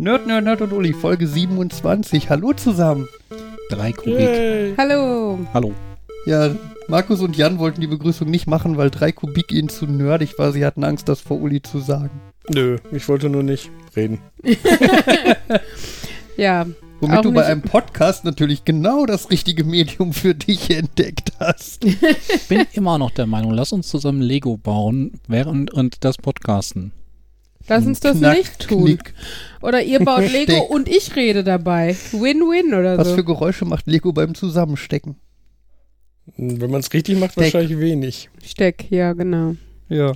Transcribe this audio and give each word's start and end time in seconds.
Nerd, 0.00 0.26
Nerd, 0.26 0.44
Nerd 0.44 0.62
und 0.62 0.72
Uli, 0.72 0.94
Folge 0.94 1.26
27. 1.26 2.30
Hallo 2.30 2.54
zusammen. 2.54 3.06
Drei 3.68 3.92
Kubik. 3.92 4.18
Yay. 4.18 4.74
Hallo. 4.78 5.38
Hallo. 5.52 5.74
Ja, 6.24 6.54
Markus 6.88 7.20
und 7.20 7.36
Jan 7.36 7.58
wollten 7.58 7.82
die 7.82 7.86
Begrüßung 7.86 8.30
nicht 8.30 8.46
machen, 8.46 8.78
weil 8.78 8.88
3 8.88 9.12
Kubik 9.12 9.52
ihnen 9.52 9.68
zu 9.68 9.84
nerdig 9.84 10.38
war. 10.38 10.52
Sie 10.52 10.64
hatten 10.64 10.84
Angst, 10.84 11.10
das 11.10 11.20
vor 11.20 11.38
Uli 11.38 11.60
zu 11.60 11.80
sagen. 11.80 12.18
Nö, 12.48 12.78
ich 12.92 13.06
wollte 13.10 13.28
nur 13.28 13.42
nicht 13.42 13.70
reden. 13.94 14.20
Ja, 16.36 16.64
Womit 17.00 17.18
Auch 17.18 17.22
du 17.22 17.32
bei 17.32 17.44
einem 17.44 17.60
Podcast 17.60 18.24
natürlich 18.24 18.64
genau 18.64 19.04
das 19.04 19.30
richtige 19.30 19.64
Medium 19.64 20.14
für 20.14 20.34
dich 20.34 20.70
entdeckt 20.70 21.32
hast. 21.38 21.84
Bin 22.48 22.66
immer 22.72 22.96
noch 22.96 23.10
der 23.10 23.26
Meinung, 23.26 23.52
lass 23.52 23.72
uns 23.72 23.88
zusammen 23.88 24.22
Lego 24.22 24.56
bauen 24.56 25.12
während 25.28 25.70
und 25.70 26.04
das 26.04 26.16
Podcasten. 26.16 26.92
Lass 27.68 27.86
uns 27.86 28.00
das 28.00 28.18
Knack, 28.18 28.36
nicht 28.36 28.68
tun. 28.68 28.84
knick. 28.84 29.14
Oder 29.62 29.82
ihr 29.82 30.00
baut 30.04 30.20
Lego 30.32 30.52
Steck. 30.52 30.70
und 30.70 30.88
ich 30.88 31.14
rede 31.16 31.44
dabei. 31.44 31.96
Win-win 32.12 32.74
oder 32.74 32.98
Was 32.98 33.08
so. 33.08 33.14
für 33.16 33.24
Geräusche 33.24 33.64
macht 33.64 33.86
Lego 33.86 34.12
beim 34.12 34.34
Zusammenstecken? 34.34 35.16
Wenn 36.36 36.70
man 36.70 36.80
es 36.80 36.92
richtig 36.92 37.18
macht, 37.18 37.32
Steck. 37.32 37.44
wahrscheinlich 37.54 37.78
wenig. 37.78 38.30
Steck, 38.44 38.86
ja, 38.90 39.12
genau. 39.12 39.56
Ja. 39.88 40.12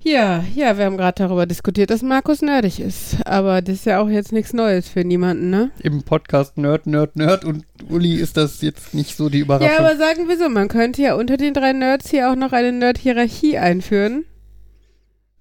Ja, 0.00 0.44
ja, 0.54 0.78
wir 0.78 0.84
haben 0.84 0.96
gerade 0.96 1.24
darüber 1.24 1.44
diskutiert, 1.44 1.90
dass 1.90 2.02
Markus 2.02 2.40
nerdig 2.40 2.78
ist. 2.80 3.16
Aber 3.26 3.60
das 3.62 3.76
ist 3.76 3.86
ja 3.86 4.00
auch 4.00 4.08
jetzt 4.08 4.32
nichts 4.32 4.52
Neues 4.52 4.88
für 4.88 5.04
niemanden, 5.04 5.50
ne? 5.50 5.70
Im 5.82 6.02
Podcast 6.02 6.56
Nerd, 6.56 6.86
Nerd, 6.86 7.16
Nerd 7.16 7.44
und 7.44 7.64
Uli 7.88 8.14
ist 8.14 8.36
das 8.36 8.62
jetzt 8.62 8.94
nicht 8.94 9.16
so 9.16 9.28
die 9.28 9.40
Überraschung. 9.40 9.74
Ja, 9.76 9.80
aber 9.84 9.96
sagen 9.96 10.28
wir 10.28 10.38
so, 10.38 10.48
man 10.48 10.68
könnte 10.68 11.02
ja 11.02 11.14
unter 11.14 11.36
den 11.36 11.52
drei 11.52 11.72
Nerds 11.72 12.10
hier 12.10 12.30
auch 12.30 12.36
noch 12.36 12.52
eine 12.52 12.72
Nerd-Hierarchie 12.72 13.58
einführen. 13.58 14.24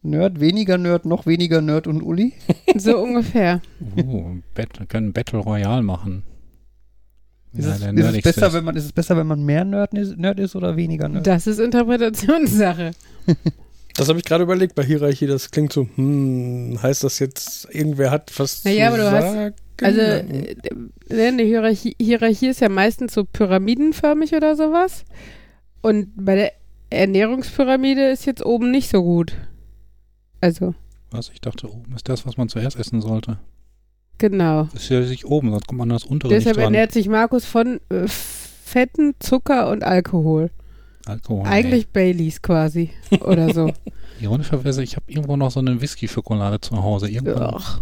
Nerd, 0.07 0.39
weniger 0.39 0.77
Nerd, 0.77 1.05
noch 1.05 1.25
weniger 1.25 1.61
Nerd 1.61 1.87
und 1.87 2.01
Uli? 2.01 2.33
So 2.77 2.97
ungefähr. 2.99 3.61
Bet 4.53 4.79
wir 4.79 4.85
können 4.87 5.13
Battle 5.13 5.39
Royale 5.39 5.81
machen. 5.83 6.23
Ist, 7.53 7.65
Ja, 7.65 7.71
es, 7.75 7.81
ist, 7.81 8.15
es 8.17 8.21
besser, 8.23 8.47
ist. 8.47 8.53
wenn 8.53 8.63
man, 8.65 8.75
ist 8.75 8.85
es 8.85 8.91
besser, 8.91 9.17
wenn 9.17 9.25
man 9.27 9.43
mehr 9.43 9.63
Nerd 9.65 9.93
ist, 9.93 10.17
Nerd 10.17 10.39
ist 10.39 10.55
oder 10.55 10.75
weniger 10.75 11.07
Nerd? 11.09 11.25
Das 11.25 11.47
ist 11.47 11.59
Interpretationssache. 11.59 12.91
Das 13.99 14.09
habe 14.09 14.19
ich 14.19 14.25
gerade 14.25 14.43
überlegt 14.43 14.75
bei 14.75 14.83
Hierarchie. 14.83 15.25
Das 15.25 15.49
klingt 15.49 15.73
so, 15.73 15.87
hm, 15.95 16.77
heißt 16.83 17.03
das 17.03 17.17
jetzt, 17.17 17.67
irgendwer 17.73 18.11
hat 18.11 18.31
was 18.37 18.63
Naja, 18.63 18.89
zu 18.89 18.93
aber 18.93 18.97
du 19.03 19.11
hast- 19.11 19.33
sagen? 19.33 19.53
Also, 19.81 19.99
äh, 20.01 20.55
äh, 21.09 21.27
eine 21.27 21.41
Hierarchie, 21.41 21.95
Hierarchie 21.99 22.49
ist 22.49 22.59
ja 22.61 22.69
meistens 22.69 23.15
so 23.15 23.23
pyramidenförmig 23.23 24.35
oder 24.35 24.55
sowas. 24.55 25.03
Und 25.81 26.09
bei 26.15 26.35
der 26.35 26.51
Ernährungspyramide 26.91 28.09
ist 28.11 28.27
jetzt 28.27 28.45
oben 28.45 28.69
nicht 28.69 28.89
so 28.91 29.01
gut. 29.01 29.33
Also, 30.41 30.73
Was? 31.11 31.29
Ich 31.33 31.41
dachte, 31.41 31.71
oben 31.71 31.93
ist 31.95 32.07
das, 32.09 32.25
was 32.25 32.37
man 32.37 32.49
zuerst 32.49 32.77
essen 32.77 33.01
sollte. 33.01 33.37
genau. 34.17 34.65
Das 34.73 34.83
ist 34.83 34.89
ja 34.89 35.03
sich 35.03 35.25
oben, 35.25 35.51
sonst 35.51 35.67
kommt 35.67 35.79
man 35.79 35.89
an 35.91 35.95
das 35.95 36.03
untere 36.05 36.33
Deshalb 36.33 36.57
ernährt 36.57 36.91
sich 36.91 37.07
Markus 37.09 37.45
von 37.45 37.79
äh, 37.89 38.07
Fetten, 38.07 39.13
Zucker 39.19 39.69
und 39.69 39.83
Alkohol. 39.83 40.49
Alkohol. 41.05 41.45
Eigentlich 41.47 41.87
Baileys 41.89 42.41
quasi. 42.41 42.89
Oder 43.21 43.53
so. 43.53 43.67
Ey. 43.67 43.73
Ironischerweise, 44.21 44.83
ich 44.83 44.95
habe 44.95 45.05
irgendwo 45.07 45.37
noch 45.37 45.51
so 45.51 45.59
eine 45.59 45.79
Whisky-Schokolade 45.79 46.59
zu 46.59 46.81
Hause. 46.83 47.09
Irgendwann. 47.09 47.53
Ugh. 47.53 47.81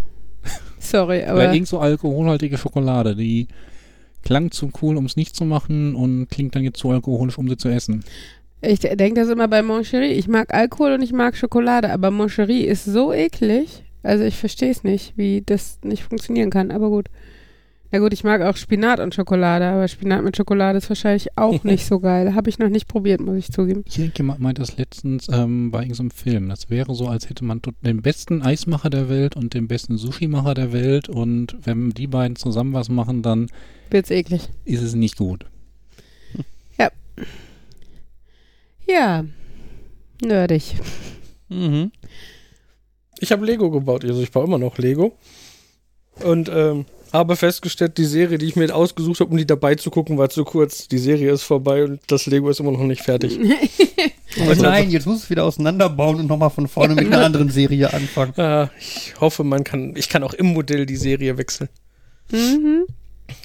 Sorry, 0.80 1.24
Oder 1.24 1.32
aber. 1.32 1.54
irgend 1.54 1.68
so 1.68 1.80
alkoholhaltige 1.80 2.58
Schokolade, 2.58 3.16
die 3.16 3.48
klang 4.24 4.52
zu 4.52 4.70
cool, 4.82 4.98
um 4.98 5.06
es 5.06 5.16
nicht 5.16 5.36
zu 5.36 5.44
machen 5.46 5.96
und 5.96 6.28
klingt 6.30 6.56
dann 6.56 6.64
jetzt 6.64 6.78
zu 6.80 6.92
alkoholisch, 6.92 7.38
um 7.38 7.48
sie 7.50 7.58
zu 7.58 7.70
essen. 7.70 8.04
Ich 8.68 8.80
denke 8.80 9.22
das 9.22 9.30
immer 9.30 9.48
bei 9.48 9.62
Moncherie. 9.62 10.14
Ich 10.14 10.28
mag 10.28 10.54
Alkohol 10.54 10.94
und 10.94 11.02
ich 11.02 11.14
mag 11.14 11.36
Schokolade, 11.38 11.92
aber 11.92 12.12
Moncherie 12.12 12.64
ist 12.64 12.86
so 12.86 13.14
eklig. 13.14 13.84
Also 14.04 14.24
ich 14.24 14.38
verstehe 14.38 14.70
es 14.72 14.84
nicht, 14.84 15.14
wie 15.18 15.42
das 15.46 15.80
nicht 15.84 16.04
funktionieren 16.04 16.50
kann, 16.50 16.72
aber 16.72 16.90
gut. 16.90 17.08
Na 17.92 18.00
gut, 18.00 18.14
ich 18.14 18.24
mag 18.24 18.42
auch 18.42 18.58
Spinat 18.58 19.00
und 19.00 19.16
Schokolade, 19.16 19.66
aber 19.66 19.88
Spinat 19.88 20.24
mit 20.24 20.36
Schokolade 20.36 20.80
ist 20.80 20.90
wahrscheinlich 20.90 21.38
auch 21.38 21.64
nicht 21.64 21.86
so 21.86 22.00
geil. 22.00 22.36
Habe 22.36 22.50
ich 22.50 22.60
noch 22.60 22.70
nicht 22.70 22.88
probiert, 22.88 23.22
muss 23.22 23.38
ich 23.38 23.52
zugeben. 23.52 23.84
Irgendjemand 23.96 24.40
meinte 24.42 24.62
das 24.62 24.78
letztens 24.78 25.28
ähm, 25.32 25.72
bei 25.72 25.82
irgendeinem 25.82 26.12
Film. 26.12 26.50
Das 26.50 26.70
wäre 26.70 26.94
so, 26.94 27.08
als 27.08 27.30
hätte 27.30 27.46
man 27.46 27.62
den 27.82 28.02
besten 28.02 28.42
Eismacher 28.42 28.90
der 28.90 29.10
Welt 29.10 29.36
und 29.36 29.54
den 29.54 29.68
besten 29.68 29.98
Sushi-Macher 29.98 30.56
der 30.56 30.74
Welt 30.74 31.08
und 31.10 31.56
wenn 31.64 31.92
die 31.92 32.08
beiden 32.08 32.36
zusammen 32.36 32.74
was 32.74 32.90
machen, 32.90 33.22
dann 33.22 33.48
Wird's 33.92 34.12
eklig. 34.12 34.50
ist 34.66 34.82
es 34.82 34.96
nicht 34.96 35.16
gut. 35.18 35.46
Ja. 36.78 36.90
Nerdig. 40.22 40.76
Mhm. 41.50 41.92
Ich 43.20 43.32
habe 43.32 43.46
Lego 43.46 43.70
gebaut, 43.72 44.04
also 44.04 44.22
ich 44.22 44.32
baue 44.32 44.46
immer 44.46 44.58
noch 44.58 44.78
Lego. 44.78 45.18
Und 46.24 46.50
ähm, 46.50 46.86
habe 47.12 47.36
festgestellt, 47.36 47.98
die 47.98 48.06
Serie, 48.06 48.38
die 48.38 48.46
ich 48.46 48.56
mir 48.56 48.74
ausgesucht 48.76 49.20
habe, 49.20 49.32
um 49.32 49.38
die 49.38 49.46
dabei 49.48 49.76
zu 49.76 49.90
gucken, 49.90 50.18
war 50.18 50.30
zu 50.30 50.44
kurz. 50.44 50.88
Die 50.88 50.98
Serie 50.98 51.32
ist 51.32 51.44
vorbei 51.44 51.84
und 51.84 52.00
das 52.08 52.26
Lego 52.26 52.50
ist 52.50 52.60
immer 52.60 52.72
noch 52.72 52.84
nicht 52.84 53.02
fertig. 53.02 53.40
Oh 54.38 54.54
nein, 54.54 54.90
jetzt 54.90 55.08
muss 55.08 55.24
es 55.24 55.30
wieder 55.30 55.46
auseinanderbauen 55.46 56.20
und 56.20 56.28
nochmal 56.28 56.50
von 56.50 56.68
vorne 56.68 56.94
mit 56.94 57.06
einer 57.06 57.24
anderen 57.26 57.50
Serie 57.50 57.94
anfangen. 57.94 58.34
Ah, 58.38 58.70
ich 58.78 59.14
hoffe, 59.22 59.46
man 59.46 59.64
kann, 59.64 59.94
ich 59.96 60.10
kann 60.10 60.24
auch 60.24 60.34
im 60.34 60.48
Modell 60.48 60.86
die 60.86 60.98
Serie 60.98 61.38
wechseln. 61.38 61.70
mhm. 62.32 62.86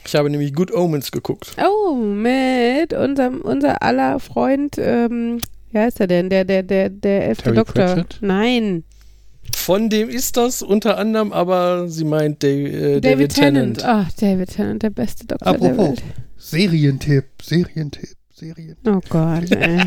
Ich 0.04 0.14
habe 0.14 0.30
nämlich 0.30 0.54
Good 0.54 0.72
Omens 0.72 1.12
geguckt. 1.12 1.56
Oh, 1.62 1.94
mit 1.94 2.92
unserem, 2.92 3.40
unser 3.42 3.82
aller 3.82 4.18
Freund, 4.18 4.76
ähm, 4.78 5.40
wie 5.70 5.78
heißt 5.78 6.00
er 6.00 6.06
denn? 6.06 6.30
Der, 6.30 6.44
der, 6.44 6.62
der, 6.62 6.88
der 6.88 7.28
elfte 7.28 7.44
Terry 7.44 7.56
Doktor. 7.56 7.84
Pratchett? 7.84 8.18
Nein. 8.20 8.84
Von 9.56 9.88
dem 9.88 10.08
ist 10.08 10.36
das 10.36 10.62
unter 10.62 10.98
anderem, 10.98 11.32
aber 11.32 11.88
sie 11.88 12.04
meint 12.04 12.42
Dave, 12.42 12.68
äh, 12.68 13.00
David, 13.00 13.04
David, 13.04 13.34
Tennant. 13.34 13.78
Tennant. 13.78 14.06
Ach, 14.08 14.12
David 14.14 14.50
Tennant, 14.50 14.82
der 14.82 14.90
beste 14.90 15.26
Doktor 15.26 15.52
der 15.52 15.70
Apropos, 15.70 15.88
Welt. 15.90 16.02
Serientipp, 16.36 17.24
Serientipp, 17.42 18.16
Serien. 18.34 18.76
Oh 18.86 19.00
Gott, 19.08 19.50
ey. 19.50 19.80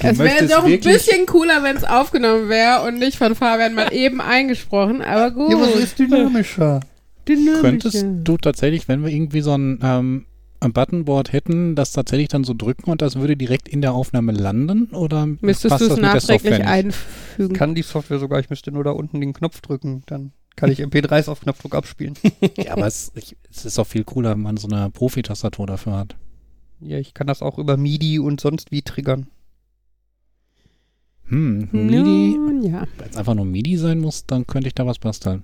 Es 0.00 0.18
wäre 0.18 0.46
doch 0.46 0.64
ein 0.64 0.80
bisschen 0.80 1.26
cooler, 1.26 1.62
wenn 1.62 1.76
es 1.76 1.84
aufgenommen 1.84 2.48
wäre 2.48 2.82
und 2.82 2.98
nicht 2.98 3.16
von 3.18 3.34
Fabian 3.34 3.74
mal 3.74 3.88
eben 3.92 4.20
eingesprochen, 4.20 5.02
aber 5.02 5.32
gut. 5.32 5.50
Ja, 5.50 5.56
aber 5.56 5.66
so 5.66 5.78
ist 5.78 5.98
dynamischer. 5.98 6.80
Dynamische. 7.28 7.60
Könntest 7.62 8.06
du 8.24 8.36
tatsächlich, 8.36 8.88
wenn 8.88 9.04
wir 9.04 9.10
irgendwie 9.10 9.40
so 9.40 9.56
ein, 9.56 9.78
ähm, 9.82 10.26
ein 10.60 10.72
Buttonboard 10.72 11.32
hätten, 11.32 11.74
das 11.74 11.92
tatsächlich 11.92 12.28
dann 12.28 12.44
so 12.44 12.54
drücken 12.54 12.90
und 12.90 13.02
das 13.02 13.16
würde 13.16 13.36
direkt 13.36 13.68
in 13.68 13.80
der 13.80 13.92
Aufnahme 13.92 14.32
landen? 14.32 14.86
Oder 14.94 15.26
Müsstest 15.26 15.70
passt 15.70 15.82
du 15.82 15.84
es 15.84 15.88
das 15.90 15.96
mit 15.96 16.04
der 16.04 16.14
nachträglich 16.14 16.64
einfügen. 16.64 17.54
Kann 17.54 17.74
die 17.74 17.82
Software 17.82 18.18
sogar, 18.18 18.40
ich 18.40 18.50
müsste 18.50 18.72
nur 18.72 18.84
da 18.84 18.90
unten 18.90 19.20
den 19.20 19.32
Knopf 19.32 19.60
drücken, 19.60 20.02
dann 20.06 20.32
kann 20.56 20.72
ich 20.72 20.80
MP3s 20.80 21.28
auf 21.28 21.40
Knopfdruck 21.40 21.74
abspielen. 21.74 22.14
Ja, 22.56 22.72
aber 22.72 22.86
es, 22.86 23.12
ich, 23.14 23.36
es 23.48 23.64
ist 23.64 23.78
auch 23.78 23.86
viel 23.86 24.02
cooler, 24.02 24.32
wenn 24.32 24.42
man 24.42 24.56
so 24.56 24.68
eine 24.68 24.90
Profi-Tastatur 24.90 25.66
dafür 25.66 25.96
hat. 25.96 26.16
Ja, 26.80 26.98
ich 26.98 27.14
kann 27.14 27.28
das 27.28 27.42
auch 27.42 27.58
über 27.58 27.76
MIDI 27.76 28.18
und 28.18 28.40
sonst 28.40 28.72
wie 28.72 28.82
triggern. 28.82 29.28
Hm, 31.28 31.68
MIDI, 31.70 32.36
Nun, 32.36 32.62
ja. 32.62 32.84
wenn 32.98 33.10
es 33.10 33.16
einfach 33.16 33.34
nur 33.34 33.44
MIDI 33.44 33.76
sein 33.76 34.00
muss, 34.00 34.26
dann 34.26 34.46
könnte 34.46 34.68
ich 34.68 34.74
da 34.74 34.86
was 34.86 34.98
basteln. 34.98 35.42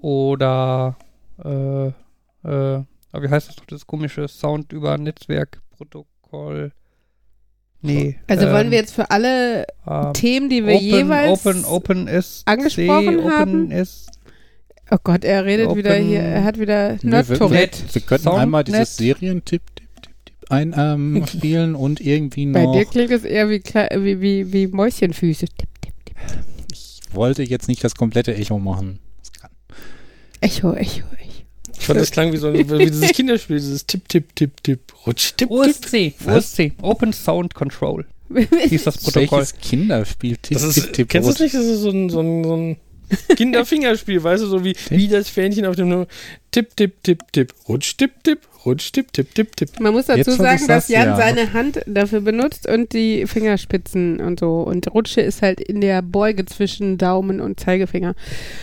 Oder, 0.00 0.96
äh, 1.44 1.86
äh, 1.88 2.82
wie 3.18 3.28
heißt 3.28 3.48
das 3.48 3.56
doch, 3.56 3.64
das 3.66 3.86
komische 3.86 4.28
Sound 4.28 4.72
über 4.72 4.96
Netzwerkprotokoll? 4.98 6.72
Nee. 7.82 8.16
Also 8.26 8.46
wollen 8.50 8.66
ähm, 8.66 8.70
wir 8.72 8.78
jetzt 8.78 8.94
für 8.94 9.10
alle 9.10 9.66
ähm, 9.86 10.12
Themen, 10.12 10.48
die 10.48 10.64
wir 10.66 10.74
Open, 10.74 10.84
jeweils 10.86 11.46
Open, 11.46 11.64
Open 11.64 12.08
S, 12.08 12.42
angesprochen 12.46 13.18
Open 13.20 13.30
haben? 13.32 13.70
S, 13.70 14.06
Oh 14.90 14.98
Gott, 15.02 15.24
er 15.24 15.44
redet 15.44 15.66
Open- 15.66 15.78
wieder 15.78 15.94
hier, 15.96 16.20
er 16.20 16.44
hat 16.44 16.60
wieder 16.60 16.92
Nee, 16.92 16.98
wir, 17.02 17.10
Nerd-Tourette. 17.10 17.82
wir, 17.88 17.94
wir 17.94 18.02
könnten 18.02 18.22
Soundnet. 18.24 18.42
einmal 18.42 18.64
dieses 18.64 18.96
Serientipp 18.96 19.62
tipp, 19.74 19.88
tipp, 20.00 20.12
tipp 20.24 20.36
ein, 20.48 20.74
ähm, 20.76 21.24
spielen 21.28 21.74
und 21.74 22.00
irgendwie 22.00 22.46
Bei 22.46 22.62
noch. 22.64 22.72
dir 22.72 22.84
klingt 22.84 23.10
es 23.10 23.24
eher 23.24 23.48
wie, 23.50 23.56
Kle- 23.56 24.02
wie, 24.04 24.20
wie, 24.20 24.52
wie 24.52 24.66
Mäuschenfüße. 24.68 25.46
Tipp, 25.46 25.68
tipp, 25.80 25.94
tipp. 26.04 26.16
Ich 26.72 27.00
wollte 27.12 27.42
jetzt 27.42 27.66
nicht 27.68 27.82
das 27.82 27.96
komplette 27.96 28.34
Echo 28.36 28.58
machen. 28.60 29.00
Echo, 30.40 30.72
Echo, 30.74 31.00
Echo. 31.18 31.42
Ich 31.78 31.86
fand, 31.86 32.00
das 32.00 32.10
klang 32.10 32.32
wie 32.32 32.36
so 32.38 32.48
ein, 32.48 32.54
wie 32.54 32.86
dieses 32.86 33.12
Kinderspiel, 33.12 33.56
dieses 33.56 33.86
Tipp, 33.86 34.08
Tipp, 34.08 34.34
Tipp, 34.34 34.62
Tipp, 34.62 34.80
Rutsch, 35.06 35.34
Tipp, 35.36 35.48
Tipp. 35.48 35.50
OSC, 35.50 36.14
Was? 36.24 36.52
OSC, 36.58 36.72
Open 36.82 37.12
Sound 37.12 37.54
Control, 37.54 38.06
hieß 38.68 38.84
das 38.84 38.98
Protokoll. 38.98 39.40
Welches 39.40 39.58
Kinderspiel? 39.60 40.36
Tipp, 40.38 40.54
Das 40.54 40.62
ist, 40.62 40.74
tipp, 40.74 40.92
tipp, 40.94 41.08
kennst 41.08 41.28
du 41.28 41.32
das 41.32 41.40
nicht? 41.40 41.54
Das 41.54 41.64
ist 41.64 41.80
so 41.80 41.90
ein, 41.90 42.08
so 42.08 42.20
ein, 42.20 42.44
so 42.44 42.56
ein 42.56 42.76
Kinderfingerspiel, 43.36 44.22
weißt 44.22 44.42
du, 44.42 44.48
so 44.48 44.64
wie, 44.64 44.74
wie 44.90 45.08
das 45.08 45.28
Fähnchen 45.28 45.66
auf 45.66 45.76
dem 45.76 46.06
Tipp, 46.50 46.74
Tipp, 46.76 47.02
Tipp, 47.02 47.22
Tipp, 47.32 47.54
Rutsch, 47.68 47.96
Tipp, 47.96 48.12
Tipp, 48.24 48.40
Rutsch, 48.66 48.90
tipp, 48.92 49.12
tipp, 49.12 49.32
tipp, 49.34 49.56
tipp. 49.56 49.78
Man 49.80 49.92
muss 49.92 50.06
dazu 50.06 50.18
Jetzt, 50.30 50.36
sagen, 50.38 50.66
dass 50.66 50.88
Jan 50.88 51.08
ja. 51.10 51.16
seine 51.16 51.52
Hand 51.52 51.80
dafür 51.86 52.20
benutzt 52.20 52.68
und 52.68 52.92
die 52.92 53.26
Fingerspitzen 53.26 54.20
und 54.20 54.40
so. 54.40 54.60
Und 54.62 54.92
Rutsche 54.92 55.20
ist 55.20 55.40
halt 55.40 55.60
in 55.60 55.80
der 55.80 56.02
Beuge 56.02 56.44
zwischen 56.46 56.98
Daumen 56.98 57.40
und 57.40 57.60
Zeigefinger. 57.60 58.14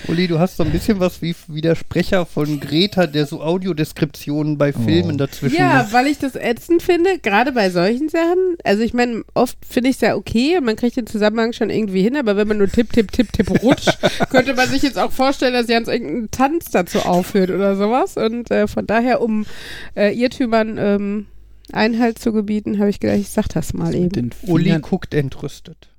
Uli, 0.10 0.28
du 0.28 0.40
hast 0.40 0.58
so 0.58 0.64
ein 0.64 0.72
bisschen 0.72 1.00
was 1.00 1.22
wie, 1.22 1.34
wie 1.48 1.62
der 1.62 1.76
Sprecher 1.76 2.26
von 2.26 2.60
Greta, 2.60 3.08
der 3.08 3.26
so 3.26 3.42
Audiodeskriptionen 3.42 4.58
bei 4.58 4.74
Filmen 4.74 5.16
Oh. 5.16 5.18
dazwischen 5.18 5.58
Ja, 5.58 5.74
macht. 5.84 5.94
weil 5.94 6.08
ich 6.08 6.18
das 6.20 6.36
ätzend 6.36 6.82
finde, 6.84 7.20
gerade 7.20 7.52
bei 7.54 7.70
solchen 7.70 8.10
Sachen. 8.10 8.58
Also 8.64 8.84
ich 8.84 8.94
meine, 8.94 9.24
oft 9.34 9.58
finde 9.68 9.90
ich 9.90 9.96
es 9.96 10.02
ja 10.02 10.16
okay 10.16 10.58
und 10.58 10.66
man 10.66 10.76
kriegt 10.76 10.98
den 10.98 11.08
Zusammenhang 11.08 11.54
schon 11.54 11.70
irgendwie 11.70 12.02
hin, 12.02 12.18
aber 12.18 12.36
wenn 12.36 12.48
man 12.48 12.58
nur 12.58 12.70
tipp, 12.70 12.92
tipp, 12.92 13.12
tipp, 13.12 13.32
tipp 13.32 13.50
rutscht, 13.64 13.98
könnte 14.30 14.54
man 14.54 14.68
sich 14.70 14.82
jetzt 14.84 15.00
auch 15.00 15.12
vorstellen, 15.12 15.54
dass 15.54 15.68
Jans 15.70 15.88
irgendeinen 15.88 16.30
Tanz 16.32 16.72
dazu 16.72 17.00
aufführt 17.00 17.50
oder 17.50 17.76
sowas. 17.76 18.18
Und 18.18 18.52
äh, 18.52 18.68
von 18.68 18.86
daher, 18.86 19.22
um 19.22 19.46
äh, 19.96 20.12
Irrtümern 20.14 20.78
ähm, 20.78 21.26
Einhalt 21.72 22.20
zu 22.20 22.34
gebieten, 22.34 22.80
habe 22.80 22.90
ich 22.90 23.00
gedacht, 23.00 23.20
ich 23.20 23.30
sag 23.30 23.48
das 23.50 23.74
mal 23.74 23.94
eben. 23.96 24.10
Den 24.10 24.32
Uli 24.48 24.78
guckt 24.80 25.14
entrüstet. 25.14 25.90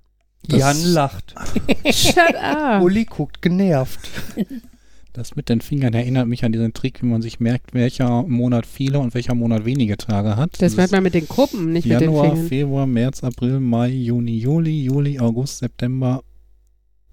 Das- 0.47 0.59
Jan 0.61 0.85
lacht. 0.93 1.35
Shut 1.91 2.35
up. 2.41 2.83
Uli 2.83 3.05
guckt 3.07 3.41
genervt. 3.41 3.99
das 5.15 5.37
mit 5.37 5.49
den 5.49 5.61
Fingern 5.63 5.95
erinnert 5.95 6.29
mich 6.29 6.45
an 6.45 6.53
diesen 6.53 6.75
Trick, 6.75 7.01
wie 7.03 7.07
man 7.07 7.23
sich 7.23 7.41
merkt, 7.41 7.73
welcher 7.73 8.23
Monat 8.25 8.67
viele 8.67 8.99
und 8.99 9.15
welcher 9.15 9.35
Monat 9.35 9.65
wenige 9.65 9.97
Tage 9.97 10.37
hat. 10.37 10.61
Das 10.61 10.77
merkt 10.77 10.93
man 10.93 11.03
mit 11.03 11.15
den 11.15 11.27
Gruppen, 11.27 11.73
nicht 11.73 11.87
mit 11.87 12.01
den 12.01 12.11
Januar, 12.11 12.31
Fingern. 12.33 12.49
Februar, 12.49 12.87
März, 12.87 13.25
April, 13.25 13.59
Mai, 13.61 13.89
Juni, 13.89 14.37
Juli, 14.39 14.83
Juli, 14.85 15.19
August, 15.19 15.59
September, 15.61 16.23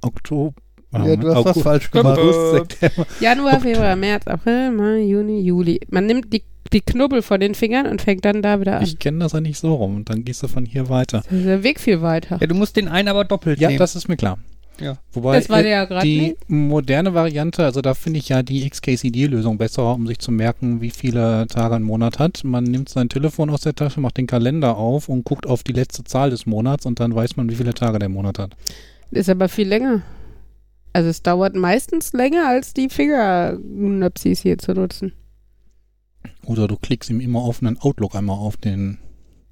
Oktober. 0.02 0.54
Ja, 0.94 1.16
du 1.16 1.30
hast 1.30 1.36
was 1.38 1.46
August, 1.48 1.64
falsch 1.64 1.92
gemacht. 1.92 2.20
August, 2.20 2.52
September. 2.80 3.08
Januar, 3.22 3.62
Februar, 3.62 3.96
März, 3.96 4.28
April, 4.28 4.72
Mai, 4.72 5.04
Juni, 5.04 5.40
Juli. 5.40 5.80
Man 5.90 6.06
nimmt 6.06 6.34
die, 6.34 6.44
die 6.74 6.82
Knubbel 6.82 7.22
von 7.22 7.40
den 7.40 7.56
Fingern 7.56 7.86
und 7.88 8.02
fängt 8.02 8.26
dann 8.26 8.42
da 8.42 8.60
wieder 8.60 8.78
an. 8.78 8.84
Ich 8.84 9.00
kenne 9.00 9.20
das 9.20 9.34
ja 9.34 9.42
nicht 9.42 9.60
so 9.60 9.74
rum 9.76 9.96
und 9.98 10.10
dann 10.10 10.24
gehst 10.24 10.42
du 10.44 10.48
von 10.48 10.66
hier 10.66 10.90
weiter. 10.90 11.24
Der 11.30 11.64
Weg 11.64 11.80
viel 11.80 12.02
weiter. 12.02 12.38
Ja, 12.40 12.48
du 12.48 12.56
musst 12.56 12.76
den 12.76 12.88
einen 12.88 13.08
aber 13.08 13.24
doppelt 13.26 13.60
Ja, 13.60 13.68
nehmen. 13.70 13.80
das 13.80 13.96
ist 13.96 14.08
mir 14.08 14.18
klar. 14.18 14.38
Ja. 14.80 14.98
Wobei 15.14 15.36
Das 15.38 15.48
war 15.50 15.60
äh, 15.60 15.64
der 15.64 15.72
ja 15.72 15.86
gerade 15.86 16.08
die 16.08 16.22
nicht. 16.22 16.50
moderne 16.50 17.14
Variante, 17.14 17.64
also 17.64 17.82
da 17.82 17.94
finde 17.94 18.18
ich 18.18 18.30
ja 18.30 18.42
die 18.42 18.68
XKCD-Lösung 18.68 19.58
besser, 19.60 19.94
um 19.94 20.08
sich 20.08 20.18
zu 20.18 20.32
merken, 20.32 20.82
wie 20.82 20.90
viele 20.90 21.46
Tage 21.48 21.76
ein 21.76 21.84
Monat 21.84 22.18
hat. 22.18 22.44
Man 22.44 22.64
nimmt 22.64 22.90
sein 22.90 23.08
Telefon 23.10 23.52
aus 23.52 23.62
der 23.62 23.76
Tasche, 23.76 24.00
macht 24.00 24.18
den 24.18 24.26
Kalender 24.26 24.78
auf 24.78 25.08
und 25.08 25.24
guckt 25.24 25.46
auf 25.46 25.64
die 25.64 25.74
letzte 25.74 26.04
Zahl 26.04 26.32
des 26.32 26.48
Monats 26.48 26.88
und 26.88 27.00
dann 27.00 27.14
weiß 27.14 27.36
man, 27.36 27.50
wie 27.50 27.56
viele 27.56 27.76
Tage 27.76 28.00
der 28.00 28.10
Monat 28.10 28.40
hat. 28.40 28.56
Ist 29.12 29.30
aber 29.30 29.50
viel 29.50 29.68
länger. 29.68 30.02
Also 30.94 31.10
es 31.10 31.22
dauert 31.22 31.54
meistens 31.56 32.12
länger, 32.14 32.48
als 32.48 32.74
die 32.74 32.90
Fingernöpsis 32.90 34.42
hier 34.42 34.58
zu 34.58 34.74
nutzen. 34.74 35.14
Oder 36.46 36.68
du 36.68 36.76
klickst 36.76 37.10
im 37.10 37.20
immer 37.22 37.44
offenen 37.44 37.78
Outlook 37.80 38.16
einmal 38.16 38.38
auf 38.38 38.58
den 38.58 38.98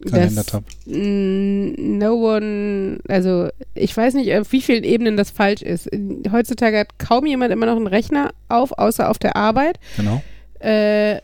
Kalendertab. 0.09 0.63
mm, 0.85 1.97
no 1.97 2.13
one, 2.35 2.99
also 3.07 3.49
ich 3.75 3.95
weiß 3.95 4.13
nicht, 4.13 4.33
auf 4.35 4.51
wie 4.51 4.61
vielen 4.61 4.83
Ebenen 4.83 5.17
das 5.17 5.29
falsch 5.29 5.61
ist. 5.61 5.89
Heutzutage 6.31 6.79
hat 6.79 6.99
kaum 6.99 7.25
jemand 7.25 7.51
immer 7.51 7.65
noch 7.65 7.75
einen 7.75 7.87
Rechner 7.87 8.31
auf, 8.47 8.71
außer 8.77 9.09
auf 9.09 9.17
der 9.19 9.35
Arbeit. 9.35 9.79
Genau. 9.97 10.21
Äh, 10.59 11.19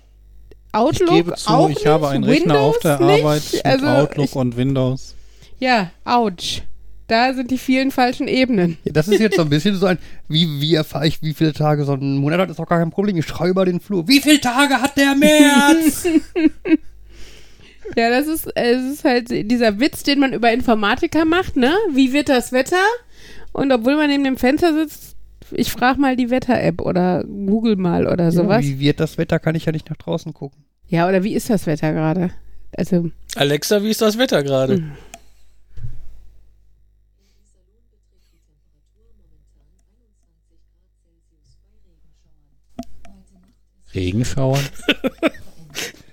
Outlook 0.74 1.10
ich 1.10 1.16
gebe 1.16 1.34
zu, 1.36 1.50
auch 1.50 1.70
ich 1.70 1.76
nicht, 1.76 1.88
habe 1.88 2.10
einen 2.10 2.26
Rechner 2.26 2.54
Windows 2.56 2.76
auf 2.76 2.80
der 2.80 3.00
nicht. 3.00 3.24
Arbeit 3.24 3.44
mit 3.54 3.66
Also 3.66 3.88
Outlook 3.88 4.26
ich, 4.26 4.36
und 4.36 4.58
Windows. 4.58 5.16
ja, 5.60 5.92
ouch. 6.04 6.62
Da 7.08 7.34
sind 7.34 7.52
die 7.52 7.58
vielen 7.58 7.92
falschen 7.92 8.28
Ebenen. 8.28 8.78
Ja, 8.84 8.94
das 8.94 9.08
ist 9.08 9.20
jetzt 9.20 9.36
so 9.36 9.44
ein 9.44 9.50
bisschen 9.50 9.76
so 9.76 9.86
ein, 9.86 10.00
wie, 10.28 10.60
wie 10.60 10.74
erfahre 10.74 11.08
ich, 11.08 11.22
wie 11.22 11.34
viele 11.34 11.54
Tage 11.54 11.86
so 11.86 11.94
ein 11.94 12.18
Monat 12.18 12.40
hat, 12.40 12.50
ist 12.50 12.60
auch 12.60 12.68
gar 12.68 12.80
kein 12.80 12.90
Problem. 12.90 13.16
Ich 13.18 13.28
schreibe 13.28 13.52
über 13.52 13.66
den 13.66 13.80
Flur. 13.80 14.08
Wie 14.08 14.22
viele 14.22 14.42
Tage 14.42 14.82
hat 14.82 14.98
der 14.98 15.14
März? 15.14 16.08
Ja, 17.96 18.10
das 18.10 18.28
ist, 18.28 18.48
es 18.56 18.94
ist 18.94 19.04
halt 19.04 19.30
dieser 19.30 19.80
Witz, 19.80 20.04
den 20.04 20.20
man 20.20 20.34
über 20.34 20.52
Informatiker 20.52 21.26
macht, 21.26 21.56
ne? 21.56 21.74
Wie 21.94 22.14
wird 22.14 22.30
das 22.30 22.52
Wetter? 22.52 22.84
Und 23.54 23.72
obwohl 23.72 23.96
man 23.96 24.10
neben 24.10 24.24
dem 24.24 24.38
Fenster 24.38 24.74
sitzt, 24.74 25.16
ich 25.52 25.72
frage 25.72 26.00
mal 26.00 26.16
die 26.16 26.30
Wetter-App 26.30 26.82
oder 26.82 27.24
Google 27.24 27.76
mal 27.76 28.08
oder 28.08 28.26
ja, 28.26 28.32
sowas. 28.32 28.64
wie 28.64 28.80
wird 28.80 29.00
das 29.00 29.18
Wetter, 29.18 29.40
kann 29.40 29.56
ich 29.56 29.66
ja 29.66 29.72
nicht 29.72 29.90
nach 29.90 29.98
draußen 29.98 30.34
gucken. 30.34 30.64
Ja, 30.88 31.08
oder 31.08 31.24
wie 31.24 31.34
ist 31.34 31.50
das 31.50 31.68
Wetter 31.68 31.94
gerade? 31.94 32.32
Also, 32.76 33.10
Alexa, 33.36 33.84
wie 33.84 33.90
ist 33.90 34.02
das 34.02 34.18
Wetter 34.18 34.44
gerade? 34.44 34.84
Regenschauern. 43.96 44.62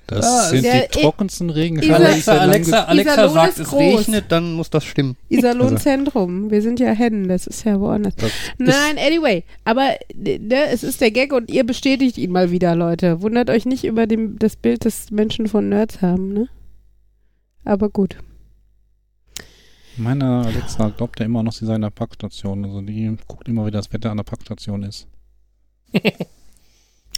Das 0.08 0.26
Ah, 0.26 0.48
sind 0.50 0.64
ja, 0.66 0.80
die 0.82 1.00
trockensten 1.00 1.48
Regenschauer. 1.48 1.96
Alexa, 1.96 2.36
Alexa, 2.36 2.84
Alexa 2.84 3.28
sagt, 3.30 3.58
es 3.58 3.68
groß. 3.68 4.00
regnet, 4.00 4.26
dann 4.28 4.52
muss 4.52 4.68
das 4.68 4.84
stimmen. 4.84 5.16
Iserlohn 5.30 5.78
Zentrum. 5.78 6.50
Wir 6.50 6.60
sind 6.60 6.80
ja 6.80 6.90
Hennen, 6.90 7.28
das 7.28 7.46
ist 7.46 7.64
ja 7.64 7.80
woanders. 7.80 8.14
Das 8.16 8.30
Nein, 8.58 8.98
anyway. 8.98 9.42
Aber 9.64 9.94
ne, 10.14 10.66
es 10.70 10.82
ist 10.82 11.00
der 11.00 11.12
Gag 11.12 11.32
und 11.32 11.48
ihr 11.50 11.64
bestätigt 11.64 12.18
ihn 12.18 12.30
mal 12.30 12.50
wieder, 12.50 12.74
Leute. 12.74 13.22
Wundert 13.22 13.48
euch 13.48 13.64
nicht 13.64 13.84
über 13.84 14.06
dem, 14.06 14.38
das 14.38 14.56
Bild, 14.56 14.84
das 14.84 15.10
Menschen 15.10 15.48
von 15.48 15.70
Nerds 15.70 16.02
haben, 16.02 16.34
ne? 16.34 16.48
Aber 17.64 17.88
gut. 17.88 18.16
Meine 19.96 20.44
Alexa 20.44 20.90
glaubt 20.90 21.20
ja 21.20 21.26
immer 21.26 21.42
noch, 21.42 21.52
sie 21.52 21.64
sei 21.64 21.76
in 21.76 21.82
der 21.82 21.90
Packstation. 21.90 22.64
Also 22.66 22.82
die 22.82 23.16
guckt 23.28 23.48
immer, 23.48 23.64
wie 23.64 23.70
das 23.70 23.90
Wetter 23.94 24.10
an 24.10 24.18
der 24.18 24.24
Packstation 24.24 24.82
ist. 24.82 25.06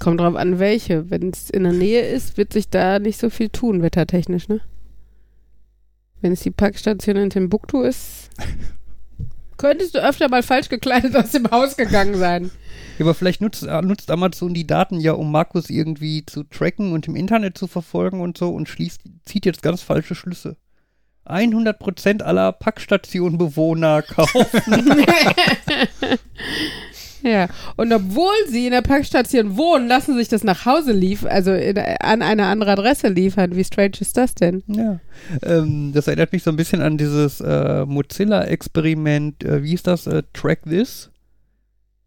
Kommt 0.00 0.20
drauf 0.20 0.34
an, 0.36 0.58
welche. 0.58 1.10
Wenn 1.10 1.30
es 1.30 1.50
in 1.50 1.64
der 1.64 1.72
Nähe 1.72 2.02
ist, 2.02 2.36
wird 2.36 2.52
sich 2.52 2.68
da 2.68 2.98
nicht 2.98 3.18
so 3.18 3.30
viel 3.30 3.48
tun, 3.48 3.82
wettertechnisch, 3.82 4.48
ne? 4.48 4.60
Wenn 6.20 6.32
es 6.32 6.40
die 6.40 6.50
Packstation 6.50 7.16
in 7.16 7.30
Timbuktu 7.30 7.82
ist, 7.82 8.30
könntest 9.56 9.94
du 9.94 10.02
öfter 10.02 10.28
mal 10.28 10.42
falsch 10.42 10.68
gekleidet 10.68 11.14
aus 11.16 11.30
dem 11.32 11.50
Haus 11.50 11.76
gegangen 11.76 12.16
sein. 12.16 12.50
Ja, 12.98 13.04
aber 13.04 13.14
vielleicht 13.14 13.40
nutzt, 13.40 13.62
äh, 13.64 13.82
nutzt 13.82 14.10
Amazon 14.10 14.54
die 14.54 14.66
Daten 14.66 15.00
ja, 15.00 15.12
um 15.12 15.30
Markus 15.30 15.70
irgendwie 15.70 16.24
zu 16.24 16.44
tracken 16.44 16.92
und 16.92 17.08
im 17.08 17.16
Internet 17.16 17.58
zu 17.58 17.66
verfolgen 17.66 18.20
und 18.20 18.38
so 18.38 18.50
und 18.50 18.68
schließt, 18.68 19.02
zieht 19.24 19.46
jetzt 19.46 19.62
ganz 19.62 19.82
falsche 19.82 20.14
Schlüsse. 20.14 20.56
100% 21.26 22.22
aller 22.22 22.52
Packstationbewohner 22.52 24.02
kaufen. 24.02 24.44
Ja, 27.24 27.48
und 27.76 27.90
obwohl 27.90 28.34
sie 28.48 28.66
in 28.66 28.72
der 28.72 28.82
Packstation 28.82 29.56
wohnen, 29.56 29.88
lassen 29.88 30.12
sie 30.12 30.18
sich 30.18 30.28
das 30.28 30.44
nach 30.44 30.66
Hause 30.66 30.92
liefern, 30.92 31.30
also 31.30 31.52
in, 31.52 31.78
an 31.78 32.20
eine 32.20 32.44
andere 32.46 32.72
Adresse 32.72 33.08
liefern. 33.08 33.56
Wie 33.56 33.64
strange 33.64 33.94
ist 34.00 34.18
das 34.18 34.34
denn? 34.34 34.62
ja. 34.66 35.00
Ähm, 35.42 35.92
das 35.94 36.06
erinnert 36.06 36.32
mich 36.32 36.42
so 36.42 36.50
ein 36.50 36.56
bisschen 36.56 36.82
an 36.82 36.98
dieses 36.98 37.40
äh, 37.40 37.86
Mozilla-Experiment. 37.86 39.42
Äh, 39.42 39.62
wie 39.62 39.72
ist 39.72 39.86
das? 39.86 40.06
Äh, 40.06 40.22
Track 40.34 40.64
This? 40.64 41.10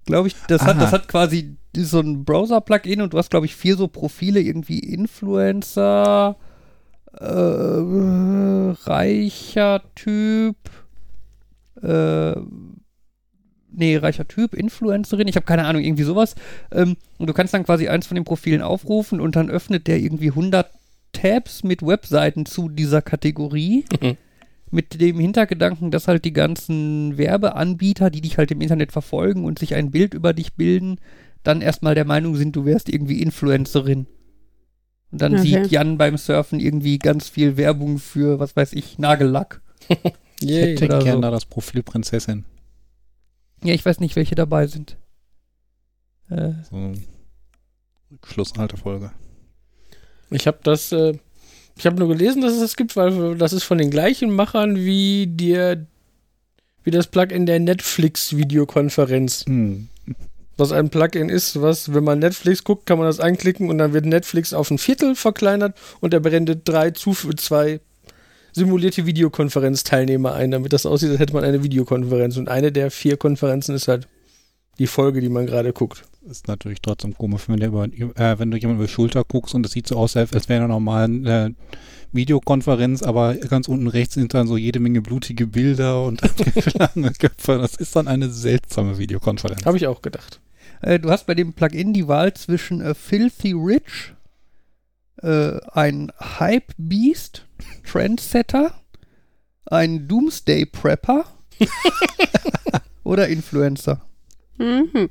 Glaube 0.05 0.27
ich. 0.27 0.35
Das 0.47 0.61
hat, 0.61 0.79
das 0.79 0.91
hat 0.91 1.07
quasi 1.07 1.57
so 1.75 1.99
ein 1.99 2.23
Browser-Plugin 2.23 3.01
und 3.01 3.13
du 3.13 3.17
hast, 3.17 3.31
glaube 3.31 3.47
ich, 3.47 3.55
vier 3.55 3.75
so 3.75 3.87
Profile, 3.87 4.39
irgendwie 4.39 4.79
Influencer, 4.79 6.37
äh, 7.13 7.25
reicher 8.85 9.81
Typ, 9.95 10.57
äh, 11.81 12.35
nee, 13.77 13.95
reicher 13.97 14.27
Typ, 14.27 14.53
Influencerin, 14.53 15.27
ich 15.27 15.35
habe 15.35 15.45
keine 15.45 15.65
Ahnung, 15.65 15.81
irgendwie 15.83 16.03
sowas. 16.03 16.35
Ähm, 16.71 16.97
und 17.17 17.27
du 17.27 17.33
kannst 17.33 17.53
dann 17.53 17.63
quasi 17.63 17.87
eins 17.87 18.07
von 18.07 18.15
den 18.15 18.23
Profilen 18.25 18.61
aufrufen 18.61 19.19
und 19.21 19.35
dann 19.35 19.49
öffnet 19.49 19.87
der 19.87 19.99
irgendwie 19.99 20.29
100 20.29 20.69
Tabs 21.13 21.63
mit 21.63 21.81
Webseiten 21.85 22.45
zu 22.45 22.69
dieser 22.69 23.01
Kategorie. 23.01 23.85
Mhm. 24.01 24.17
Mit 24.69 24.99
dem 24.99 25.17
Hintergedanken, 25.19 25.91
dass 25.91 26.09
halt 26.09 26.25
die 26.25 26.33
ganzen 26.33 27.17
Werbeanbieter, 27.17 28.09
die 28.09 28.19
dich 28.19 28.37
halt 28.37 28.51
im 28.51 28.59
Internet 28.59 28.91
verfolgen 28.91 29.45
und 29.45 29.59
sich 29.59 29.75
ein 29.75 29.91
Bild 29.91 30.13
über 30.13 30.33
dich 30.33 30.55
bilden, 30.55 30.99
dann 31.43 31.61
erstmal 31.61 31.95
der 31.95 32.03
Meinung 32.03 32.35
sind, 32.35 32.53
du 32.55 32.65
wärst 32.65 32.89
irgendwie 32.89 33.21
Influencerin. 33.21 34.07
Und 35.11 35.21
dann 35.21 35.35
Okay. 35.35 35.43
sieht 35.43 35.71
Jan 35.71 35.97
beim 35.97 36.17
Surfen 36.17 36.59
irgendwie 36.59 36.99
ganz 36.99 37.29
viel 37.29 37.55
Werbung 37.55 37.97
für, 37.97 38.39
was 38.39 38.57
weiß 38.57 38.73
ich, 38.73 38.99
Nagellack. 38.99 39.61
Ich 40.39 40.51
hätte 40.51 40.85
oder 40.85 40.99
gern 40.99 41.15
so. 41.15 41.21
da 41.21 41.31
das 41.31 41.45
Profil 41.45 41.81
Prinzessin. 41.81 42.45
Ja, 43.63 43.73
ich 43.73 43.85
weiß 43.85 43.99
nicht, 43.99 44.15
welche 44.15 44.35
dabei 44.35 44.67
sind. 44.67 44.97
Äh, 46.29 46.51
So 46.69 46.93
Schluss 48.25 48.57
alter 48.57 48.77
Folge. 48.77 49.11
Ich 50.29 50.47
habe 50.47 50.59
das, 50.63 50.91
äh, 50.91 51.17
ich 51.75 51.85
habe 51.85 51.97
nur 51.97 52.07
gelesen, 52.07 52.41
dass 52.41 52.53
es 52.53 52.59
das 52.59 52.75
gibt, 52.75 52.95
weil 52.95 53.37
das 53.37 53.53
ist 53.53 53.63
von 53.63 53.77
den 53.77 53.91
gleichen 53.91 54.31
Machern 54.31 54.75
wie 54.75 55.27
dir, 55.27 55.85
wie 56.83 56.91
das 56.91 57.07
Plugin 57.07 57.45
der 57.45 57.59
Netflix-Videokonferenz. 57.59 59.45
Hm. 59.45 59.89
Was 60.57 60.71
ein 60.71 60.89
Plugin 60.89 61.29
ist, 61.29 61.61
was, 61.61 61.93
wenn 61.93 62.03
man 62.03 62.19
Netflix 62.19 62.63
guckt, 62.63 62.87
kann 62.87 62.97
man 62.97 63.07
das 63.07 63.19
einklicken 63.19 63.69
und 63.69 63.77
dann 63.77 63.93
wird 63.93 64.05
Netflix 64.05 64.53
auf 64.53 64.71
ein 64.71 64.79
Viertel 64.79 65.15
verkleinert 65.15 65.77
und 65.99 66.13
er 66.13 66.19
blendet 66.19 66.67
drei 66.67 66.91
zu 66.91 67.13
zwei 67.13 67.79
simulierte 68.57 69.05
Videokonferenzteilnehmer 69.05 70.33
ein, 70.33 70.51
damit 70.51 70.73
das 70.73 70.85
aussieht, 70.85 71.11
als 71.11 71.19
hätte 71.19 71.33
man 71.33 71.43
eine 71.43 71.63
Videokonferenz. 71.63 72.37
Und 72.37 72.49
eine 72.49 72.71
der 72.71 72.91
vier 72.91 73.15
Konferenzen 73.15 73.75
ist 73.75 73.87
halt 73.87 74.07
die 74.79 74.87
Folge, 74.87 75.21
die 75.21 75.29
man 75.29 75.45
gerade 75.45 75.73
guckt. 75.73 76.03
Ist 76.29 76.47
natürlich 76.47 76.81
trotzdem 76.81 77.17
komisch, 77.17 77.47
wenn, 77.47 77.59
der 77.59 77.69
über, 77.69 77.85
äh, 77.85 78.37
wenn 78.37 78.51
du 78.51 78.57
jemand 78.57 78.77
über 78.77 78.87
die 78.87 78.91
Schulter 78.91 79.23
guckst 79.23 79.55
und 79.55 79.65
es 79.65 79.71
sieht 79.71 79.87
so 79.87 79.95
aus, 79.95 80.17
als 80.17 80.49
wäre 80.49 80.59
eine 80.63 80.67
normale 80.67 81.45
äh, 81.47 81.51
Videokonferenz, 82.11 83.03
aber 83.03 83.35
ganz 83.35 83.67
unten 83.67 83.87
rechts 83.87 84.15
sind 84.15 84.33
dann 84.33 84.47
so 84.47 84.57
jede 84.57 84.79
Menge 84.79 85.01
blutige 85.01 85.47
Bilder 85.47 86.03
und 86.03 86.23
abgeschlagene 86.23 87.11
Köpfe. 87.19 87.57
Das 87.59 87.75
ist 87.75 87.95
dann 87.95 88.07
eine 88.07 88.29
seltsame 88.29 88.97
Videokonferenz. 88.97 89.65
Habe 89.65 89.77
ich 89.77 89.87
auch 89.87 90.01
gedacht. 90.01 90.41
Äh, 90.81 90.99
du 90.99 91.09
hast 91.09 91.27
bei 91.27 91.35
dem 91.35 91.53
Plugin 91.53 91.93
die 91.93 92.07
Wahl 92.07 92.33
zwischen 92.33 92.81
äh, 92.81 92.93
Filthy 92.93 93.53
Rich, 93.53 94.13
äh, 95.21 95.59
ein 95.71 96.11
Hype 96.19 96.73
Beast, 96.77 97.45
Trendsetter, 97.85 98.73
ein 99.65 100.07
Doomsday 100.07 100.65
Prepper 100.65 101.25
oder 103.03 103.27
Influencer. 103.27 104.01
Mhm. 104.57 105.09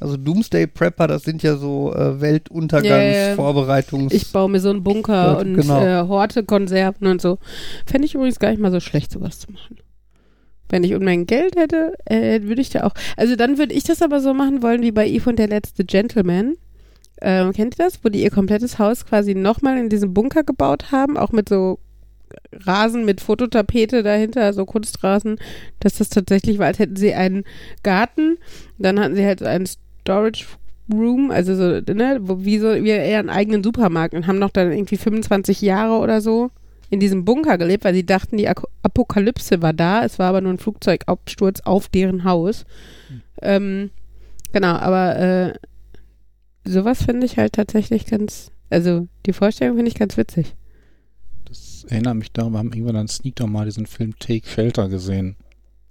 Also 0.00 0.16
Doomsday 0.16 0.66
Prepper, 0.66 1.06
das 1.06 1.22
sind 1.22 1.44
ja 1.44 1.56
so 1.56 1.94
äh. 1.94 2.20
Weltuntergangsvorbereitungs... 2.20 4.12
Ich 4.12 4.32
baue 4.32 4.50
mir 4.50 4.58
so 4.58 4.70
einen 4.70 4.82
Bunker 4.82 5.14
Ja, 5.14 5.32
und 5.34 5.54
genau. 5.54 5.80
äh, 5.80 6.08
horte 6.08 6.42
Konserven 6.42 7.06
und 7.06 7.22
so. 7.22 7.38
Fände 7.86 8.06
ich 8.06 8.16
übrigens 8.16 8.40
gar 8.40 8.50
nicht 8.50 8.60
mal 8.60 8.72
so 8.72 8.80
schlecht, 8.80 9.12
sowas 9.12 9.38
zu 9.38 9.52
machen. 9.52 9.78
Wenn 10.68 10.82
ich 10.82 10.94
Unmengen 10.94 11.26
Geld 11.26 11.54
hätte, 11.54 11.94
äh, 12.06 12.42
würde 12.42 12.62
ich 12.62 12.70
da 12.70 12.82
auch. 12.84 12.94
Also 13.16 13.36
dann 13.36 13.58
würde 13.58 13.74
ich 13.74 13.84
das 13.84 14.02
aber 14.02 14.20
so 14.20 14.34
machen 14.34 14.62
wollen 14.62 14.82
wie 14.82 14.90
bei 14.90 15.06
Eve 15.06 15.30
und 15.30 15.38
der 15.38 15.48
letzte 15.48 15.84
Gentleman. 15.84 16.56
Ähm, 17.24 17.52
kennt 17.52 17.78
ihr 17.78 17.84
das? 17.84 18.04
Wo 18.04 18.08
die 18.08 18.22
ihr 18.22 18.30
komplettes 18.30 18.80
Haus 18.80 19.06
quasi 19.06 19.34
nochmal 19.34 19.78
in 19.78 19.88
diesem 19.88 20.12
Bunker 20.12 20.42
gebaut 20.42 20.90
haben, 20.90 21.16
auch 21.16 21.30
mit 21.30 21.48
so 21.48 21.78
Rasen 22.52 23.04
mit 23.04 23.20
Fototapete 23.20 24.02
dahinter, 24.02 24.52
so 24.52 24.64
Kunstrasen, 24.64 25.38
dass 25.78 25.98
das 25.98 26.08
tatsächlich 26.08 26.58
war, 26.58 26.66
als 26.66 26.80
hätten 26.80 26.96
sie 26.96 27.14
einen 27.14 27.44
Garten. 27.84 28.38
Dann 28.78 28.98
hatten 28.98 29.14
sie 29.14 29.24
halt 29.24 29.38
so 29.38 29.44
einen 29.44 29.66
Storage 29.66 30.46
Room, 30.92 31.30
also 31.30 31.54
so, 31.54 31.92
ne, 31.92 32.18
wo, 32.22 32.44
wie 32.44 32.58
so, 32.58 32.74
wie 32.74 32.88
eher 32.88 33.20
einen 33.20 33.30
eigenen 33.30 33.62
Supermarkt 33.62 34.14
und 34.14 34.26
haben 34.26 34.40
noch 34.40 34.50
dann 34.50 34.72
irgendwie 34.72 34.96
25 34.96 35.62
Jahre 35.62 35.98
oder 35.98 36.20
so 36.20 36.50
in 36.90 36.98
diesem 36.98 37.24
Bunker 37.24 37.56
gelebt, 37.56 37.84
weil 37.84 37.94
sie 37.94 38.04
dachten, 38.04 38.36
die 38.36 38.48
Apokalypse 38.48 39.62
war 39.62 39.72
da. 39.72 40.04
Es 40.04 40.18
war 40.18 40.28
aber 40.28 40.40
nur 40.40 40.52
ein 40.52 40.58
Flugzeugabsturz 40.58 41.60
auf 41.60 41.88
deren 41.88 42.24
Haus. 42.24 42.66
Ähm, 43.40 43.90
genau, 44.52 44.74
aber 44.74 45.18
äh, 45.18 45.52
sowas 46.64 47.04
finde 47.04 47.26
ich 47.26 47.38
halt 47.38 47.54
tatsächlich 47.54 48.06
ganz, 48.06 48.50
also 48.70 49.08
die 49.26 49.32
Vorstellung 49.32 49.76
finde 49.76 49.90
ich 49.90 49.98
ganz 49.98 50.16
witzig. 50.16 50.54
Das 51.44 51.84
erinnert 51.88 52.16
mich 52.16 52.32
daran, 52.32 52.52
wir 52.52 52.58
haben 52.58 52.72
irgendwann 52.72 52.96
an 52.96 53.08
Sneak 53.08 53.36
doch 53.36 53.46
mal 53.46 53.66
diesen 53.66 53.86
Film 53.86 54.18
Take 54.18 54.48
Shelter 54.48 54.88
gesehen, 54.88 55.36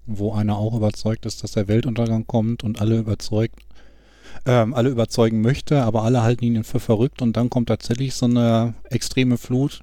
wo 0.06 0.34
einer 0.34 0.58
auch 0.58 0.76
überzeugt 0.76 1.26
ist, 1.26 1.44
dass 1.44 1.52
der 1.52 1.68
Weltuntergang 1.68 2.26
kommt 2.26 2.64
und 2.64 2.82
alle 2.82 3.00
überzeugt, 3.00 3.60
ähm, 4.46 4.74
alle 4.74 4.90
überzeugen 4.90 5.42
möchte, 5.42 5.84
aber 5.84 6.04
alle 6.04 6.24
halten 6.24 6.46
ihn 6.46 6.64
für 6.64 6.80
verrückt 6.80 7.22
und 7.22 7.38
dann 7.38 7.50
kommt 7.50 7.68
tatsächlich 7.70 8.16
so 8.16 8.26
eine 8.26 8.74
extreme 8.90 9.38
Flut 9.38 9.82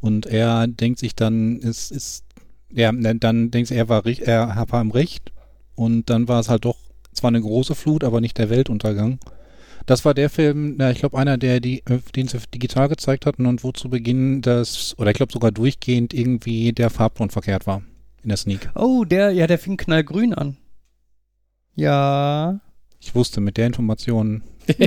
und 0.00 0.26
er 0.26 0.66
denkt 0.66 0.98
sich 0.98 1.14
dann, 1.14 1.58
es 1.58 1.90
ist, 1.90 2.24
ja, 2.70 2.92
ne, 2.92 3.16
dann 3.16 3.50
denkt 3.50 3.70
er, 3.70 3.88
war, 3.88 4.06
er 4.06 4.66
war 4.68 4.80
im 4.80 4.90
Recht 4.90 5.32
und 5.74 6.08
dann 6.10 6.28
war 6.28 6.40
es 6.40 6.48
halt 6.48 6.64
doch 6.64 6.76
zwar 7.12 7.28
eine 7.28 7.40
große 7.40 7.74
Flut, 7.74 8.04
aber 8.04 8.20
nicht 8.20 8.38
der 8.38 8.50
Weltuntergang. 8.50 9.18
Das 9.86 10.04
war 10.04 10.14
der 10.14 10.30
Film, 10.30 10.74
na, 10.78 10.90
ich 10.90 10.98
glaube, 10.98 11.18
einer, 11.18 11.38
der 11.38 11.60
die, 11.60 11.80
äh, 11.86 11.98
den 12.14 12.28
sie 12.28 12.38
digital 12.54 12.88
gezeigt 12.88 13.26
hatten 13.26 13.46
und 13.46 13.64
wo 13.64 13.72
zu 13.72 13.88
Beginn 13.88 14.42
das, 14.42 14.94
oder 14.98 15.10
ich 15.10 15.16
glaube 15.16 15.32
sogar 15.32 15.50
durchgehend 15.52 16.14
irgendwie 16.14 16.72
der 16.72 16.90
Farbton 16.90 17.30
verkehrt 17.30 17.66
war 17.66 17.82
in 18.22 18.28
der 18.28 18.36
Sneak. 18.36 18.70
Oh, 18.74 19.04
der, 19.04 19.30
ja, 19.32 19.46
der 19.46 19.58
fing 19.58 19.76
knallgrün 19.76 20.34
an. 20.34 20.56
Ja. 21.74 22.60
Ich 23.00 23.14
wusste 23.14 23.40
mit 23.40 23.56
der 23.56 23.66
Information, 23.66 24.42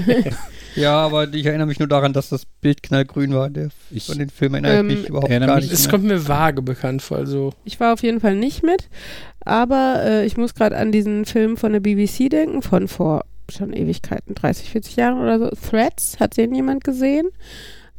Ja, 0.75 0.97
aber 1.01 1.31
ich 1.33 1.45
erinnere 1.45 1.67
mich 1.67 1.79
nur 1.79 1.88
daran, 1.88 2.13
dass 2.13 2.29
das 2.29 2.45
Bild 2.62 2.81
knallgrün 2.83 3.33
war. 3.33 3.50
Der, 3.50 3.69
ich, 3.91 4.05
von 4.05 4.17
den 4.17 4.29
Film 4.29 4.53
erinnere 4.53 4.77
Ähm, 4.79 4.89
ich 4.89 4.97
mich 5.00 5.09
überhaupt 5.09 5.29
erinnere 5.29 5.47
gar 5.47 5.55
mich- 5.57 5.65
nicht 5.65 5.73
Es 5.73 5.89
kommt 5.89 6.03
mir 6.03 6.27
vage 6.27 6.62
bekannt 6.62 7.01
vor. 7.01 7.17
Also, 7.17 7.53
Ich 7.65 7.79
war 7.79 7.93
auf 7.93 8.01
jeden 8.03 8.19
Fall 8.19 8.35
nicht 8.35 8.63
mit, 8.63 8.89
aber 9.41 10.01
äh, 10.03 10.25
ich 10.25 10.38
muss 10.38 10.53
gerade 10.53 10.77
an 10.77 10.91
diesen 10.91 11.25
Film 11.25 11.57
von 11.57 11.73
der 11.73 11.79
BBC 11.79 12.29
denken, 12.29 12.62
von 12.62 12.88
vor 12.88 13.25
schon 13.51 13.73
Ewigkeiten, 13.73 14.35
30, 14.35 14.69
40 14.69 14.95
Jahren 14.95 15.19
oder 15.19 15.39
so. 15.39 15.50
Threads, 15.50 16.19
hat 16.19 16.38
den 16.38 16.53
jemand 16.53 16.83
gesehen? 16.83 17.29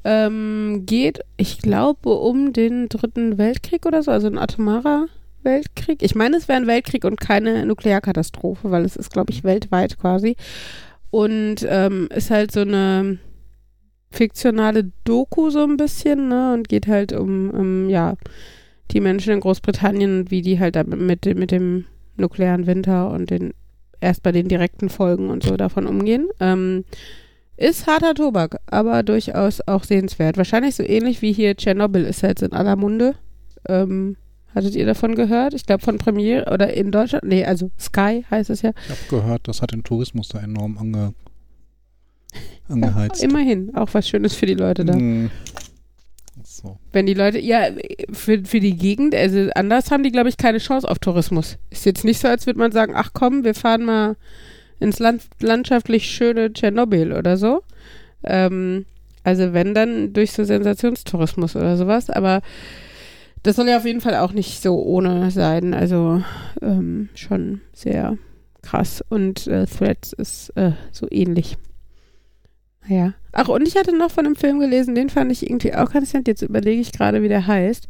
Ähm, 0.04 0.82
geht, 0.86 1.20
ich 1.36 1.58
glaube, 1.58 2.10
um 2.10 2.52
den 2.52 2.88
dritten 2.88 3.38
Weltkrieg 3.38 3.86
oder 3.86 4.02
so, 4.02 4.10
also 4.10 4.26
ein 4.26 4.38
atomarer 4.38 5.06
Weltkrieg. 5.42 6.02
Ich 6.02 6.14
meine, 6.14 6.36
es 6.36 6.48
wäre 6.48 6.60
ein 6.60 6.66
Weltkrieg 6.66 7.04
und 7.04 7.20
keine 7.20 7.64
Nuklearkatastrophe, 7.66 8.70
weil 8.70 8.84
es 8.84 8.96
ist, 8.96 9.12
glaube 9.12 9.32
ich, 9.32 9.44
weltweit 9.44 9.98
quasi. 9.98 10.36
Und 11.10 11.66
ähm, 11.68 12.08
ist 12.14 12.30
halt 12.30 12.50
so 12.52 12.60
eine 12.60 13.18
fiktionale 14.10 14.90
Doku 15.04 15.50
so 15.50 15.62
ein 15.62 15.76
bisschen, 15.76 16.28
ne? 16.28 16.54
Und 16.54 16.68
geht 16.68 16.86
halt 16.86 17.12
um, 17.12 17.50
um 17.50 17.88
ja, 17.88 18.14
die 18.90 19.00
Menschen 19.00 19.32
in 19.32 19.40
Großbritannien 19.40 20.20
und 20.20 20.30
wie 20.30 20.42
die 20.42 20.58
halt 20.58 20.76
mit, 20.88 21.24
mit 21.24 21.50
dem 21.50 21.86
nuklearen 22.16 22.66
Winter 22.66 23.10
und 23.10 23.30
den 23.30 23.54
erst 24.00 24.22
bei 24.22 24.32
den 24.32 24.48
direkten 24.48 24.88
Folgen 24.88 25.30
und 25.30 25.42
so 25.42 25.56
davon 25.56 25.86
umgehen. 25.86 26.28
Ähm, 26.40 26.84
ist 27.56 27.86
harter 27.86 28.14
Tobak, 28.14 28.60
aber 28.66 29.02
durchaus 29.02 29.60
auch 29.60 29.84
sehenswert. 29.84 30.36
Wahrscheinlich 30.36 30.74
so 30.74 30.82
ähnlich 30.82 31.22
wie 31.22 31.32
hier 31.32 31.56
Tschernobyl 31.56 32.04
ist 32.04 32.22
jetzt 32.22 32.42
in 32.42 32.52
aller 32.52 32.74
Munde. 32.74 33.14
Ähm, 33.68 34.16
hattet 34.54 34.74
ihr 34.74 34.86
davon 34.86 35.14
gehört? 35.14 35.54
Ich 35.54 35.64
glaube 35.64 35.82
von 35.82 35.98
Premiere 35.98 36.52
oder 36.52 36.74
in 36.74 36.90
Deutschland? 36.90 37.24
Nee, 37.24 37.44
also 37.44 37.70
Sky 37.78 38.24
heißt 38.28 38.50
es 38.50 38.62
ja. 38.62 38.72
ich 38.84 38.90
habe 38.90 39.22
gehört, 39.22 39.46
das 39.48 39.62
hat 39.62 39.72
den 39.72 39.84
Tourismus 39.84 40.28
da 40.28 40.40
enorm 40.40 40.78
ange, 40.78 41.14
angeheizt. 42.68 43.22
Immerhin, 43.22 43.74
auch 43.76 43.88
was 43.92 44.08
Schönes 44.08 44.34
für 44.34 44.46
die 44.46 44.54
Leute 44.54 44.84
da. 44.84 44.94
Hm. 44.94 45.30
So. 46.64 46.78
Wenn 46.92 47.04
die 47.04 47.12
Leute, 47.12 47.38
ja, 47.38 47.68
für, 48.10 48.42
für 48.42 48.58
die 48.58 48.76
Gegend, 48.76 49.14
also 49.14 49.50
anders 49.54 49.90
haben 49.90 50.02
die, 50.02 50.10
glaube 50.10 50.30
ich, 50.30 50.38
keine 50.38 50.58
Chance 50.58 50.88
auf 50.88 50.98
Tourismus. 50.98 51.58
Ist 51.68 51.84
jetzt 51.84 52.04
nicht 52.04 52.20
so, 52.20 52.28
als 52.28 52.46
würde 52.46 52.58
man 52.58 52.72
sagen, 52.72 52.94
ach 52.96 53.10
komm, 53.12 53.44
wir 53.44 53.54
fahren 53.54 53.84
mal 53.84 54.16
ins 54.80 54.98
Land, 54.98 55.24
landschaftlich 55.40 56.06
schöne 56.06 56.54
Tschernobyl 56.54 57.12
oder 57.12 57.36
so. 57.36 57.62
Ähm, 58.22 58.86
also 59.24 59.52
wenn 59.52 59.74
dann 59.74 60.14
durch 60.14 60.32
so 60.32 60.42
Sensationstourismus 60.44 61.54
oder 61.54 61.76
sowas, 61.76 62.08
aber 62.08 62.40
das 63.42 63.56
soll 63.56 63.68
ja 63.68 63.76
auf 63.76 63.84
jeden 63.84 64.00
Fall 64.00 64.16
auch 64.16 64.32
nicht 64.32 64.62
so 64.62 64.82
ohne 64.82 65.30
sein. 65.30 65.74
Also 65.74 66.22
ähm, 66.62 67.10
schon 67.14 67.60
sehr 67.74 68.16
krass. 68.62 69.04
Und 69.10 69.46
äh, 69.48 69.66
Threads 69.66 70.14
ist 70.14 70.48
äh, 70.56 70.72
so 70.92 71.06
ähnlich. 71.10 71.58
Naja. 72.86 73.14
Ach, 73.32 73.48
und 73.48 73.66
ich 73.66 73.76
hatte 73.76 73.96
noch 73.96 74.10
von 74.10 74.26
einem 74.26 74.36
Film 74.36 74.60
gelesen, 74.60 74.94
den 74.94 75.10
fand 75.10 75.32
ich 75.32 75.48
irgendwie 75.48 75.74
auch 75.74 75.90
ganz 75.90 76.12
nett. 76.12 76.28
Jetzt 76.28 76.42
überlege 76.42 76.80
ich 76.80 76.92
gerade, 76.92 77.22
wie 77.22 77.28
der 77.28 77.46
heißt. 77.46 77.88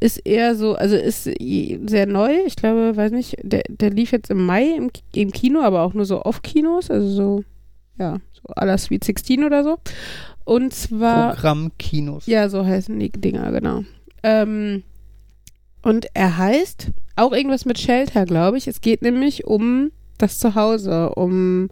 Ist 0.00 0.18
eher 0.18 0.54
so, 0.54 0.74
also 0.74 0.96
ist 0.96 1.24
sehr 1.24 2.06
neu. 2.06 2.32
Ich 2.46 2.56
glaube, 2.56 2.96
weiß 2.96 3.12
nicht, 3.12 3.36
der, 3.42 3.62
der 3.68 3.90
lief 3.90 4.12
jetzt 4.12 4.30
im 4.30 4.44
Mai 4.44 4.76
im, 4.76 4.90
im 5.14 5.30
Kino, 5.32 5.60
aber 5.60 5.82
auch 5.82 5.94
nur 5.94 6.04
so 6.04 6.22
Off-Kinos, 6.22 6.90
also 6.90 7.08
so, 7.08 7.44
ja, 7.98 8.18
so 8.32 8.52
à 8.54 8.66
la 8.66 8.78
Sweet 8.78 9.04
16 9.04 9.44
oder 9.44 9.64
so. 9.64 9.78
Und 10.44 10.74
zwar. 10.74 11.34
Programmkinos. 11.34 12.26
Ja, 12.26 12.48
so 12.48 12.64
heißen 12.64 12.98
die 12.98 13.10
Dinger, 13.10 13.50
genau. 13.50 13.82
Ähm, 14.22 14.82
und 15.82 16.06
er 16.14 16.36
heißt 16.36 16.90
auch 17.16 17.32
irgendwas 17.32 17.64
mit 17.64 17.78
Shelter, 17.78 18.26
glaube 18.26 18.58
ich. 18.58 18.68
Es 18.68 18.80
geht 18.80 19.02
nämlich 19.02 19.46
um 19.46 19.90
das 20.18 20.38
Zuhause, 20.38 21.10
um 21.10 21.68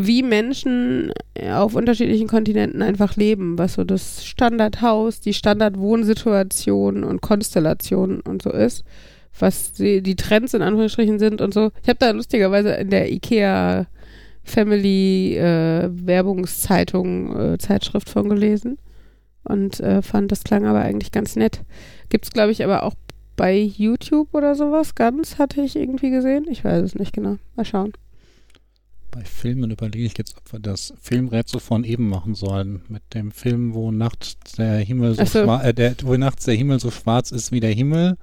wie 0.00 0.22
Menschen 0.22 1.12
auf 1.52 1.74
unterschiedlichen 1.74 2.28
Kontinenten 2.28 2.82
einfach 2.82 3.16
leben, 3.16 3.58
was 3.58 3.74
so 3.74 3.84
das 3.84 4.24
Standardhaus, 4.24 5.20
die 5.20 5.34
Standardwohnsituation 5.34 7.02
und 7.02 7.20
Konstellation 7.20 8.20
und 8.20 8.42
so 8.42 8.50
ist, 8.50 8.84
was 9.38 9.72
die, 9.72 10.00
die 10.00 10.14
Trends 10.14 10.54
in 10.54 10.62
Anführungsstrichen 10.62 11.18
sind 11.18 11.40
und 11.40 11.52
so. 11.52 11.70
Ich 11.82 11.88
habe 11.88 11.98
da 11.98 12.10
lustigerweise 12.10 12.70
in 12.74 12.90
der 12.90 13.10
IKEA 13.10 13.86
Family 14.44 15.36
äh, 15.36 15.88
Werbungszeitung 15.90 17.36
äh, 17.36 17.58
Zeitschrift 17.58 18.08
von 18.08 18.28
gelesen 18.28 18.78
und 19.44 19.80
äh, 19.80 20.00
fand 20.00 20.30
das 20.30 20.44
klang 20.44 20.64
aber 20.64 20.80
eigentlich 20.80 21.12
ganz 21.12 21.34
nett. 21.34 21.62
Gibt's 22.08 22.30
glaube 22.30 22.52
ich 22.52 22.62
aber 22.62 22.84
auch 22.84 22.94
bei 23.36 23.58
YouTube 23.58 24.32
oder 24.32 24.54
sowas 24.54 24.94
ganz 24.94 25.38
hatte 25.38 25.60
ich 25.60 25.76
irgendwie 25.76 26.10
gesehen. 26.10 26.46
Ich 26.48 26.64
weiß 26.64 26.82
es 26.82 26.94
nicht 26.94 27.12
genau. 27.12 27.36
Mal 27.56 27.64
schauen. 27.64 27.92
Bei 29.18 29.24
Filmen 29.24 29.72
überlege 29.72 30.04
ich 30.04 30.16
jetzt, 30.16 30.36
ob 30.36 30.52
wir 30.52 30.60
das 30.60 30.94
Filmrätsel 31.02 31.58
von 31.58 31.82
eben 31.82 32.08
machen 32.08 32.36
sollen. 32.36 32.82
Mit 32.88 33.02
dem 33.14 33.32
Film, 33.32 33.74
wo 33.74 33.90
nachts 33.90 34.36
der 34.56 34.78
Himmel 34.78 35.16
so 35.16 35.24
so. 35.24 35.42
schwarz, 35.42 35.64
äh, 35.64 35.74
der, 35.74 35.96
wo 36.04 36.16
nachts 36.16 36.44
der 36.44 36.54
Himmel 36.54 36.78
so 36.78 36.92
schwarz 36.92 37.32
ist, 37.32 37.50
wie 37.50 37.58
der 37.58 37.72
Himmel 37.72 38.16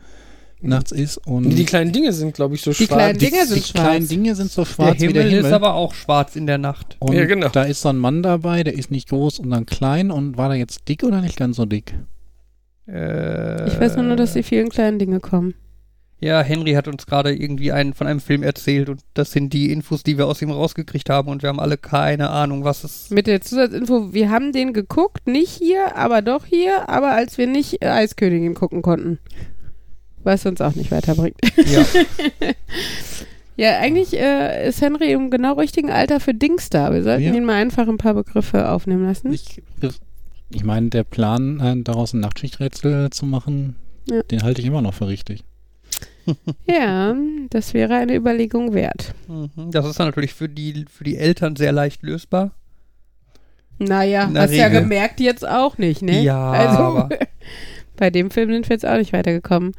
nachts 0.61 0.93
ist. 0.93 1.17
Und 1.27 1.49
die 1.49 1.65
kleinen 1.65 1.91
Dinge 1.91 2.13
sind, 2.13 2.33
glaube 2.33 2.55
ich, 2.55 2.61
so 2.61 2.71
Die 2.71 2.85
schwarz. 2.85 2.97
kleinen 2.97 3.19
Dinge 3.19 3.45
sind 3.45 3.67
die 3.67 3.73
kleinen 3.73 3.97
schwarz. 4.05 4.07
Dinge 4.09 4.35
sind 4.35 4.51
so 4.51 4.61
Der 4.63 4.71
schwarz 4.71 4.95
wie 4.95 5.07
Himmel, 5.07 5.13
der 5.15 5.23
Himmel. 5.23 5.45
ist 5.47 5.51
aber 5.51 5.73
auch 5.73 5.93
schwarz 5.93 6.37
in 6.37 6.47
der 6.47 6.59
Nacht. 6.59 6.95
und 6.99 7.11
Ja, 7.13 7.25
genau. 7.25 7.49
da 7.49 7.63
ist 7.63 7.81
so 7.81 7.89
ein 7.89 7.97
Mann 7.97 8.23
dabei, 8.23 8.63
der 8.63 8.75
ist 8.75 8.89
nicht 8.89 9.09
groß 9.09 9.39
und 9.39 9.49
dann 9.49 9.65
klein. 9.65 10.11
Und 10.11 10.37
war 10.37 10.47
der 10.47 10.57
jetzt 10.57 10.87
dick 10.87 11.03
oder 11.03 11.19
nicht 11.19 11.35
ganz 11.35 11.57
so 11.57 11.65
dick? 11.65 11.93
Äh, 12.87 13.67
Ich 13.67 13.77
weiß 13.77 13.97
nur, 13.97 14.05
nur, 14.05 14.15
dass 14.15 14.31
die 14.31 14.43
vielen 14.43 14.69
kleinen 14.69 14.97
Dinge 14.97 15.19
kommen. 15.19 15.55
Ja, 16.21 16.41
Henry 16.41 16.73
hat 16.73 16.87
uns 16.87 17.05
gerade 17.05 17.33
irgendwie 17.35 17.71
einen 17.73 17.93
von 17.93 18.07
einem 18.07 18.21
Film 18.21 18.41
erzählt 18.41 18.89
und 18.89 19.01
das 19.13 19.31
sind 19.31 19.51
die 19.51 19.71
Infos, 19.71 20.01
die 20.01 20.17
wir 20.17 20.27
aus 20.27 20.41
ihm 20.41 20.49
rausgekriegt 20.49 21.09
haben 21.09 21.27
und 21.29 21.41
wir 21.43 21.49
haben 21.49 21.59
alle 21.59 21.77
keine 21.77 22.29
Ahnung, 22.29 22.63
was 22.63 22.83
es. 22.85 23.09
Mit 23.09 23.27
der 23.27 23.41
Zusatzinfo, 23.41 24.13
wir 24.13 24.29
haben 24.29 24.51
den 24.53 24.71
geguckt, 24.73 25.27
nicht 25.27 25.51
hier, 25.51 25.95
aber 25.97 26.21
doch 26.21 26.45
hier, 26.45 26.87
aber 26.89 27.11
als 27.11 27.37
wir 27.37 27.47
nicht 27.47 27.81
äh, 27.83 27.87
Eiskönigin 27.89 28.53
gucken 28.55 28.81
konnten. 28.81 29.19
Was 30.23 30.45
uns 30.45 30.61
auch 30.61 30.73
nicht 30.73 30.89
weiterbringt. 30.91 31.35
Ja, 31.65 31.85
Ja, 33.57 33.79
eigentlich 33.79 34.13
äh, 34.19 34.67
ist 34.67 34.81
Henry 34.81 35.13
im 35.13 35.29
genau 35.29 35.53
richtigen 35.53 35.89
Alter 35.89 36.19
für 36.19 36.33
Dings 36.33 36.69
da. 36.69 36.91
Wir 36.93 37.03
sollten 37.03 37.23
Ja. 37.23 37.33
ihn 37.33 37.45
mal 37.45 37.53
einfach 37.55 37.87
ein 37.87 37.97
paar 37.97 38.13
Begriffe 38.13 38.69
aufnehmen 38.69 39.05
lassen. 39.05 39.31
Ich, 39.31 39.61
ich 40.51 40.63
meine, 40.65 40.89
der 40.89 41.05
Plan, 41.05 41.59
äh, 41.61 41.81
daraus 41.81 42.13
ein 42.13 42.19
Nachtschichträtsel 42.19 43.11
zu 43.11 43.25
machen, 43.25 43.77
Ja. 44.09 44.23
den 44.23 44.43
halte 44.43 44.59
ich 44.61 44.67
immer 44.67 44.81
noch 44.81 44.93
für 44.93 45.07
richtig. 45.07 45.43
Ja, 46.67 47.15
das 47.49 47.73
wäre 47.73 47.95
eine 47.95 48.15
Überlegung 48.15 48.73
wert. 48.73 49.13
mhm. 49.27 49.71
das 49.71 49.85
ist 49.85 49.99
dann 49.99 50.07
natürlich 50.07 50.33
für 50.33 50.49
die, 50.49 50.85
für 50.89 51.03
die 51.03 51.17
Eltern 51.17 51.55
sehr 51.55 51.71
leicht 51.71 52.03
lösbar. 52.03 52.51
Naja, 53.77 54.31
hast 54.33 54.53
ja 54.53 54.67
Regel. 54.67 54.81
gemerkt 54.83 55.19
jetzt 55.19 55.45
auch 55.47 55.77
nicht, 55.77 56.01
ne? 56.01 56.21
Ja, 56.21 56.51
also, 56.51 56.77
aber- 56.83 57.09
bei 57.97 58.09
dem 58.09 58.31
Film 58.31 58.51
sind 58.51 58.69
wir 58.69 58.73
jetzt 58.75 58.85
auch 58.85 58.97
nicht 58.97 59.13
weitergekommen. 59.13 59.73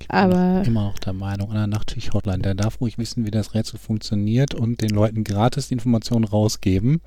Ich 0.00 0.08
bin 0.08 0.16
Aber 0.16 0.62
immer 0.66 0.84
noch 0.84 0.98
der 0.98 1.12
Meinung, 1.12 1.50
an 1.50 1.56
der 1.56 1.66
Nachtschicht-Hotline, 1.68 2.38
der 2.42 2.54
darf 2.54 2.80
ruhig 2.80 2.98
wissen, 2.98 3.26
wie 3.26 3.30
das 3.30 3.54
Rätsel 3.54 3.78
funktioniert 3.78 4.54
und 4.54 4.80
den 4.80 4.90
Leuten 4.90 5.24
gratis 5.24 5.68
die 5.68 5.74
Informationen 5.74 6.24
rausgeben. 6.24 7.00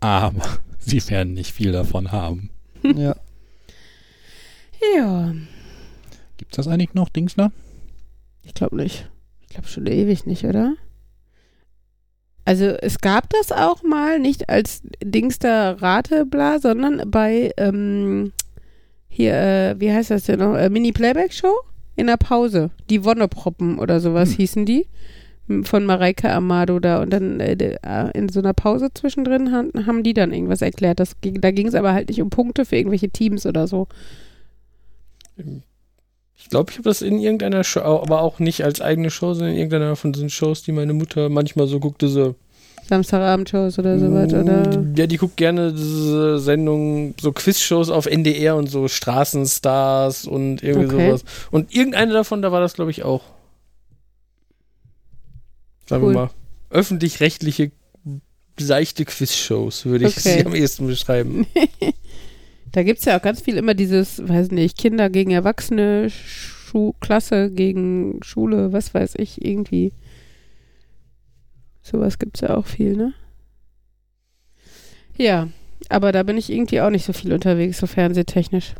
Aber 0.00 0.42
sie 0.78 1.06
werden 1.08 1.34
nicht 1.34 1.52
viel 1.52 1.70
davon 1.72 2.10
haben. 2.12 2.50
ja. 2.82 3.14
ja, 4.96 5.32
Gibt's 6.42 6.56
das 6.56 6.66
eigentlich 6.66 6.92
noch, 6.94 7.08
Dingsler? 7.08 7.52
ich 8.42 8.52
glaube 8.54 8.74
nicht. 8.74 9.08
Ich 9.42 9.48
glaube 9.50 9.68
schon 9.68 9.86
ewig 9.86 10.26
nicht, 10.26 10.44
oder? 10.44 10.74
Also 12.44 12.64
es 12.64 12.98
gab 12.98 13.30
das 13.30 13.52
auch 13.52 13.84
mal, 13.84 14.18
nicht 14.18 14.48
als 14.48 14.82
Dingster 15.00 15.80
Ratebla, 15.80 16.58
sondern 16.58 17.08
bei, 17.08 17.52
ähm, 17.56 18.32
hier, 19.08 19.34
äh, 19.34 19.74
wie 19.78 19.92
heißt 19.92 20.10
das 20.10 20.24
denn 20.24 20.40
noch? 20.40 20.56
Äh, 20.56 20.68
Mini-Playback-Show? 20.68 21.54
In 21.94 22.08
der 22.08 22.16
Pause. 22.16 22.70
Die 22.90 23.04
Wonneproppen 23.04 23.78
oder 23.78 24.00
sowas 24.00 24.30
Hm. 24.30 24.36
hießen 24.38 24.66
die. 24.66 24.88
Von 25.62 25.86
Mareike 25.86 26.32
Amado 26.32 26.80
da. 26.80 27.00
Und 27.02 27.10
dann 27.10 27.38
äh, 27.38 27.52
äh, 27.52 28.10
in 28.18 28.28
so 28.30 28.40
einer 28.40 28.54
Pause 28.54 28.88
zwischendrin 28.92 29.52
han- 29.52 29.86
haben 29.86 30.02
die 30.02 30.14
dann 30.14 30.32
irgendwas 30.32 30.62
erklärt. 30.62 30.98
Das, 30.98 31.20
ging- 31.20 31.40
da 31.40 31.52
ging 31.52 31.68
es 31.68 31.76
aber 31.76 31.92
halt 31.92 32.08
nicht 32.08 32.20
um 32.20 32.30
Punkte 32.30 32.64
für 32.64 32.74
irgendwelche 32.76 33.10
Teams 33.10 33.46
oder 33.46 33.68
so. 33.68 33.86
Ich 36.36 36.48
glaube, 36.48 36.70
ich 36.70 36.78
habe 36.78 36.88
das 36.88 37.02
in 37.02 37.20
irgendeiner 37.20 37.64
Show, 37.64 37.80
aber 37.80 38.20
auch 38.22 38.38
nicht 38.38 38.64
als 38.64 38.80
eigene 38.80 39.10
Show, 39.10 39.32
sondern 39.34 39.52
in 39.54 39.58
irgendeiner 39.58 39.96
von 39.96 40.12
diesen 40.12 40.30
Shows, 40.30 40.62
die 40.62 40.72
meine 40.72 40.92
Mutter 40.92 41.28
manchmal 41.28 41.66
so 41.66 41.78
guckte, 41.80 42.08
so. 42.08 42.34
Samstagabendshows 42.88 43.78
oder 43.78 43.98
sowas, 43.98 44.32
oder? 44.34 44.84
Ja, 44.96 45.06
die 45.06 45.16
guckt 45.16 45.36
gerne 45.36 45.72
diese 45.72 46.38
Sendungen, 46.40 47.14
so 47.20 47.32
Quizshows 47.32 47.90
auf 47.90 48.06
NDR 48.06 48.56
und 48.56 48.66
so 48.68 48.88
Straßenstars 48.88 50.26
und 50.26 50.62
irgendwie 50.62 50.94
Okay. 50.96 51.06
sowas. 51.06 51.24
Und 51.52 51.74
irgendeine 51.74 52.12
davon, 52.12 52.42
da 52.42 52.50
war 52.52 52.60
das, 52.60 52.74
glaube 52.74 52.90
ich, 52.90 53.02
auch. 53.04 53.22
Sagen 55.88 56.04
Cool. 56.04 56.14
wir 56.14 56.20
mal, 56.22 56.30
öffentlich-rechtliche 56.70 57.70
seichte 58.58 59.04
Quizshows, 59.04 59.86
würde 59.86 60.06
ich 60.06 60.16
Okay. 60.18 60.38
sie 60.40 60.46
am 60.46 60.54
ehesten 60.54 60.86
beschreiben. 60.86 61.46
Da 62.72 62.82
gibt 62.82 63.00
es 63.00 63.04
ja 63.04 63.18
auch 63.18 63.22
ganz 63.22 63.40
viel 63.42 63.56
immer 63.56 63.74
dieses, 63.74 64.26
weiß 64.26 64.50
nicht, 64.50 64.78
Kinder 64.78 65.10
gegen 65.10 65.30
Erwachsene, 65.30 66.08
Schu 66.10 66.94
Klasse 67.00 67.50
gegen 67.50 68.20
Schule, 68.22 68.72
was 68.72 68.94
weiß 68.94 69.14
ich, 69.18 69.44
irgendwie. 69.44 69.92
Sowas 71.82 72.18
gibt 72.18 72.38
es 72.38 72.48
ja 72.48 72.56
auch 72.56 72.66
viel, 72.66 72.96
ne? 72.96 73.12
Ja, 75.18 75.48
aber 75.90 76.12
da 76.12 76.22
bin 76.22 76.38
ich 76.38 76.50
irgendwie 76.50 76.80
auch 76.80 76.90
nicht 76.90 77.04
so 77.04 77.12
viel 77.12 77.32
unterwegs, 77.32 77.78
so 77.78 77.86
fernsehtechnisch. 77.86 78.74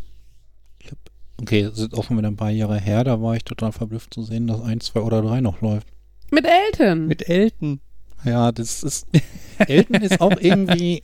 Okay, 1.40 1.62
das 1.64 1.78
ist 1.78 1.94
auch 1.94 2.04
schon 2.04 2.16
wieder 2.16 2.28
ein 2.28 2.36
paar 2.36 2.50
Jahre 2.50 2.78
her, 2.78 3.04
da 3.04 3.20
war 3.20 3.34
ich 3.34 3.44
total 3.44 3.72
verblüfft 3.72 4.14
zu 4.14 4.22
sehen, 4.22 4.46
dass 4.46 4.60
1, 4.60 4.86
2 4.86 5.00
oder 5.00 5.22
3 5.22 5.40
noch 5.40 5.60
läuft. 5.60 5.88
Mit 6.30 6.46
Eltern. 6.46 7.08
Mit 7.08 7.28
Elton. 7.28 7.80
Ja, 8.24 8.52
das 8.52 8.82
ist. 8.82 9.06
Elton 9.58 9.96
ist 9.96 10.20
auch 10.20 10.40
irgendwie. 10.40 11.02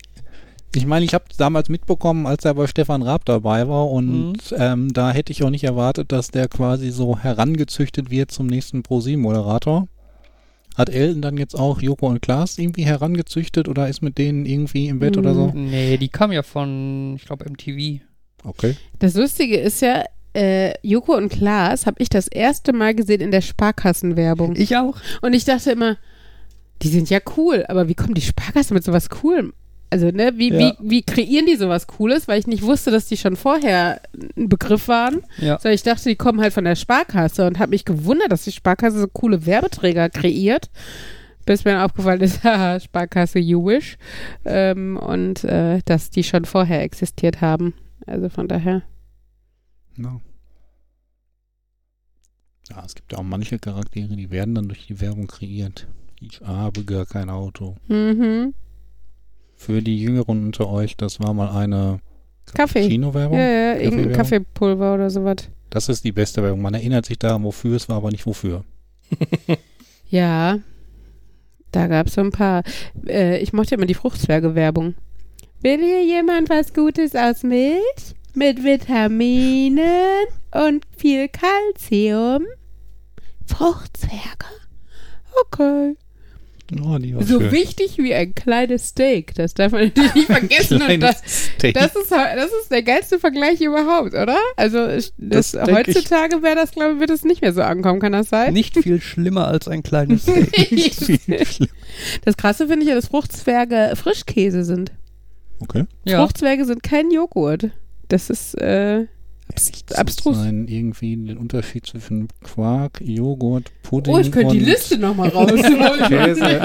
Ich 0.74 0.84
meine, 0.86 1.04
ich 1.04 1.14
habe 1.14 1.24
damals 1.38 1.68
mitbekommen, 1.68 2.26
als 2.26 2.44
er 2.44 2.54
bei 2.54 2.66
Stefan 2.66 3.02
Raab 3.02 3.24
dabei 3.24 3.68
war 3.68 3.90
und 3.90 4.32
Mhm. 4.32 4.34
ähm, 4.56 4.92
da 4.92 5.10
hätte 5.12 5.32
ich 5.32 5.42
auch 5.42 5.50
nicht 5.50 5.64
erwartet, 5.64 6.12
dass 6.12 6.28
der 6.30 6.46
quasi 6.48 6.90
so 6.90 7.18
herangezüchtet 7.18 8.10
wird 8.10 8.30
zum 8.30 8.46
nächsten 8.46 8.82
Pro-7-Moderator. 8.82 9.88
Hat 10.76 10.90
Elton 10.90 11.22
dann 11.22 11.36
jetzt 11.38 11.54
auch 11.58 11.80
Joko 11.80 12.06
und 12.06 12.22
Klaas 12.22 12.58
irgendwie 12.58 12.84
herangezüchtet 12.84 13.66
oder 13.68 13.88
ist 13.88 14.02
mit 14.02 14.16
denen 14.18 14.46
irgendwie 14.46 14.88
im 14.88 15.00
Bett 15.00 15.16
oder 15.16 15.34
so? 15.34 15.50
Nee, 15.54 15.96
die 15.96 16.08
kam 16.08 16.30
ja 16.30 16.42
von, 16.44 17.14
ich 17.16 17.24
glaube, 17.24 17.46
MTV. 17.50 18.00
Okay. 18.44 18.76
Das 19.00 19.14
Lustige 19.14 19.56
ist 19.56 19.80
ja, 19.82 20.04
äh, 20.34 20.74
Joko 20.86 21.16
und 21.16 21.30
Klaas 21.30 21.86
habe 21.86 21.96
ich 22.00 22.10
das 22.10 22.28
erste 22.28 22.72
Mal 22.72 22.94
gesehen 22.94 23.20
in 23.22 23.32
der 23.32 23.40
Sparkassenwerbung. 23.40 24.54
Ich 24.54 24.76
auch. 24.76 24.96
Und 25.22 25.32
ich 25.32 25.44
dachte 25.44 25.72
immer, 25.72 25.96
die 26.82 26.88
sind 26.88 27.10
ja 27.10 27.18
cool, 27.36 27.64
aber 27.66 27.88
wie 27.88 27.94
kommen 27.96 28.14
die 28.14 28.20
Sparkassen 28.20 28.74
mit 28.74 28.84
sowas 28.84 29.08
Coolem? 29.10 29.54
Also, 29.90 30.10
ne, 30.10 30.32
wie, 30.36 30.50
Ja. 30.52 30.74
wie, 30.80 30.90
wie 30.90 31.02
kreieren 31.02 31.46
die 31.46 31.56
sowas 31.56 31.86
Cooles? 31.86 32.28
Weil 32.28 32.38
ich 32.38 32.46
nicht 32.46 32.62
wusste, 32.62 32.90
dass 32.90 33.06
die 33.06 33.16
schon 33.16 33.36
vorher 33.36 34.00
ein 34.36 34.48
Begriff 34.48 34.86
waren. 34.88 35.22
Ja. 35.38 35.58
Sondern 35.58 35.74
ich 35.74 35.82
dachte, 35.82 36.08
die 36.08 36.16
kommen 36.16 36.40
halt 36.40 36.52
von 36.52 36.64
der 36.64 36.76
Sparkasse 36.76 37.46
und 37.46 37.58
habe 37.58 37.70
mich 37.70 37.84
gewundert, 37.84 38.30
dass 38.30 38.44
die 38.44 38.52
Sparkasse 38.52 38.98
so 39.00 39.06
coole 39.08 39.46
Werbeträger 39.46 40.10
kreiert. 40.10 40.70
Bis 41.46 41.64
mir 41.64 41.82
aufgefallen 41.82 42.20
ist, 42.20 42.42
haha, 42.44 42.78
Sparkasse 42.80 43.38
You 43.38 43.64
Wish. 43.64 43.96
Ähm, 44.44 44.98
und 44.98 45.44
äh, 45.44 45.80
dass 45.86 46.10
die 46.10 46.22
schon 46.24 46.44
vorher 46.44 46.82
existiert 46.82 47.40
haben. 47.40 47.72
Also 48.06 48.28
von 48.28 48.46
daher. 48.48 48.82
Ja. 49.96 50.20
Ja, 52.70 52.82
es 52.84 52.94
gibt 52.94 53.12
ja 53.12 53.18
auch 53.18 53.22
manche 53.22 53.58
Charaktere, 53.58 54.14
die 54.14 54.30
werden 54.30 54.54
dann 54.54 54.68
durch 54.68 54.86
die 54.86 55.00
Werbung 55.00 55.26
kreiert. 55.26 55.86
Ich 56.20 56.40
habe 56.42 56.84
gar 56.84 57.06
kein 57.06 57.30
Auto. 57.30 57.76
Mhm. 57.88 58.52
Für 59.58 59.82
die 59.82 60.00
Jüngeren 60.00 60.46
unter 60.46 60.70
euch, 60.70 60.96
das 60.96 61.20
war 61.20 61.34
mal 61.34 61.50
eine. 61.50 61.98
Cappuccino-Werbung. 62.54 63.36
Ja, 63.36 63.46
ja, 63.46 63.76
irgendein? 63.76 64.14
Kaffeepulver 64.14 64.94
oder 64.94 65.10
sowas. 65.10 65.50
Das 65.68 65.90
ist 65.90 66.04
die 66.04 66.12
beste 66.12 66.42
Werbung. 66.42 66.62
Man 66.62 66.72
erinnert 66.72 67.04
sich 67.04 67.18
daran, 67.18 67.44
wofür 67.44 67.76
es 67.76 67.90
war, 67.90 67.96
aber 67.96 68.10
nicht 68.10 68.24
wofür. 68.24 68.64
Ja, 70.10 70.58
da 71.70 71.86
gab 71.86 72.06
es 72.06 72.14
so 72.14 72.22
ein 72.22 72.30
paar. 72.30 72.62
Äh, 73.06 73.40
ich 73.40 73.52
mochte 73.52 73.74
immer 73.74 73.84
die 73.84 73.94
Fruchtzwerge-Werbung. 73.94 74.94
Will 75.60 75.78
hier 75.78 76.02
jemand 76.02 76.48
was 76.48 76.72
Gutes 76.72 77.14
aus 77.14 77.42
Milch? 77.42 78.14
Mit 78.34 78.64
Vitaminen 78.64 80.26
und 80.52 80.86
viel 80.96 81.28
Kalzium? 81.28 82.46
Fruchtzwerge? 83.46 84.46
Okay. 85.42 85.96
Oh, 86.82 86.98
die 86.98 87.14
war 87.16 87.22
So 87.22 87.40
schön. 87.40 87.50
wichtig 87.52 87.96
wie 87.96 88.12
ein 88.14 88.34
kleines 88.34 88.88
Steak. 88.88 89.34
Das 89.34 89.54
darf 89.54 89.72
man 89.72 89.84
natürlich 89.84 90.14
nicht 90.14 90.26
vergessen. 90.26 90.82
und 90.82 91.00
das, 91.00 91.22
das, 91.62 91.96
ist, 91.96 92.10
das 92.10 92.50
ist 92.60 92.70
der 92.70 92.82
geilste 92.82 93.18
Vergleich 93.18 93.60
überhaupt, 93.60 94.12
oder? 94.12 94.36
Also 94.56 94.86
das, 94.86 95.12
Das 95.16 95.54
heutzutage 95.54 96.42
wäre 96.42 96.56
das, 96.56 96.72
glaube 96.72 96.94
ich, 96.94 97.00
wird 97.00 97.10
es 97.10 97.24
nicht 97.24 97.40
mehr 97.40 97.52
so 97.54 97.62
ankommen. 97.62 98.00
Kann 98.00 98.12
das 98.12 98.28
sein? 98.28 98.52
Nicht 98.52 98.76
viel 98.76 99.00
schlimmer 99.00 99.48
als 99.48 99.66
ein 99.66 99.82
kleines 99.82 100.22
Steak. 100.24 100.70
Nicht 100.72 101.02
viel 101.04 101.46
schlimm. 101.46 101.68
Das 102.24 102.36
Krasse 102.36 102.66
finde 102.68 102.82
ich 102.82 102.88
ja, 102.90 102.94
dass 102.94 103.08
Fruchtzwerge 103.08 103.92
Frischkäse 103.96 104.64
sind. 104.64 104.92
Okay. 105.60 105.84
Ja. 106.04 106.20
Fruchtzwerge 106.22 106.64
sind 106.66 106.82
kein 106.82 107.10
Joghurt. 107.10 107.70
Das 108.08 108.30
ist 108.30 108.54
äh, 108.60 109.06
abstrus. 109.96 110.36
muss 110.36 110.44
sein, 110.44 110.68
irgendwie 110.68 111.16
den 111.16 111.38
Unterschied 111.38 111.86
zwischen 111.86 112.28
Quark, 112.42 113.00
Joghurt, 113.00 113.70
Pudding 113.82 114.14
Oh, 114.14 114.18
ich 114.18 114.30
könnte 114.30 114.54
die 114.54 114.60
und 114.60 114.66
Liste 114.66 114.98
nochmal 114.98 115.28
rausholen. 115.30 115.68
Käse. 116.08 116.60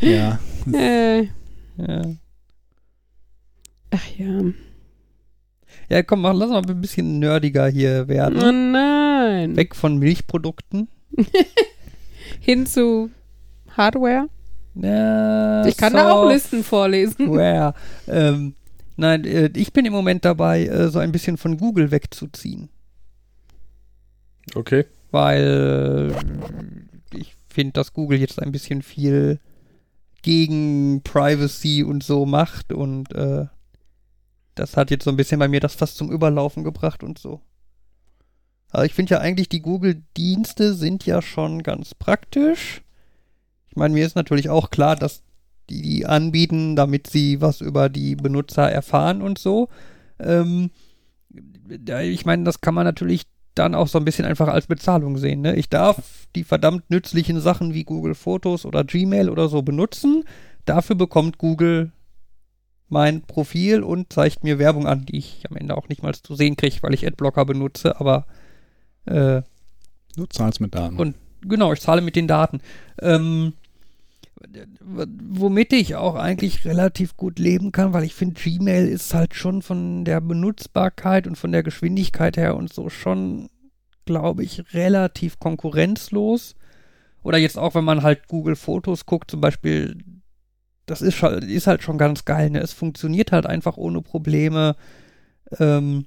ja. 0.00 0.38
äh, 0.72 1.22
Ja. 1.76 2.02
ach 3.90 4.06
ja. 4.18 4.40
ja, 5.88 6.02
komm, 6.02 6.22
mach, 6.22 6.34
lass 6.34 6.50
mal 6.50 6.62
ein 6.66 6.80
bisschen 6.80 7.18
nerdiger 7.18 7.68
hier 7.68 8.04
Oh 8.06 8.08
werden. 8.08 8.72
nein. 8.72 9.56
Weg 9.56 9.74
von 9.76 9.98
Milchprodukten. 9.98 10.88
Hin 12.40 12.66
zu 12.66 13.10
Hardware. 13.76 14.28
Ja, 14.74 15.66
Ich 15.66 15.76
kann 15.76 15.92
da 15.92 16.12
auch 16.12 16.28
Listen 16.30 16.64
vorlesen. 16.64 17.28
Ähm, 18.08 18.54
nein, 19.02 19.24
äh, 19.24 19.50
ich 19.54 19.72
bin 19.72 19.84
im 19.84 19.92
Moment 19.92 20.24
dabei, 20.24 20.66
äh, 20.66 20.88
so 20.88 20.98
ein 20.98 21.12
bisschen 21.12 21.36
von 21.36 21.58
Google 21.58 21.90
wegzuziehen. 21.90 22.70
Okay. 24.54 24.86
Weil 25.10 26.14
äh, 27.12 27.16
ich 27.16 27.34
finde, 27.48 27.74
dass 27.74 27.92
Google 27.92 28.18
jetzt 28.18 28.40
ein 28.40 28.52
bisschen 28.52 28.82
viel 28.82 29.38
gegen 30.22 31.02
Privacy 31.02 31.82
und 31.82 32.02
so 32.02 32.24
macht 32.24 32.72
und 32.72 33.12
äh, 33.12 33.46
das 34.54 34.76
hat 34.76 34.90
jetzt 34.90 35.04
so 35.04 35.10
ein 35.10 35.16
bisschen 35.16 35.38
bei 35.38 35.48
mir 35.48 35.60
das 35.60 35.74
fast 35.74 35.96
zum 35.96 36.10
Überlaufen 36.10 36.64
gebracht 36.64 37.02
und 37.02 37.18
so. 37.18 37.40
Also 38.70 38.86
ich 38.86 38.94
finde 38.94 39.14
ja 39.14 39.20
eigentlich, 39.20 39.48
die 39.48 39.60
Google-Dienste 39.60 40.74
sind 40.74 41.04
ja 41.04 41.20
schon 41.20 41.62
ganz 41.62 41.94
praktisch. 41.94 42.82
Ich 43.68 43.76
meine, 43.76 43.94
mir 43.94 44.06
ist 44.06 44.16
natürlich 44.16 44.48
auch 44.48 44.70
klar, 44.70 44.96
dass 44.96 45.22
die 45.70 45.82
die 45.82 46.06
anbieten, 46.06 46.76
damit 46.76 47.08
sie 47.08 47.40
was 47.40 47.60
über 47.60 47.88
die 47.88 48.16
Benutzer 48.16 48.70
erfahren 48.70 49.22
und 49.22 49.38
so. 49.38 49.68
Ähm, 50.18 50.70
ich 51.68 52.24
meine, 52.26 52.44
das 52.44 52.60
kann 52.60 52.74
man 52.74 52.84
natürlich 52.84 53.22
dann 53.54 53.74
auch 53.74 53.88
so 53.88 53.98
ein 53.98 54.04
bisschen 54.04 54.24
einfach 54.24 54.48
als 54.48 54.66
Bezahlung 54.66 55.18
sehen. 55.18 55.42
Ne? 55.42 55.56
Ich 55.56 55.68
darf 55.68 56.26
die 56.34 56.44
verdammt 56.44 56.90
nützlichen 56.90 57.40
Sachen 57.40 57.74
wie 57.74 57.84
Google 57.84 58.14
Fotos 58.14 58.64
oder 58.64 58.84
Gmail 58.84 59.28
oder 59.28 59.48
so 59.48 59.62
benutzen. 59.62 60.24
Dafür 60.64 60.96
bekommt 60.96 61.38
Google 61.38 61.92
mein 62.88 63.22
Profil 63.22 63.82
und 63.82 64.12
zeigt 64.12 64.44
mir 64.44 64.58
Werbung 64.58 64.86
an, 64.86 65.06
die 65.06 65.16
ich 65.16 65.44
am 65.48 65.56
Ende 65.56 65.76
auch 65.76 65.88
nicht 65.88 66.02
mal 66.02 66.14
zu 66.14 66.34
sehen 66.34 66.56
kriege, 66.56 66.76
weil 66.82 66.94
ich 66.94 67.06
Adblocker 67.06 67.44
benutze, 67.44 67.98
aber 67.98 68.26
äh, 69.06 69.42
Du 70.16 70.26
zahlst 70.26 70.60
mit 70.60 70.74
Daten. 70.74 70.96
Und 70.96 71.16
genau, 71.40 71.72
ich 71.72 71.80
zahle 71.80 72.02
mit 72.02 72.16
den 72.16 72.28
Daten. 72.28 72.60
Ähm, 73.00 73.54
womit 74.84 75.72
ich 75.72 75.94
auch 75.96 76.14
eigentlich 76.14 76.64
relativ 76.64 77.16
gut 77.16 77.38
leben 77.38 77.72
kann, 77.72 77.92
weil 77.92 78.04
ich 78.04 78.14
finde, 78.14 78.40
Gmail 78.40 78.88
ist 78.88 79.14
halt 79.14 79.34
schon 79.34 79.62
von 79.62 80.04
der 80.04 80.20
Benutzbarkeit 80.20 81.26
und 81.26 81.36
von 81.36 81.52
der 81.52 81.62
Geschwindigkeit 81.62 82.36
her 82.36 82.56
und 82.56 82.72
so 82.72 82.88
schon, 82.88 83.48
glaube 84.04 84.44
ich, 84.44 84.74
relativ 84.74 85.38
konkurrenzlos. 85.38 86.54
Oder 87.22 87.38
jetzt 87.38 87.58
auch, 87.58 87.74
wenn 87.74 87.84
man 87.84 88.02
halt 88.02 88.26
Google 88.28 88.56
Fotos 88.56 89.06
guckt, 89.06 89.30
zum 89.30 89.40
Beispiel, 89.40 89.98
das 90.86 91.02
ist, 91.02 91.22
ist 91.22 91.66
halt 91.66 91.82
schon 91.82 91.98
ganz 91.98 92.24
geil. 92.24 92.50
Ne? 92.50 92.60
Es 92.60 92.72
funktioniert 92.72 93.32
halt 93.32 93.46
einfach 93.46 93.76
ohne 93.76 94.02
Probleme. 94.02 94.76
Ähm, 95.58 96.06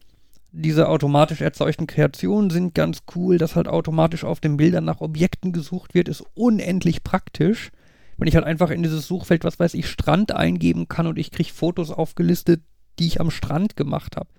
diese 0.52 0.88
automatisch 0.88 1.42
erzeugten 1.42 1.88
Kreationen 1.88 2.50
sind 2.50 2.74
ganz 2.74 3.04
cool, 3.16 3.38
dass 3.38 3.56
halt 3.56 3.68
automatisch 3.68 4.24
auf 4.24 4.40
den 4.40 4.58
Bildern 4.58 4.86
nach 4.86 5.02
Objekten 5.02 5.52
gesucht 5.52 5.94
wird, 5.94 6.08
ist 6.08 6.24
unendlich 6.34 7.04
praktisch 7.04 7.72
wenn 8.18 8.28
ich 8.28 8.36
halt 8.36 8.46
einfach 8.46 8.70
in 8.70 8.84
dieses 8.84 9.08
Suchfeld, 9.08 9.44
was 9.44 9.60
weiß 9.60 9.74
ich, 9.74 9.88
Strand 9.88 10.34
eingeben 10.34 10.88
kann 10.88 11.08
und 11.08 11.18
ich 11.18 11.32
kriege 11.32 11.52
Fotos 11.52 11.92
aufgelistet, 11.92 12.62
die 13.00 13.08
ich 13.08 13.20
am 13.20 13.32
Strand 13.32 13.76
gemacht 13.76 14.16
habe. 14.16 14.30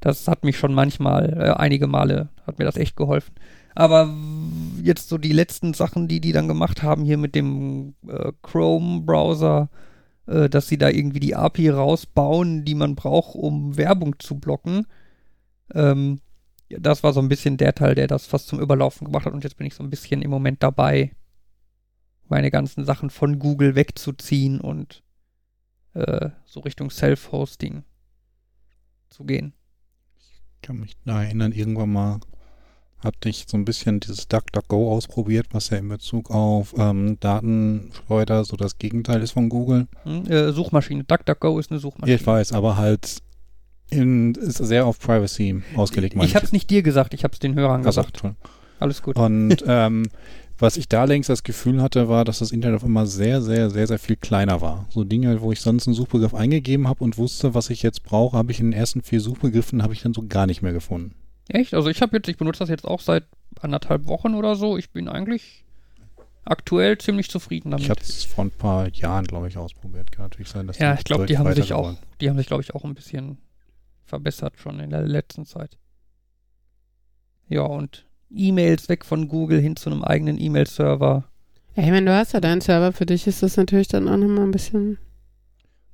Das 0.00 0.26
hat 0.28 0.44
mich 0.44 0.56
schon 0.56 0.72
manchmal, 0.72 1.34
äh, 1.38 1.50
einige 1.52 1.86
Male, 1.86 2.30
hat 2.46 2.58
mir 2.58 2.64
das 2.64 2.76
echt 2.76 2.96
geholfen. 2.96 3.34
Aber 3.74 4.12
jetzt 4.82 5.08
so 5.08 5.18
die 5.18 5.32
letzten 5.32 5.74
Sachen, 5.74 6.08
die 6.08 6.20
die 6.20 6.32
dann 6.32 6.48
gemacht 6.48 6.82
haben 6.82 7.04
hier 7.04 7.18
mit 7.18 7.34
dem 7.34 7.94
äh, 8.08 8.32
Chrome-Browser, 8.42 9.68
äh, 10.26 10.48
dass 10.48 10.68
sie 10.68 10.78
da 10.78 10.88
irgendwie 10.88 11.20
die 11.20 11.36
API 11.36 11.70
rausbauen, 11.70 12.64
die 12.64 12.74
man 12.74 12.94
braucht, 12.94 13.34
um 13.34 13.76
Werbung 13.76 14.18
zu 14.18 14.40
blocken. 14.40 14.86
Ähm, 15.74 16.20
das 16.70 17.02
war 17.02 17.12
so 17.12 17.20
ein 17.20 17.28
bisschen 17.28 17.56
der 17.56 17.74
Teil, 17.74 17.94
der 17.94 18.06
das 18.06 18.26
fast 18.26 18.48
zum 18.48 18.60
Überlaufen 18.60 19.06
gemacht 19.06 19.26
hat. 19.26 19.34
Und 19.34 19.44
jetzt 19.44 19.56
bin 19.56 19.66
ich 19.66 19.74
so 19.74 19.82
ein 19.82 19.90
bisschen 19.90 20.22
im 20.22 20.30
Moment 20.30 20.62
dabei, 20.62 21.12
meine 22.30 22.50
ganzen 22.50 22.84
Sachen 22.84 23.10
von 23.10 23.38
Google 23.38 23.74
wegzuziehen 23.74 24.60
und 24.60 25.02
äh, 25.94 26.30
so 26.44 26.60
Richtung 26.60 26.90
Self-Hosting 26.90 27.84
zu 29.10 29.24
gehen. 29.24 29.52
Ich 30.54 30.62
kann 30.62 30.78
mich 30.78 30.96
da 31.04 31.22
erinnern, 31.22 31.52
irgendwann 31.52 31.92
mal 31.92 32.20
hatte 32.98 33.30
ich 33.30 33.46
so 33.48 33.56
ein 33.56 33.64
bisschen 33.64 34.00
dieses 34.00 34.28
DuckDuckGo 34.28 34.92
ausprobiert, 34.92 35.46
was 35.52 35.70
ja 35.70 35.78
in 35.78 35.88
Bezug 35.88 36.30
auf 36.30 36.74
ähm, 36.76 37.18
Datenschleuder 37.18 38.44
so 38.44 38.56
das 38.56 38.78
Gegenteil 38.78 39.22
ist 39.22 39.32
von 39.32 39.48
Google. 39.48 39.88
Hm, 40.02 40.26
äh, 40.26 40.52
Suchmaschine. 40.52 41.04
DuckDuckGo 41.04 41.58
ist 41.58 41.70
eine 41.70 41.80
Suchmaschine. 41.80 42.14
Ich 42.14 42.26
weiß, 42.26 42.52
aber 42.52 42.76
halt 42.76 43.22
in, 43.88 44.34
ist 44.34 44.58
sehr 44.58 44.86
auf 44.86 44.98
Privacy 44.98 45.62
ausgelegt. 45.76 46.14
Ich, 46.14 46.22
ich 46.22 46.34
habe 46.36 46.44
es 46.44 46.52
nicht 46.52 46.68
dir 46.70 46.82
gesagt, 46.82 47.14
ich 47.14 47.24
habe 47.24 47.32
es 47.32 47.38
den 47.38 47.54
Hörern 47.54 47.82
gesagt. 47.82 48.18
Toll. 48.18 48.36
Alles 48.78 49.02
gut. 49.02 49.16
Und 49.16 49.56
ähm, 49.66 50.08
was 50.60 50.76
ich 50.76 50.88
da 50.88 51.04
längst 51.04 51.28
das 51.28 51.42
Gefühl 51.42 51.80
hatte, 51.80 52.08
war, 52.08 52.24
dass 52.24 52.40
das 52.40 52.52
Internet 52.52 52.76
auf 52.76 52.84
immer 52.84 53.06
sehr, 53.06 53.40
sehr, 53.40 53.70
sehr, 53.70 53.86
sehr 53.86 53.98
viel 53.98 54.16
kleiner 54.16 54.60
war. 54.60 54.86
So 54.90 55.04
Dinge, 55.04 55.40
wo 55.40 55.52
ich 55.52 55.60
sonst 55.60 55.86
einen 55.86 55.94
Suchbegriff 55.94 56.34
eingegeben 56.34 56.86
habe 56.86 57.02
und 57.02 57.18
wusste, 57.18 57.54
was 57.54 57.70
ich 57.70 57.82
jetzt 57.82 58.02
brauche, 58.02 58.36
habe 58.36 58.52
ich 58.52 58.60
in 58.60 58.70
den 58.70 58.78
ersten 58.78 59.02
vier 59.02 59.20
Suchbegriffen, 59.20 59.82
habe 59.82 59.94
ich 59.94 60.02
dann 60.02 60.12
so 60.12 60.26
gar 60.26 60.46
nicht 60.46 60.62
mehr 60.62 60.72
gefunden. 60.72 61.14
Echt? 61.48 61.74
Also 61.74 61.88
ich 61.88 62.02
habe 62.02 62.16
jetzt, 62.16 62.28
ich 62.28 62.36
benutze 62.36 62.60
das 62.60 62.68
jetzt 62.68 62.84
auch 62.84 63.00
seit 63.00 63.24
anderthalb 63.60 64.06
Wochen 64.06 64.34
oder 64.34 64.54
so. 64.54 64.76
Ich 64.76 64.90
bin 64.90 65.08
eigentlich 65.08 65.64
aktuell 66.44 66.98
ziemlich 66.98 67.30
zufrieden 67.30 67.70
damit. 67.70 67.84
Ich 67.84 67.90
hatte 67.90 68.02
es 68.02 68.24
vor 68.24 68.44
ein 68.44 68.50
paar 68.50 68.88
Jahren, 68.90 69.24
glaube 69.24 69.48
ich, 69.48 69.56
ausprobiert. 69.56 70.12
Kann 70.12 70.26
natürlich 70.26 70.48
sein, 70.48 70.66
dass 70.66 70.78
ja, 70.78 70.94
ich 70.94 71.04
glaube, 71.04 71.26
die 71.26 71.38
haben 71.38 71.52
sich 71.54 71.72
auch, 71.72 71.94
die 72.20 72.28
haben 72.28 72.36
sich, 72.36 72.46
glaube 72.46 72.62
ich, 72.62 72.74
auch 72.74 72.84
ein 72.84 72.94
bisschen 72.94 73.38
verbessert 74.04 74.54
schon 74.58 74.80
in 74.80 74.90
der 74.90 75.02
letzten 75.02 75.46
Zeit. 75.46 75.78
Ja, 77.48 77.62
und 77.62 78.06
E-Mails 78.34 78.88
weg 78.88 79.04
von 79.04 79.28
Google 79.28 79.60
hin 79.60 79.76
zu 79.76 79.90
einem 79.90 80.02
eigenen 80.02 80.40
E-Mail-Server. 80.40 81.24
Ja, 81.76 81.82
ich 81.82 81.90
meine, 81.90 82.06
du 82.06 82.16
hast 82.16 82.32
ja 82.32 82.40
deinen 82.40 82.60
Server, 82.60 82.92
für 82.92 83.06
dich 83.06 83.26
ist 83.26 83.42
das 83.42 83.56
natürlich 83.56 83.88
dann 83.88 84.08
auch 84.08 84.16
nochmal 84.16 84.44
ein 84.44 84.50
bisschen 84.50 84.98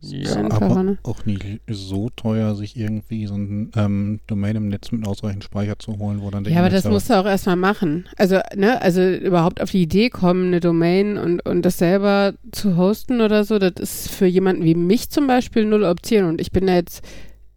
ja, 0.01 0.51
aber 0.51 0.83
ne? 0.83 0.99
auch 1.03 1.25
nicht 1.25 1.61
so 1.69 2.11
teuer, 2.11 2.55
sich 2.55 2.77
irgendwie 2.77 3.27
so 3.27 3.35
ein 3.35 3.71
ähm, 3.77 4.21
Domain 4.27 4.57
im 4.57 4.69
Netz 4.69 4.93
mit 4.93 5.07
ausreichend 5.07 5.43
Speicher 5.43 5.79
zu 5.79 5.99
holen, 5.99 6.21
wo 6.21 6.31
dann 6.31 6.45
der 6.45 6.53
Ja, 6.53 6.61
aber 6.61 6.69
das 6.69 6.85
musst 6.85 7.09
du 7.09 7.15
auch 7.15 7.25
erstmal 7.25 7.57
machen. 7.57 8.07
Also, 8.17 8.39
ne, 8.55 8.81
also 8.83 9.03
überhaupt 9.03 9.61
auf 9.61 9.71
die 9.71 9.83
Idee 9.83 10.11
kommen, 10.11 10.49
eine 10.49 10.61
Domain 10.61 11.17
und, 11.17 11.45
und 11.47 11.63
das 11.63 11.79
selber 11.79 12.35
zu 12.53 12.77
hosten 12.77 13.21
oder 13.21 13.45
so, 13.45 13.59
das 13.59 13.73
ist 13.79 14.11
für 14.11 14.27
jemanden 14.27 14.65
wie 14.65 14.75
mich 14.75 15.09
zum 15.11 15.27
Beispiel 15.27 15.65
null 15.65 15.85
Option. 15.85 16.25
Und 16.25 16.41
ich 16.41 16.53
bin 16.53 16.67
da 16.67 16.75
jetzt 16.75 17.03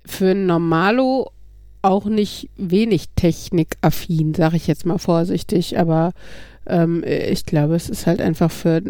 für 0.05 0.31
ein 0.31 0.45
Normalo 0.45 1.31
auch 1.81 2.05
nicht 2.05 2.49
wenig 2.57 3.09
technikaffin, 3.15 4.33
sage 4.33 4.57
ich 4.57 4.67
jetzt 4.67 4.85
mal 4.85 4.97
vorsichtig, 4.97 5.79
aber 5.79 6.13
ähm, 6.65 7.03
ich 7.05 7.45
glaube, 7.45 7.75
es 7.75 7.89
ist 7.89 8.05
halt 8.05 8.21
einfach 8.21 8.51
für 8.51 8.81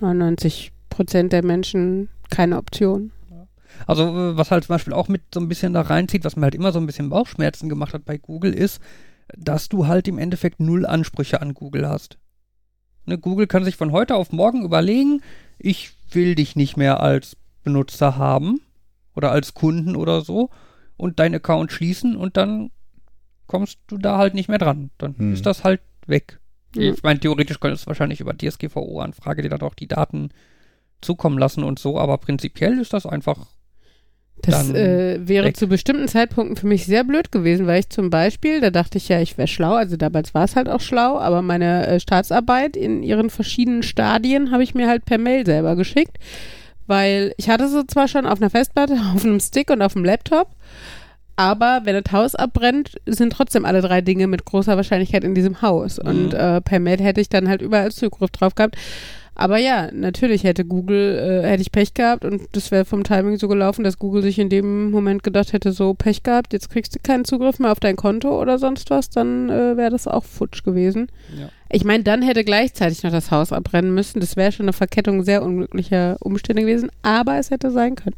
99 0.00 0.72
Prozent 0.90 1.32
der 1.32 1.44
Menschen 1.44 2.08
keine 2.30 2.58
Option. 2.58 3.12
Also 3.86 4.04
äh, 4.04 4.36
was 4.36 4.50
halt 4.50 4.64
zum 4.64 4.74
Beispiel 4.74 4.92
auch 4.92 5.08
mit 5.08 5.22
so 5.32 5.40
ein 5.40 5.48
bisschen 5.48 5.72
da 5.72 5.82
reinzieht, 5.82 6.24
was 6.24 6.36
mir 6.36 6.42
halt 6.42 6.54
immer 6.54 6.72
so 6.72 6.78
ein 6.78 6.86
bisschen 6.86 7.10
Bauchschmerzen 7.10 7.68
gemacht 7.68 7.94
hat 7.94 8.04
bei 8.04 8.18
Google, 8.18 8.52
ist, 8.52 8.80
dass 9.36 9.68
du 9.68 9.86
halt 9.86 10.08
im 10.08 10.18
Endeffekt 10.18 10.60
null 10.60 10.86
Ansprüche 10.86 11.40
an 11.40 11.54
Google 11.54 11.88
hast. 11.88 12.18
Ne, 13.06 13.18
Google 13.18 13.46
kann 13.46 13.64
sich 13.64 13.76
von 13.76 13.92
heute 13.92 14.16
auf 14.16 14.32
morgen 14.32 14.64
überlegen, 14.64 15.22
ich 15.58 15.92
will 16.10 16.34
dich 16.34 16.56
nicht 16.56 16.76
mehr 16.76 17.00
als 17.00 17.36
Benutzer 17.64 18.16
haben 18.16 18.60
oder 19.14 19.30
als 19.30 19.54
Kunden 19.54 19.96
oder 19.96 20.22
so 20.22 20.50
und 21.00 21.18
deinen 21.18 21.36
Account 21.36 21.72
schließen 21.72 22.16
und 22.16 22.36
dann 22.36 22.70
kommst 23.46 23.78
du 23.88 23.98
da 23.98 24.18
halt 24.18 24.34
nicht 24.34 24.48
mehr 24.48 24.58
dran. 24.58 24.90
Dann 24.98 25.16
hm. 25.16 25.32
ist 25.32 25.46
das 25.46 25.64
halt 25.64 25.80
weg. 26.06 26.38
Ja. 26.76 26.92
Ich 26.92 27.02
meine, 27.02 27.18
theoretisch 27.18 27.58
könntest 27.58 27.84
du 27.84 27.88
wahrscheinlich 27.88 28.20
über 28.20 28.36
DSGVO-Anfrage 28.36 29.42
dir 29.42 29.48
dann 29.48 29.62
auch 29.62 29.74
die 29.74 29.88
Daten 29.88 30.30
zukommen 31.00 31.38
lassen 31.38 31.64
und 31.64 31.78
so, 31.78 31.98
aber 31.98 32.18
prinzipiell 32.18 32.78
ist 32.78 32.92
das 32.92 33.06
einfach. 33.06 33.46
Das 34.42 34.70
äh, 34.70 35.26
wäre 35.26 35.48
weg. 35.48 35.56
zu 35.56 35.66
bestimmten 35.66 36.08
Zeitpunkten 36.08 36.56
für 36.56 36.66
mich 36.66 36.86
sehr 36.86 37.04
blöd 37.04 37.30
gewesen, 37.30 37.66
weil 37.66 37.80
ich 37.80 37.90
zum 37.90 38.08
Beispiel, 38.08 38.60
da 38.60 38.70
dachte 38.70 38.96
ich 38.96 39.08
ja, 39.08 39.20
ich 39.20 39.36
wäre 39.36 39.48
schlau, 39.48 39.74
also 39.74 39.96
damals 39.96 40.32
war 40.32 40.44
es 40.44 40.56
halt 40.56 40.68
auch 40.68 40.80
schlau, 40.80 41.18
aber 41.18 41.42
meine 41.42 41.86
äh, 41.86 42.00
Staatsarbeit 42.00 42.76
in 42.76 43.02
ihren 43.02 43.28
verschiedenen 43.28 43.82
Stadien 43.82 44.50
habe 44.50 44.62
ich 44.62 44.74
mir 44.74 44.88
halt 44.88 45.04
per 45.04 45.18
Mail 45.18 45.44
selber 45.44 45.76
geschickt, 45.76 46.18
weil 46.90 47.32
ich 47.36 47.48
hatte 47.48 47.68
sie 47.68 47.86
zwar 47.86 48.08
schon 48.08 48.26
auf 48.26 48.40
einer 48.40 48.50
Festplatte, 48.50 48.94
auf 49.14 49.24
einem 49.24 49.38
Stick 49.38 49.70
und 49.70 49.80
auf 49.80 49.92
dem 49.92 50.04
Laptop, 50.04 50.48
aber 51.36 51.82
wenn 51.84 52.02
das 52.02 52.12
Haus 52.12 52.34
abbrennt, 52.34 52.96
sind 53.06 53.32
trotzdem 53.32 53.64
alle 53.64 53.80
drei 53.80 54.00
Dinge 54.00 54.26
mit 54.26 54.44
großer 54.44 54.76
Wahrscheinlichkeit 54.76 55.24
in 55.24 55.34
diesem 55.34 55.62
Haus. 55.62 55.98
Mhm. 55.98 56.08
Und 56.08 56.34
äh, 56.34 56.60
per 56.60 56.80
Mail 56.80 57.00
hätte 57.00 57.20
ich 57.20 57.30
dann 57.30 57.48
halt 57.48 57.62
überall 57.62 57.92
Zugriff 57.92 58.30
drauf 58.30 58.54
gehabt. 58.54 58.76
Aber 59.40 59.56
ja, 59.56 59.90
natürlich 59.90 60.44
hätte 60.44 60.66
Google, 60.66 61.42
äh, 61.42 61.48
hätte 61.48 61.62
ich 61.62 61.72
Pech 61.72 61.94
gehabt 61.94 62.26
und 62.26 62.42
das 62.52 62.70
wäre 62.70 62.84
vom 62.84 63.04
Timing 63.04 63.38
so 63.38 63.48
gelaufen, 63.48 63.84
dass 63.84 63.98
Google 63.98 64.20
sich 64.20 64.38
in 64.38 64.50
dem 64.50 64.90
Moment 64.90 65.22
gedacht 65.22 65.54
hätte, 65.54 65.72
so 65.72 65.94
Pech 65.94 66.22
gehabt, 66.22 66.52
jetzt 66.52 66.68
kriegst 66.68 66.94
du 66.94 66.98
keinen 67.02 67.24
Zugriff 67.24 67.58
mehr 67.58 67.72
auf 67.72 67.80
dein 67.80 67.96
Konto 67.96 68.38
oder 68.38 68.58
sonst 68.58 68.90
was, 68.90 69.08
dann 69.08 69.48
äh, 69.48 69.78
wäre 69.78 69.88
das 69.88 70.06
auch 70.06 70.24
futsch 70.24 70.62
gewesen. 70.62 71.10
Ja. 71.34 71.48
Ich 71.70 71.84
meine, 71.84 72.04
dann 72.04 72.20
hätte 72.20 72.44
gleichzeitig 72.44 73.02
noch 73.02 73.12
das 73.12 73.30
Haus 73.30 73.50
abbrennen 73.50 73.94
müssen. 73.94 74.20
Das 74.20 74.36
wäre 74.36 74.52
schon 74.52 74.64
eine 74.64 74.74
Verkettung 74.74 75.24
sehr 75.24 75.42
unglücklicher 75.42 76.18
Umstände 76.20 76.60
gewesen, 76.60 76.90
aber 77.00 77.38
es 77.38 77.50
hätte 77.50 77.70
sein 77.70 77.94
können. 77.94 78.16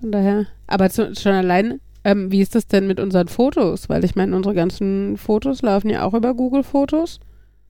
Von 0.00 0.12
daher, 0.12 0.46
aber 0.68 0.88
zu, 0.88 1.16
schon 1.16 1.32
allein 1.32 1.80
ähm, 2.04 2.30
wie 2.30 2.42
ist 2.42 2.54
das 2.54 2.68
denn 2.68 2.86
mit 2.86 3.00
unseren 3.00 3.26
Fotos? 3.26 3.88
Weil 3.88 4.04
ich 4.04 4.14
meine, 4.14 4.36
unsere 4.36 4.54
ganzen 4.54 5.16
Fotos 5.16 5.62
laufen 5.62 5.90
ja 5.90 6.04
auch 6.04 6.14
über 6.14 6.32
Google 6.34 6.62
Fotos. 6.62 7.18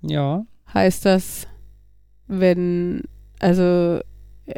Ja. 0.03 0.45
Heißt 0.75 1.07
das, 1.07 1.49
wenn, 2.29 3.03
also, 3.41 4.01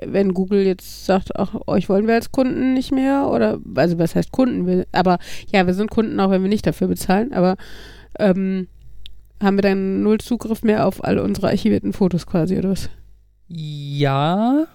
wenn 0.07 0.35
Google 0.35 0.63
jetzt 0.65 1.07
sagt, 1.07 1.37
ach, 1.37 1.55
euch 1.67 1.89
wollen 1.89 2.07
wir 2.07 2.15
als 2.15 2.31
Kunden 2.31 2.75
nicht 2.75 2.93
mehr 2.93 3.29
oder, 3.29 3.59
also 3.75 3.99
was 3.99 4.15
heißt 4.15 4.31
Kunden? 4.31 4.85
Aber 4.93 5.19
ja, 5.53 5.67
wir 5.67 5.75
sind 5.75 5.91
Kunden 5.91 6.21
auch, 6.21 6.31
wenn 6.31 6.43
wir 6.43 6.49
nicht 6.49 6.67
dafür 6.67 6.89
bezahlen, 6.89 7.33
aber 7.33 7.57
ähm, 8.19 8.69
haben 9.43 9.57
wir 9.57 9.63
dann 9.63 10.03
null 10.03 10.19
Zugriff 10.19 10.63
mehr 10.63 10.87
auf 10.87 11.03
alle 11.03 11.23
unsere 11.23 11.49
archivierten 11.49 11.93
Fotos 11.93 12.27
quasi, 12.27 12.59
oder 12.59 12.71
was? 12.71 12.91
Ja, 13.49 14.67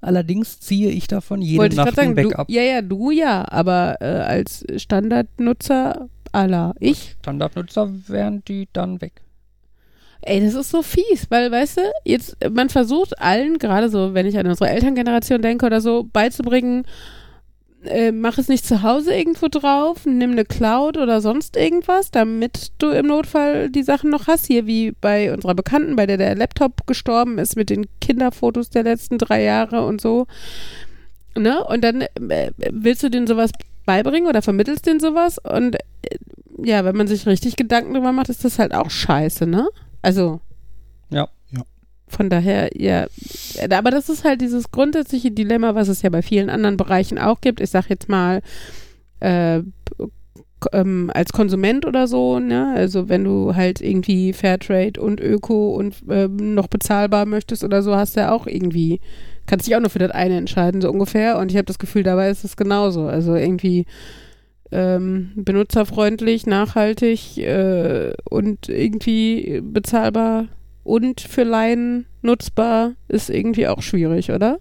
Allerdings 0.00 0.60
ziehe 0.60 0.90
ich 0.90 1.08
davon 1.08 1.42
jede 1.42 1.58
Wollte 1.58 1.76
Nacht 1.76 1.96
sagen, 1.96 2.10
ein 2.10 2.14
Backup. 2.14 2.46
Du, 2.46 2.54
ja, 2.54 2.62
ja, 2.62 2.82
du 2.82 3.10
ja, 3.10 3.44
aber 3.50 3.96
äh, 4.00 4.04
als 4.04 4.64
Standardnutzer 4.76 6.08
aller. 6.30 6.74
Ich 6.78 7.16
Standardnutzer 7.20 7.90
wären 8.06 8.44
die 8.46 8.68
dann 8.72 9.00
weg. 9.00 9.22
Ey, 10.22 10.40
das 10.40 10.54
ist 10.54 10.70
so 10.70 10.82
fies, 10.82 11.26
weil, 11.30 11.50
weißt 11.50 11.78
du, 11.78 11.82
jetzt, 12.04 12.36
man 12.50 12.68
versucht 12.68 13.18
allen, 13.20 13.58
gerade 13.58 13.88
so, 13.88 14.14
wenn 14.14 14.26
ich 14.26 14.36
an 14.38 14.46
unsere 14.46 14.70
Elterngeneration 14.70 15.42
denke 15.42 15.66
oder 15.66 15.80
so, 15.80 16.08
beizubringen, 16.12 16.84
äh, 17.84 18.10
mach 18.10 18.38
es 18.38 18.48
nicht 18.48 18.66
zu 18.66 18.82
Hause 18.82 19.14
irgendwo 19.14 19.48
drauf, 19.48 20.04
nimm 20.04 20.32
eine 20.32 20.44
Cloud 20.44 20.96
oder 20.96 21.20
sonst 21.20 21.56
irgendwas, 21.56 22.10
damit 22.10 22.72
du 22.78 22.90
im 22.90 23.06
Notfall 23.06 23.70
die 23.70 23.82
Sachen 23.84 24.10
noch 24.10 24.26
hast. 24.26 24.46
Hier 24.46 24.66
wie 24.66 24.92
bei 25.00 25.32
unserer 25.32 25.54
Bekannten, 25.54 25.96
bei 25.96 26.06
der 26.06 26.16
der 26.16 26.34
Laptop 26.34 26.86
gestorben 26.86 27.38
ist 27.38 27.56
mit 27.56 27.70
den 27.70 27.86
Kinderfotos 28.00 28.70
der 28.70 28.82
letzten 28.82 29.18
drei 29.18 29.42
Jahre 29.42 29.86
und 29.86 30.00
so. 30.00 30.26
Ne? 31.36 31.62
Und 31.64 31.84
dann 31.84 32.02
äh, 32.02 32.50
willst 32.56 33.02
du 33.02 33.10
denen 33.10 33.28
sowas 33.28 33.50
beibringen 33.86 34.28
oder 34.28 34.42
vermittelst 34.42 34.86
denen 34.86 35.00
sowas 35.00 35.38
und 35.38 35.76
äh, 35.76 36.18
ja, 36.60 36.84
wenn 36.84 36.96
man 36.96 37.06
sich 37.06 37.26
richtig 37.26 37.54
Gedanken 37.54 37.94
drüber 37.94 38.10
macht, 38.10 38.28
ist 38.28 38.44
das 38.44 38.58
halt 38.58 38.74
auch 38.74 38.90
scheiße, 38.90 39.46
ne? 39.46 39.68
Also. 40.02 40.40
Ja. 41.10 41.28
Ja. 41.50 41.62
Von 42.06 42.30
daher, 42.30 42.70
ja. 42.74 43.06
Aber 43.70 43.90
das 43.90 44.08
ist 44.08 44.24
halt 44.24 44.40
dieses 44.40 44.70
grundsätzliche 44.70 45.30
Dilemma, 45.30 45.74
was 45.74 45.88
es 45.88 46.02
ja 46.02 46.10
bei 46.10 46.22
vielen 46.22 46.50
anderen 46.50 46.76
Bereichen 46.76 47.18
auch 47.18 47.40
gibt. 47.40 47.60
Ich 47.60 47.70
sag 47.70 47.88
jetzt 47.90 48.08
mal, 48.08 48.42
äh, 49.20 49.62
ähm, 50.72 51.10
als 51.14 51.32
Konsument 51.32 51.86
oder 51.86 52.06
so, 52.08 52.38
ne? 52.40 52.72
Also 52.74 53.08
wenn 53.08 53.24
du 53.24 53.54
halt 53.54 53.80
irgendwie 53.80 54.32
Fairtrade 54.32 55.00
und 55.00 55.20
Öko 55.20 55.74
und 55.74 56.02
ähm, 56.10 56.54
noch 56.54 56.66
bezahlbar 56.68 57.26
möchtest 57.26 57.64
oder 57.64 57.82
so, 57.82 57.94
hast 57.94 58.16
du 58.16 58.20
ja 58.20 58.32
auch 58.32 58.46
irgendwie, 58.46 59.00
kannst 59.46 59.66
dich 59.66 59.76
auch 59.76 59.80
nur 59.80 59.90
für 59.90 59.98
das 60.00 60.10
eine 60.10 60.36
entscheiden, 60.36 60.80
so 60.80 60.90
ungefähr. 60.90 61.38
Und 61.38 61.50
ich 61.50 61.56
habe 61.56 61.66
das 61.66 61.78
Gefühl, 61.78 62.02
dabei 62.02 62.30
ist 62.30 62.44
es 62.44 62.56
genauso. 62.56 63.06
Also 63.06 63.34
irgendwie 63.34 63.86
ähm, 64.70 65.32
benutzerfreundlich, 65.36 66.46
nachhaltig 66.46 67.38
äh, 67.38 68.12
und 68.28 68.68
irgendwie 68.68 69.60
bezahlbar 69.62 70.48
und 70.84 71.20
für 71.20 71.44
Laien 71.44 72.06
nutzbar 72.22 72.92
ist 73.08 73.30
irgendwie 73.30 73.68
auch 73.68 73.82
schwierig, 73.82 74.30
oder? 74.30 74.58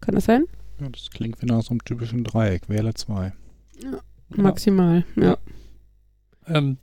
Kann 0.00 0.14
das 0.14 0.26
sein? 0.26 0.44
Ja, 0.80 0.88
das 0.88 1.10
klingt 1.10 1.40
wie 1.40 1.46
nach 1.46 1.62
so 1.62 1.70
einem 1.70 1.84
typischen 1.84 2.24
Dreieck. 2.24 2.68
Wähle 2.68 2.92
zwei. 2.94 3.32
Maximal, 4.28 5.04
ja. 5.16 5.36
Ähm, 6.46 6.78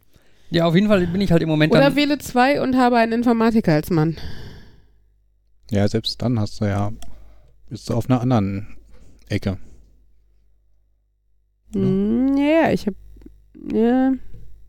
ja, 0.49 0.65
auf 0.65 0.75
jeden 0.75 0.87
Fall 0.87 1.05
bin 1.07 1.21
ich 1.21 1.31
halt 1.31 1.41
im 1.41 1.49
Moment 1.49 1.71
Oder 1.71 1.81
dann, 1.81 1.95
wähle 1.95 2.17
zwei 2.17 2.61
und 2.61 2.75
habe 2.75 2.97
einen 2.97 3.13
Informatiker 3.13 3.73
als 3.73 3.89
Mann. 3.89 4.17
Ja, 5.69 5.87
selbst 5.87 6.21
dann 6.21 6.39
hast 6.39 6.61
du 6.61 6.65
ja, 6.65 6.91
bist 7.69 7.89
du 7.89 7.93
auf 7.93 8.09
einer 8.09 8.21
anderen 8.21 8.77
Ecke. 9.27 9.57
Ja. 11.73 11.81
Hm, 11.81 12.37
ja, 12.37 12.71
ich 12.71 12.87
habe, 12.87 12.95
ja, 13.73 14.11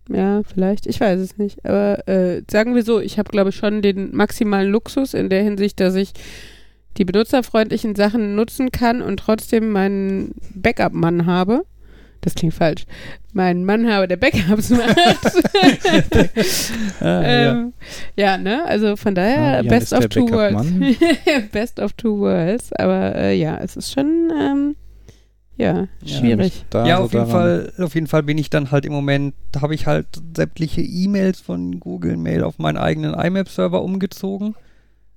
ja, 0.08 0.42
vielleicht, 0.42 0.86
ich 0.86 1.00
weiß 1.00 1.20
es 1.20 1.38
nicht. 1.38 1.64
Aber 1.64 2.06
äh, 2.08 2.42
sagen 2.50 2.74
wir 2.74 2.82
so, 2.82 3.00
ich 3.00 3.18
habe, 3.18 3.30
glaube 3.30 3.50
ich, 3.50 3.56
schon 3.56 3.80
den 3.82 4.14
maximalen 4.14 4.70
Luxus 4.70 5.14
in 5.14 5.28
der 5.28 5.42
Hinsicht, 5.42 5.78
dass 5.80 5.94
ich 5.94 6.12
die 6.96 7.04
benutzerfreundlichen 7.04 7.94
Sachen 7.94 8.34
nutzen 8.34 8.72
kann 8.72 9.00
und 9.02 9.18
trotzdem 9.20 9.70
meinen 9.70 10.34
Backup-Mann 10.54 11.26
habe. 11.26 11.64
Das 12.22 12.34
klingt 12.34 12.52
falsch. 12.52 12.84
Meinen 13.32 13.64
Mann 13.64 13.90
habe, 13.90 14.06
der 14.08 14.16
Backups 14.16 14.68
macht. 14.70 14.96
Ah, 17.00 17.22
ja. 17.22 17.50
ähm, 17.52 17.72
ja, 18.16 18.36
ne? 18.36 18.64
Also 18.66 18.96
von 18.96 19.14
daher, 19.14 19.60
Ah, 19.60 19.62
best 19.62 19.92
of 19.92 20.08
two 20.08 20.28
worlds. 20.28 20.66
Best 21.52 21.80
of 21.80 21.92
two 21.94 22.18
worlds. 22.18 22.72
Aber 22.74 23.14
äh, 23.14 23.34
ja, 23.38 23.58
es 23.58 23.76
ist 23.76 23.92
schon, 23.92 24.30
ähm, 24.38 24.76
ja, 25.61 25.88
Ja, 26.03 26.18
schwierig. 26.18 26.64
Ja, 26.73 26.96
so 26.99 27.05
auf 27.05 27.12
jeden 27.12 27.29
daran- 27.29 27.31
Fall, 27.31 27.73
auf 27.79 27.94
jeden 27.94 28.07
Fall 28.07 28.23
bin 28.23 28.38
ich 28.38 28.51
dann 28.51 28.70
halt 28.70 28.85
im 28.87 28.92
Moment, 28.92 29.35
da 29.53 29.61
habe 29.61 29.75
ich 29.75 29.87
halt 29.87 30.07
sämtliche 30.37 30.81
E-Mails 30.83 31.40
von 31.40 31.79
Google 31.81 32.16
Mail 32.16 32.42
auf 32.44 32.59
meinen 32.59 32.77
eigenen 32.79 33.14
IMAP-Server 33.14 33.83
umgezogen. 33.83 34.55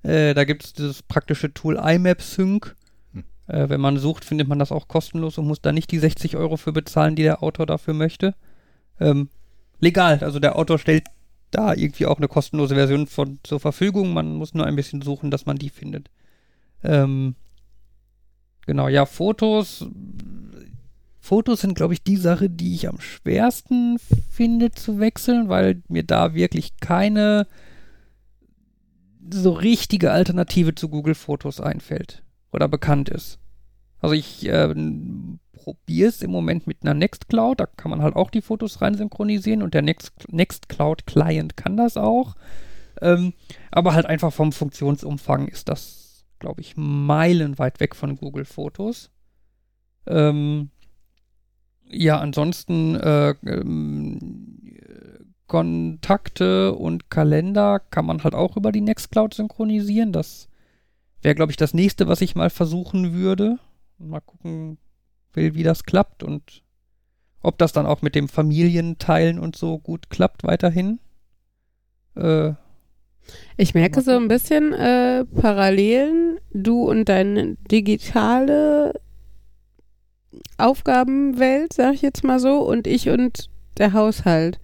Äh, 0.03 0.33
da 0.33 0.43
gibt 0.43 0.63
es 0.65 0.73
das 0.73 1.01
praktische 1.03 1.53
Tool 1.53 1.77
IMAP 1.81 2.21
Sync. 2.21 2.75
Hm. 3.13 3.23
Äh, 3.47 3.69
wenn 3.69 3.79
man 3.81 3.97
sucht, 3.97 4.25
findet 4.25 4.47
man 4.47 4.59
das 4.59 4.71
auch 4.71 4.87
kostenlos 4.87 5.37
und 5.37 5.47
muss 5.47 5.61
da 5.61 5.71
nicht 5.71 5.91
die 5.91 5.99
60 5.99 6.35
Euro 6.35 6.57
für 6.57 6.73
bezahlen, 6.73 7.15
die 7.15 7.23
der 7.23 7.41
Autor 7.41 7.65
dafür 7.65 7.93
möchte. 7.93 8.35
Ähm, 8.99 9.29
legal, 9.79 10.19
also 10.21 10.39
der 10.39 10.57
Autor 10.57 10.77
stellt 10.77 11.05
da 11.51 11.73
irgendwie 11.73 12.05
auch 12.07 12.17
eine 12.17 12.27
kostenlose 12.27 12.73
Version 12.75 13.07
von 13.07 13.39
zur 13.43 13.59
Verfügung. 13.59 14.11
Man 14.13 14.33
muss 14.35 14.53
nur 14.53 14.65
ein 14.65 14.75
bisschen 14.75 15.01
suchen, 15.03 15.29
dass 15.31 15.45
man 15.45 15.57
die 15.57 15.69
findet. 15.69 16.09
Ähm, 16.83 17.35
genau, 18.65 18.87
ja, 18.87 19.05
Fotos. 19.05 19.85
Fotos 21.23 21.61
sind, 21.61 21.75
glaube 21.75 21.93
ich, 21.93 22.03
die 22.03 22.17
Sache, 22.17 22.49
die 22.49 22.75
ich 22.75 22.89
am 22.89 22.99
schwersten 22.99 23.97
finde 24.29 24.71
zu 24.71 24.99
wechseln, 24.99 25.47
weil 25.47 25.81
mir 25.87 26.03
da 26.03 26.33
wirklich 26.33 26.75
keine 26.81 27.47
so 29.31 29.53
richtige 29.53 30.11
Alternative 30.11 30.75
zu 30.75 30.89
Google 30.89 31.15
Fotos 31.15 31.61
einfällt 31.61 32.23
oder 32.51 32.67
bekannt 32.67 33.07
ist. 33.07 33.39
Also 34.01 34.15
ich 34.15 34.45
äh, 34.49 34.75
probiere 35.53 36.09
es 36.09 36.21
im 36.21 36.29
Moment 36.29 36.67
mit 36.67 36.79
einer 36.81 36.93
Nextcloud, 36.93 37.57
da 37.57 37.67
kann 37.67 37.89
man 37.89 38.01
halt 38.01 38.17
auch 38.17 38.29
die 38.29 38.41
Fotos 38.41 38.81
rein 38.81 38.95
synchronisieren 38.95 39.63
und 39.63 39.73
der 39.73 39.81
Next, 39.81 40.11
Nextcloud 40.29 41.05
Client 41.05 41.55
kann 41.55 41.77
das 41.77 41.95
auch. 41.95 42.35
Ähm, 43.01 43.31
aber 43.71 43.93
halt 43.93 44.07
einfach 44.07 44.33
vom 44.33 44.51
Funktionsumfang 44.51 45.47
ist 45.47 45.69
das, 45.69 46.25
glaube 46.39 46.59
ich, 46.59 46.73
meilenweit 46.75 47.79
weg 47.79 47.95
von 47.95 48.17
Google 48.17 48.43
Fotos. 48.43 49.09
Ähm, 50.05 50.69
ja, 51.89 52.19
ansonsten 52.19 52.95
äh, 52.95 53.35
ähm, 53.45 54.59
Kontakte 55.47 56.73
und 56.73 57.09
Kalender 57.09 57.79
kann 57.79 58.05
man 58.05 58.23
halt 58.23 58.33
auch 58.33 58.57
über 58.57 58.71
die 58.71 58.81
Nextcloud 58.81 59.33
synchronisieren. 59.33 60.11
Das 60.11 60.47
wäre, 61.21 61.35
glaube 61.35 61.51
ich, 61.51 61.57
das 61.57 61.73
nächste, 61.73 62.07
was 62.07 62.21
ich 62.21 62.35
mal 62.35 62.49
versuchen 62.49 63.13
würde. 63.13 63.59
Mal 63.99 64.21
gucken 64.21 64.77
will, 65.33 65.55
wie 65.55 65.63
das 65.63 65.83
klappt 65.83 66.23
und 66.23 66.63
ob 67.41 67.57
das 67.57 67.73
dann 67.73 67.85
auch 67.85 68.01
mit 68.01 68.15
dem 68.15 68.29
Familienteilen 68.29 69.37
und 69.37 69.55
so 69.55 69.77
gut 69.77 70.09
klappt 70.09 70.43
weiterhin. 70.43 70.99
Äh, 72.15 72.53
Ich 73.57 73.73
merke 73.73 74.01
so 74.01 74.11
ein 74.11 74.27
bisschen 74.27 74.73
äh, 74.73 75.25
Parallelen, 75.25 76.39
du 76.53 76.83
und 76.83 77.09
deine 77.09 77.55
digitale 77.69 78.99
Aufgabenwelt, 80.57 81.73
sag 81.73 81.93
ich 81.93 82.01
jetzt 82.01 82.23
mal 82.23 82.39
so, 82.39 82.59
und 82.59 82.87
ich 82.87 83.09
und 83.09 83.49
der 83.77 83.93
Haushalt. 83.93 84.59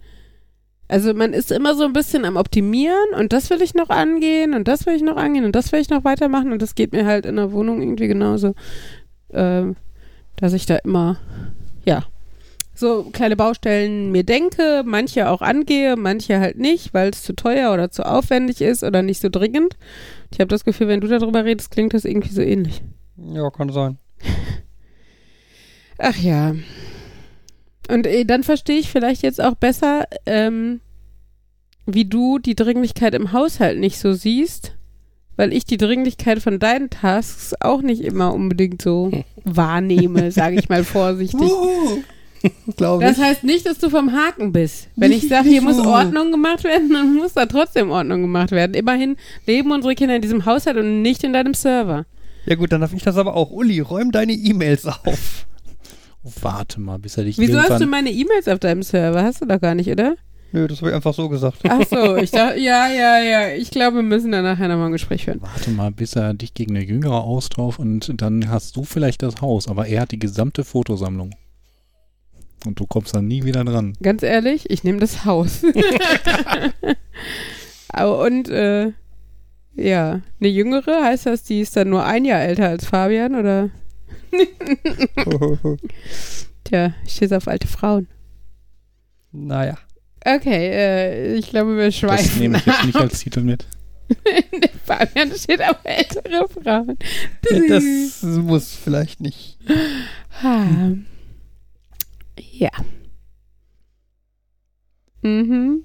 Also 0.88 1.14
man 1.14 1.32
ist 1.32 1.52
immer 1.52 1.76
so 1.76 1.84
ein 1.84 1.92
bisschen 1.92 2.24
am 2.24 2.36
Optimieren 2.36 3.14
und 3.16 3.32
das 3.32 3.48
will 3.48 3.62
ich 3.62 3.74
noch 3.74 3.90
angehen 3.90 4.54
und 4.54 4.66
das 4.66 4.86
will 4.86 4.94
ich 4.94 5.02
noch 5.02 5.16
angehen 5.16 5.44
und 5.44 5.54
das 5.54 5.70
will 5.70 5.80
ich 5.80 5.88
noch 5.88 6.02
weitermachen 6.02 6.52
und 6.52 6.60
das 6.60 6.74
geht 6.74 6.92
mir 6.92 7.06
halt 7.06 7.26
in 7.26 7.36
der 7.36 7.52
Wohnung 7.52 7.80
irgendwie 7.80 8.08
genauso, 8.08 8.54
äh, 9.28 9.66
dass 10.34 10.52
ich 10.52 10.66
da 10.66 10.76
immer, 10.76 11.18
ja, 11.84 12.04
so 12.74 13.04
kleine 13.12 13.36
Baustellen 13.36 14.10
mir 14.10 14.24
denke, 14.24 14.82
manche 14.84 15.28
auch 15.28 15.42
angehe, 15.42 15.94
manche 15.96 16.40
halt 16.40 16.58
nicht, 16.58 16.92
weil 16.92 17.10
es 17.10 17.22
zu 17.22 17.34
teuer 17.34 17.72
oder 17.72 17.90
zu 17.92 18.04
aufwendig 18.04 18.60
ist 18.60 18.82
oder 18.82 19.02
nicht 19.02 19.20
so 19.20 19.28
dringend. 19.28 19.76
Ich 20.32 20.40
habe 20.40 20.48
das 20.48 20.64
Gefühl, 20.64 20.88
wenn 20.88 21.00
du 21.00 21.06
darüber 21.06 21.44
redest, 21.44 21.70
klingt 21.70 21.94
das 21.94 22.04
irgendwie 22.04 22.32
so 22.32 22.40
ähnlich. 22.40 22.82
ja, 23.16 23.48
kann 23.50 23.70
sein. 23.70 23.98
Ach 26.00 26.16
ja. 26.16 26.54
Und 27.88 28.06
äh, 28.06 28.24
dann 28.24 28.42
verstehe 28.42 28.78
ich 28.78 28.90
vielleicht 28.90 29.22
jetzt 29.22 29.40
auch 29.40 29.54
besser, 29.54 30.06
ähm, 30.26 30.80
wie 31.86 32.04
du 32.04 32.38
die 32.38 32.54
Dringlichkeit 32.54 33.14
im 33.14 33.32
Haushalt 33.32 33.78
nicht 33.78 33.98
so 33.98 34.12
siehst, 34.12 34.76
weil 35.36 35.52
ich 35.52 35.64
die 35.64 35.76
Dringlichkeit 35.76 36.40
von 36.40 36.58
deinen 36.58 36.90
Tasks 36.90 37.54
auch 37.60 37.82
nicht 37.82 38.02
immer 38.02 38.32
unbedingt 38.32 38.80
so 38.82 39.10
wahrnehme, 39.44 40.30
sage 40.30 40.58
ich 40.58 40.68
mal 40.68 40.84
vorsichtig. 40.84 41.50
Glaube 42.76 43.04
Das 43.04 43.18
heißt 43.18 43.44
nicht, 43.44 43.66
dass 43.66 43.78
du 43.78 43.90
vom 43.90 44.12
Haken 44.12 44.52
bist. 44.52 44.88
Wenn 44.96 45.12
ich 45.12 45.28
sage, 45.28 45.50
hier 45.50 45.60
muss 45.60 45.78
Ordnung 45.78 46.30
gemacht 46.30 46.64
werden, 46.64 46.90
dann 46.90 47.14
muss 47.14 47.34
da 47.34 47.44
trotzdem 47.44 47.90
Ordnung 47.90 48.22
gemacht 48.22 48.50
werden. 48.50 48.72
Immerhin 48.72 49.16
leben 49.46 49.72
unsere 49.72 49.94
Kinder 49.94 50.16
in 50.16 50.22
diesem 50.22 50.46
Haushalt 50.46 50.78
und 50.78 51.02
nicht 51.02 51.22
in 51.22 51.34
deinem 51.34 51.52
Server. 51.52 52.06
Ja 52.46 52.54
gut, 52.54 52.72
dann 52.72 52.80
darf 52.80 52.94
ich 52.94 53.02
das 53.02 53.18
aber 53.18 53.34
auch. 53.34 53.50
Uli, 53.50 53.80
räum 53.80 54.10
deine 54.10 54.32
E-Mails 54.32 54.86
auf. 54.86 55.46
Warte 56.22 56.80
mal, 56.80 56.98
bis 56.98 57.16
er 57.16 57.24
dich 57.24 57.38
Wieso 57.38 57.60
hast 57.60 57.80
du 57.80 57.86
meine 57.86 58.10
E-Mails 58.10 58.48
auf 58.48 58.58
deinem 58.58 58.82
Server? 58.82 59.22
Hast 59.22 59.40
du 59.40 59.46
doch 59.46 59.60
gar 59.60 59.74
nicht, 59.74 59.88
oder? 59.88 60.16
Nö, 60.52 60.66
das 60.66 60.80
habe 60.80 60.90
ich 60.90 60.96
einfach 60.96 61.14
so 61.14 61.28
gesagt. 61.28 61.58
Ach 61.68 61.82
so, 61.88 62.16
ich 62.16 62.30
dachte, 62.30 62.58
ja, 62.58 62.88
ja, 62.88 63.20
ja. 63.20 63.54
Ich 63.54 63.70
glaube, 63.70 63.96
wir 63.96 64.02
müssen 64.02 64.32
da 64.32 64.42
nachher 64.42 64.68
nochmal 64.68 64.86
ein 64.86 64.92
Gespräch 64.92 65.24
führen. 65.24 65.40
Warte 65.40 65.70
mal, 65.70 65.92
bis 65.92 66.16
er 66.16 66.34
dich 66.34 66.54
gegen 66.54 66.76
eine 66.76 66.84
Jüngere 66.84 67.22
austauft 67.22 67.78
und 67.78 68.20
dann 68.20 68.50
hast 68.50 68.76
du 68.76 68.84
vielleicht 68.84 69.22
das 69.22 69.40
Haus, 69.40 69.68
aber 69.68 69.86
er 69.86 70.02
hat 70.02 70.10
die 70.10 70.18
gesamte 70.18 70.64
Fotosammlung. 70.64 71.30
Und 72.66 72.78
du 72.78 72.86
kommst 72.86 73.14
dann 73.14 73.26
nie 73.26 73.44
wieder 73.44 73.64
dran. 73.64 73.94
Ganz 74.02 74.22
ehrlich, 74.22 74.68
ich 74.68 74.84
nehme 74.84 74.98
das 74.98 75.24
Haus. 75.24 75.62
Aber 77.88 78.24
Und, 78.24 78.48
äh, 78.50 78.92
ja, 79.74 80.20
eine 80.40 80.48
Jüngere, 80.48 81.04
heißt 81.04 81.26
das, 81.26 81.42
die 81.42 81.60
ist 81.60 81.76
dann 81.76 81.88
nur 81.88 82.04
ein 82.04 82.24
Jahr 82.24 82.40
älter 82.40 82.68
als 82.68 82.84
Fabian, 82.84 83.34
oder? 83.34 83.70
Tja, 86.64 86.94
ich 87.04 87.12
stehe 87.12 87.36
auf 87.36 87.48
alte 87.48 87.66
Frauen. 87.66 88.08
Naja. 89.32 89.78
Okay, 90.24 90.70
äh, 90.70 91.34
ich 91.34 91.48
glaube, 91.50 91.76
wir 91.76 91.86
Das 91.86 91.96
schweifen 91.96 92.40
nehme 92.40 92.58
ich 92.58 92.66
jetzt 92.66 92.84
nicht 92.84 92.96
als 92.96 93.20
Titel 93.20 93.40
mit. 93.40 93.66
Fabian 94.84 95.32
steht 95.34 95.60
aber 95.62 95.78
ältere 95.84 96.46
Frauen. 96.48 96.98
Das 97.68 98.22
muss 98.22 98.74
vielleicht 98.74 99.20
nicht. 99.20 99.58
Ha. 100.42 100.96
Ja. 102.38 102.70
Mhm. 105.22 105.84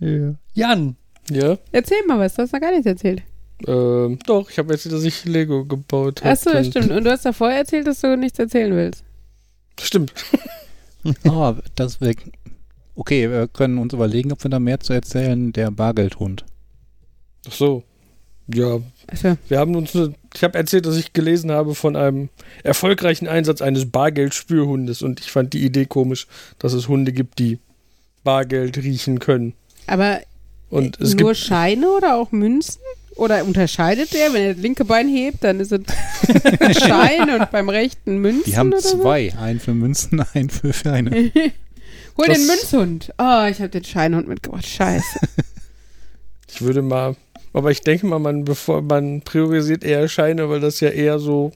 Ja. 0.00 0.34
Jan. 0.52 0.96
Ja, 1.30 1.56
Erzähl 1.72 2.04
mal 2.06 2.18
was, 2.18 2.34
du 2.34 2.42
hast 2.42 2.52
noch 2.52 2.60
gar 2.60 2.70
nichts 2.70 2.86
erzählt. 2.86 3.22
Ähm, 3.66 4.18
doch, 4.26 4.50
ich 4.50 4.58
habe 4.58 4.72
jetzt, 4.72 4.90
dass 4.90 5.04
ich 5.04 5.24
Lego 5.24 5.64
gebaut 5.64 6.20
habe. 6.22 6.30
Achso, 6.32 6.50
das 6.52 6.66
stimmt. 6.68 6.90
Und 6.90 7.04
du 7.04 7.10
hast 7.10 7.24
davor 7.24 7.50
erzählt, 7.50 7.86
dass 7.86 8.00
du 8.00 8.16
nichts 8.16 8.38
erzählen 8.38 8.74
willst. 8.74 9.04
Stimmt. 9.80 10.12
Ah, 11.28 11.54
das 11.74 12.00
weg. 12.00 12.18
Okay, 12.94 13.28
wir 13.30 13.48
können 13.48 13.78
uns 13.78 13.92
überlegen, 13.92 14.32
ob 14.32 14.42
wir 14.44 14.50
da 14.50 14.58
mehr 14.60 14.80
zu 14.80 14.92
erzählen. 14.92 15.52
Der 15.52 15.70
Bargeldhund. 15.70 16.44
Ach 17.48 17.52
so. 17.52 17.82
Ja, 18.52 18.78
Achso. 19.10 19.38
wir 19.48 19.58
haben 19.58 19.74
uns, 19.74 19.94
ne- 19.94 20.12
ich 20.34 20.44
habe 20.44 20.58
erzählt, 20.58 20.84
dass 20.84 20.96
ich 20.96 21.14
gelesen 21.14 21.50
habe 21.50 21.74
von 21.74 21.96
einem 21.96 22.28
erfolgreichen 22.62 23.26
Einsatz 23.26 23.62
eines 23.62 23.90
Bargeldspürhundes 23.90 25.00
und 25.00 25.20
ich 25.20 25.32
fand 25.32 25.54
die 25.54 25.64
Idee 25.64 25.86
komisch, 25.86 26.26
dass 26.58 26.74
es 26.74 26.86
Hunde 26.86 27.12
gibt, 27.12 27.38
die 27.38 27.58
Bargeld 28.22 28.76
riechen 28.76 29.18
können. 29.18 29.54
Aber 29.86 30.20
Und 30.68 31.00
es 31.00 31.14
nur 31.14 31.28
gibt 31.32 31.36
Scheine 31.38 31.88
oder 31.90 32.16
auch 32.16 32.32
Münzen? 32.32 32.80
Oder 33.16 33.44
unterscheidet 33.44 34.12
der, 34.12 34.32
wenn 34.32 34.42
er 34.42 34.54
das 34.54 34.62
linke 34.62 34.84
Bein 34.84 35.08
hebt, 35.08 35.44
dann 35.44 35.60
ist 35.60 35.70
es 35.72 35.80
ein 36.60 36.74
Schein 36.74 37.30
und 37.40 37.50
beim 37.52 37.68
rechten 37.68 38.18
Münzen? 38.18 38.44
Die 38.50 38.56
haben 38.56 38.68
oder 38.72 38.78
zwei. 38.82 39.32
Einen 39.38 39.60
für 39.60 39.72
Münzen, 39.74 40.24
einen 40.34 40.50
für 40.50 40.72
Scheine. 40.72 41.10
So? 41.34 41.40
Hol 42.18 42.26
Das- 42.26 42.38
den 42.38 42.46
Münzhund. 42.46 43.12
Oh, 43.18 43.44
ich 43.48 43.58
habe 43.60 43.68
den 43.68 43.84
Scheinhund 43.84 44.26
mitgebracht. 44.28 44.66
Scheiße. 44.66 45.20
Ich 46.52 46.60
würde 46.62 46.82
mal, 46.82 47.16
aber 47.52 47.70
ich 47.70 47.80
denke 47.80 48.06
mal, 48.06 48.18
man, 48.18 48.44
bevor 48.44 48.82
man 48.82 49.20
priorisiert 49.22 49.84
eher 49.84 50.08
Scheine, 50.08 50.48
weil 50.48 50.60
das 50.60 50.80
ja 50.80 50.90
eher 50.90 51.18
so 51.18 51.52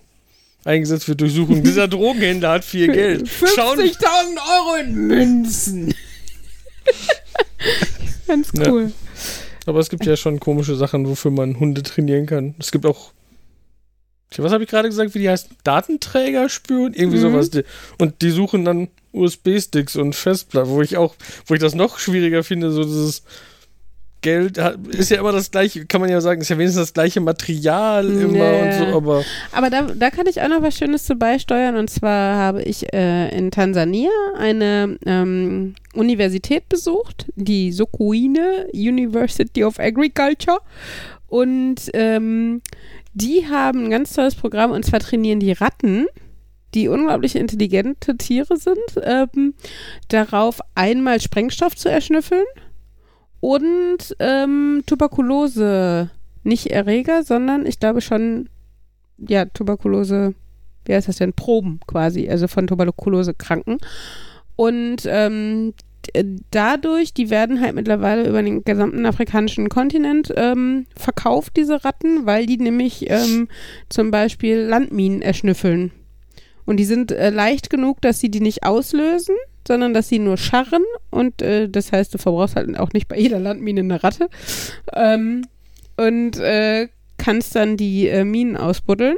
eingesetzt 0.64 1.08
wird 1.08 1.20
durch 1.20 1.32
Suchen. 1.32 1.62
Dieser 1.62 1.86
Drogenhändler 1.88 2.50
hat 2.50 2.64
viel 2.64 2.92
Geld. 2.92 3.28
Schauen, 3.28 3.78
50.000 3.78 3.96
Euro 4.58 4.76
in 4.84 4.94
Münzen. 4.94 5.94
Ganz 8.26 8.50
Ja. 8.54 8.72
Aber 9.68 9.80
es 9.80 9.90
gibt 9.90 10.06
ja 10.06 10.16
schon 10.16 10.40
komische 10.40 10.74
Sachen, 10.76 11.08
wofür 11.08 11.30
man 11.30 11.60
Hunde 11.60 11.82
trainieren 11.82 12.26
kann. 12.26 12.54
Es 12.58 12.72
gibt 12.72 12.86
auch, 12.86 13.12
was 14.36 14.52
habe 14.52 14.64
ich 14.64 14.70
gerade 14.70 14.88
gesagt, 14.88 15.14
wie 15.14 15.20
die 15.20 15.28
heißt? 15.30 15.50
Datenträger 15.64 16.48
spüren? 16.48 16.92
Irgendwie 16.94 17.18
Mhm. 17.18 17.22
sowas. 17.22 17.50
Und 17.98 18.22
die 18.22 18.30
suchen 18.30 18.64
dann 18.64 18.88
USB-Sticks 19.12 19.96
und 19.96 20.14
Festplatten, 20.14 20.70
wo 20.70 20.82
ich 20.82 20.96
auch, 20.96 21.14
wo 21.46 21.54
ich 21.54 21.60
das 21.60 21.74
noch 21.74 21.98
schwieriger 21.98 22.44
finde, 22.44 22.70
so 22.70 22.82
dieses 22.84 23.22
Geld 24.20 24.58
ist 24.88 25.10
ja 25.10 25.20
immer 25.20 25.32
das 25.32 25.50
gleiche, 25.50 25.86
kann 25.86 26.00
man 26.00 26.10
ja 26.10 26.20
sagen, 26.20 26.40
ist 26.40 26.48
ja 26.48 26.58
wenigstens 26.58 26.82
das 26.88 26.92
gleiche 26.92 27.20
Material 27.20 28.04
immer 28.08 28.32
Nee. 28.32 28.62
und 28.62 28.72
so, 28.90 28.96
aber 28.96 29.24
Aber 29.52 29.70
da, 29.70 29.82
da 29.82 30.10
kann 30.10 30.26
ich 30.26 30.40
auch 30.42 30.48
noch 30.48 30.62
was 30.62 30.76
Schönes 30.76 31.04
zu 31.04 31.14
beisteuern. 31.14 31.76
Und 31.76 31.88
zwar 31.88 32.36
habe 32.36 32.62
ich 32.62 32.92
äh, 32.92 33.28
in 33.36 33.50
Tansania 33.50 34.10
eine 34.36 34.98
ähm, 35.06 35.74
Universität 35.94 36.68
besucht, 36.68 37.26
die 37.36 37.70
Sokoine 37.72 38.66
University 38.72 39.64
of 39.64 39.78
Agriculture. 39.78 40.58
Und 41.28 41.90
ähm, 41.94 42.62
die 43.14 43.46
haben 43.48 43.84
ein 43.84 43.90
ganz 43.90 44.14
tolles 44.14 44.34
Programm. 44.34 44.70
Und 44.72 44.84
zwar 44.84 45.00
trainieren 45.00 45.40
die 45.40 45.52
Ratten, 45.52 46.06
die 46.74 46.88
unglaublich 46.88 47.36
intelligente 47.36 48.16
Tiere 48.16 48.56
sind, 48.56 48.78
ähm, 49.02 49.54
darauf 50.08 50.60
einmal 50.74 51.20
Sprengstoff 51.20 51.76
zu 51.76 51.88
erschnüffeln 51.88 52.44
und 53.40 54.16
ähm, 54.18 54.82
Tuberkulose. 54.86 56.10
Nicht 56.44 56.68
Erreger, 56.68 57.24
sondern 57.24 57.66
ich 57.66 57.78
glaube 57.78 58.00
schon 58.00 58.48
ja, 59.18 59.44
Tuberkulose, 59.44 60.34
wie 60.84 60.94
heißt 60.94 61.08
das 61.08 61.16
denn? 61.16 61.32
Proben 61.32 61.80
quasi, 61.86 62.28
also 62.30 62.48
von 62.48 62.66
Tuberkulose-Kranken. 62.66 63.78
Und 64.56 65.02
ähm, 65.06 65.74
d- 66.14 66.36
dadurch, 66.50 67.12
die 67.12 67.28
werden 67.28 67.60
halt 67.60 67.74
mittlerweile 67.74 68.28
über 68.28 68.42
den 68.42 68.64
gesamten 68.64 69.04
afrikanischen 69.04 69.68
Kontinent 69.68 70.32
ähm, 70.36 70.86
verkauft, 70.96 71.56
diese 71.56 71.84
Ratten, 71.84 72.24
weil 72.24 72.46
die 72.46 72.56
nämlich 72.56 73.10
ähm, 73.10 73.48
zum 73.88 74.10
Beispiel 74.10 74.58
Landminen 74.58 75.20
erschnüffeln. 75.20 75.90
Und 76.64 76.78
die 76.78 76.84
sind 76.84 77.12
äh, 77.12 77.30
leicht 77.30 77.70
genug, 77.70 78.00
dass 78.00 78.20
sie 78.20 78.30
die 78.30 78.40
nicht 78.40 78.62
auslösen, 78.62 79.34
sondern 79.68 79.94
dass 79.94 80.08
sie 80.08 80.18
nur 80.18 80.36
scharren. 80.36 80.82
Und 81.10 81.40
äh, 81.42 81.68
das 81.68 81.92
heißt, 81.92 82.12
du 82.12 82.18
verbrauchst 82.18 82.56
halt 82.56 82.76
auch 82.76 82.92
nicht 82.92 83.06
bei 83.06 83.16
jeder 83.16 83.38
Landmine 83.38 83.80
eine 83.80 84.02
Ratte. 84.02 84.28
Ähm, 84.92 85.44
und 85.96 86.38
äh, 86.38 86.88
kannst 87.18 87.54
dann 87.54 87.76
die 87.76 88.08
äh, 88.08 88.24
Minen 88.24 88.56
ausbuddeln. 88.56 89.16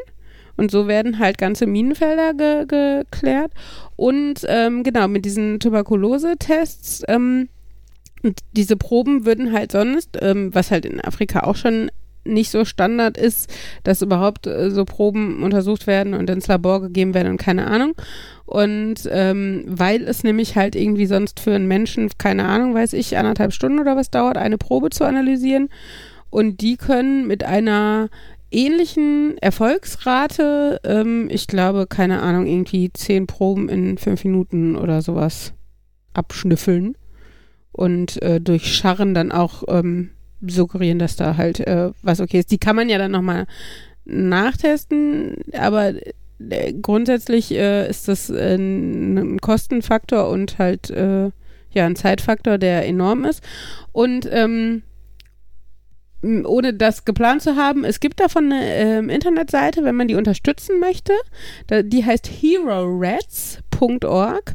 Und 0.59 0.71
so 0.71 0.89
werden 0.89 1.19
halt 1.19 1.39
ganze 1.39 1.67
Minenfelder 1.67 2.35
ge 2.35 2.67
geklärt. 2.67 3.53
Und 3.97 4.45
ähm, 4.47 4.83
genau, 4.83 5.09
mit 5.09 5.25
diesen 5.25 5.59
Tuberkulose-Tests, 5.59 7.05
ähm, 7.09 7.49
und 8.23 8.41
diese 8.53 8.77
Proben 8.77 9.25
würden 9.25 9.53
halt 9.53 9.73
sonst, 9.73 10.19
ähm, 10.21 10.55
was 10.55 10.71
halt 10.71 10.85
in 10.85 11.01
Afrika 11.01 11.45
auch 11.45 11.57
schon 11.57 11.89
nicht 12.24 12.50
so 12.50 12.64
Standard 12.64 13.16
ist, 13.16 13.50
dass 13.83 14.02
überhaupt 14.02 14.46
äh, 14.46 14.70
so 14.70 14.85
Proben 14.85 15.42
untersucht 15.42 15.87
werden 15.87 16.14
und 16.14 16.28
ins 16.28 16.48
Labor 16.48 16.80
gegeben 16.80 17.14
werden 17.14 17.33
und 17.33 17.37
keine 17.38 17.66
Ahnung. 17.66 17.94
Und 18.44 19.09
ähm, 19.11 19.64
weil 19.66 20.02
es 20.02 20.24
nämlich 20.24 20.56
halt 20.56 20.74
irgendwie 20.74 21.06
sonst 21.06 21.40
für 21.40 21.54
einen 21.54 21.68
Menschen, 21.68 22.11
keine 22.18 22.46
Ahnung, 22.46 22.74
weiß 22.74 22.92
ich, 22.94 23.16
anderthalb 23.16 23.52
Stunden 23.52 23.78
oder 23.78 23.96
was 23.96 24.11
dauert, 24.11 24.37
eine 24.37 24.59
Probe 24.59 24.90
zu 24.90 25.04
analysieren. 25.04 25.68
Und 26.30 26.61
die 26.61 26.76
können 26.76 27.26
mit 27.26 27.44
einer 27.44 28.09
ähnlichen 28.50 29.38
Erfolgsrate, 29.38 30.80
ähm, 30.85 31.28
ich 31.30 31.46
glaube, 31.46 31.87
keine 31.87 32.22
Ahnung, 32.22 32.46
irgendwie 32.46 32.92
zehn 32.92 33.26
Proben 33.26 33.68
in 33.68 33.98
fünf 33.98 34.24
Minuten 34.24 34.76
oder 34.76 35.02
sowas 35.02 35.52
abschnüffeln 36.12 36.96
und 37.72 38.20
äh, 38.22 38.40
durch 38.40 38.74
Scharren 38.74 39.14
dann 39.14 39.33
auch 39.33 39.62
ähm, 39.68 40.11
suggerieren, 40.46 40.98
dass 40.98 41.16
da 41.16 41.37
halt 41.37 41.61
äh, 41.61 41.90
was 42.03 42.20
okay 42.20 42.40
ist. 42.40 42.50
Die 42.50 42.59
kann 42.59 42.76
man 42.76 42.88
ja 42.88 42.98
dann 42.98 43.12
nochmal 43.12 43.46
nachtesten, 44.05 45.37
aber 45.53 45.94
äh, 46.48 46.72
grundsätzlich 46.72 47.53
äh, 47.53 47.88
ist 47.88 48.09
das 48.09 48.31
äh, 48.31 48.57
ein, 48.57 49.40
Kostenfaktor 49.40 50.29
und 50.29 50.59
halt 50.59 50.90
äh, 50.90 51.31
ja 51.72 51.87
ein 51.87 51.96
Zeitfaktor, 51.96 52.59
der 52.59 52.87
enorm 52.87 53.24
ist. 53.24 53.42
Und 53.92 54.29
ähm, 54.31 54.83
ohne 56.22 56.74
das 56.74 57.07
geplant 57.07 57.40
zu 57.42 57.57
haben, 57.57 57.83
es 57.85 57.98
gibt 58.00 58.20
davon 58.20 58.53
eine 58.53 58.74
ähm, 58.74 59.09
Internetseite, 59.09 59.83
wenn 59.85 59.96
man 59.96 60.09
die 60.09 60.16
unterstützen 60.16 60.79
möchte. 60.79 61.14
Da, 61.66 61.81
die 61.83 62.05
heißt 62.05 62.29
herorats.org. 62.29 64.55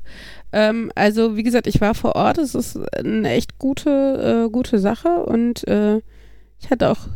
Ähm, 0.56 0.90
also 0.96 1.36
wie 1.36 1.44
gesagt, 1.44 1.68
ich 1.68 1.82
war 1.82 1.94
vor 1.94 2.16
Ort. 2.16 2.38
Es 2.38 2.56
ist 2.56 2.80
eine 2.96 3.30
echt 3.30 3.60
gute, 3.60 4.46
äh, 4.46 4.50
gute 4.50 4.80
Sache 4.80 5.26
und 5.26 5.68
äh, 5.68 5.98
ich 6.62 6.70
hatte 6.72 6.90
auch 6.90 7.10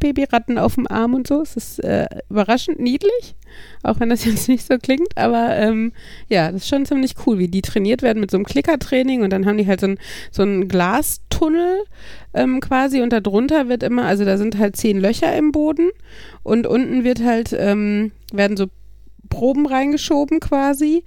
Babyratten 0.00 0.56
auf 0.56 0.76
dem 0.76 0.86
Arm 0.86 1.12
und 1.12 1.26
so. 1.26 1.42
Es 1.42 1.54
ist 1.54 1.84
äh, 1.84 2.06
überraschend 2.30 2.80
niedlich, 2.80 3.36
auch 3.82 4.00
wenn 4.00 4.08
das 4.08 4.24
jetzt 4.24 4.48
nicht 4.48 4.66
so 4.66 4.78
klingt. 4.78 5.18
Aber 5.18 5.54
ähm, 5.56 5.92
ja, 6.30 6.50
das 6.50 6.62
ist 6.62 6.68
schon 6.68 6.86
ziemlich 6.86 7.14
cool, 7.26 7.38
wie 7.38 7.48
die 7.48 7.60
trainiert 7.60 8.00
werden 8.00 8.20
mit 8.20 8.30
so 8.30 8.38
einem 8.38 8.46
Klickertraining 8.46 9.22
und 9.22 9.30
dann 9.30 9.44
haben 9.44 9.58
die 9.58 9.66
halt 9.66 9.80
so 9.80 9.88
ein, 9.88 9.98
so 10.30 10.40
einen 10.40 10.66
Glastunnel 10.66 11.84
ähm, 12.32 12.60
quasi 12.60 13.02
und 13.02 13.12
darunter 13.12 13.68
wird 13.68 13.82
immer, 13.82 14.06
also 14.06 14.24
da 14.24 14.38
sind 14.38 14.56
halt 14.56 14.76
zehn 14.76 14.98
Löcher 14.98 15.36
im 15.36 15.52
Boden 15.52 15.90
und 16.42 16.66
unten 16.66 17.04
wird 17.04 17.22
halt, 17.22 17.52
ähm, 17.52 18.12
werden 18.32 18.56
so 18.56 18.68
Proben 19.28 19.66
reingeschoben 19.66 20.40
quasi 20.40 21.04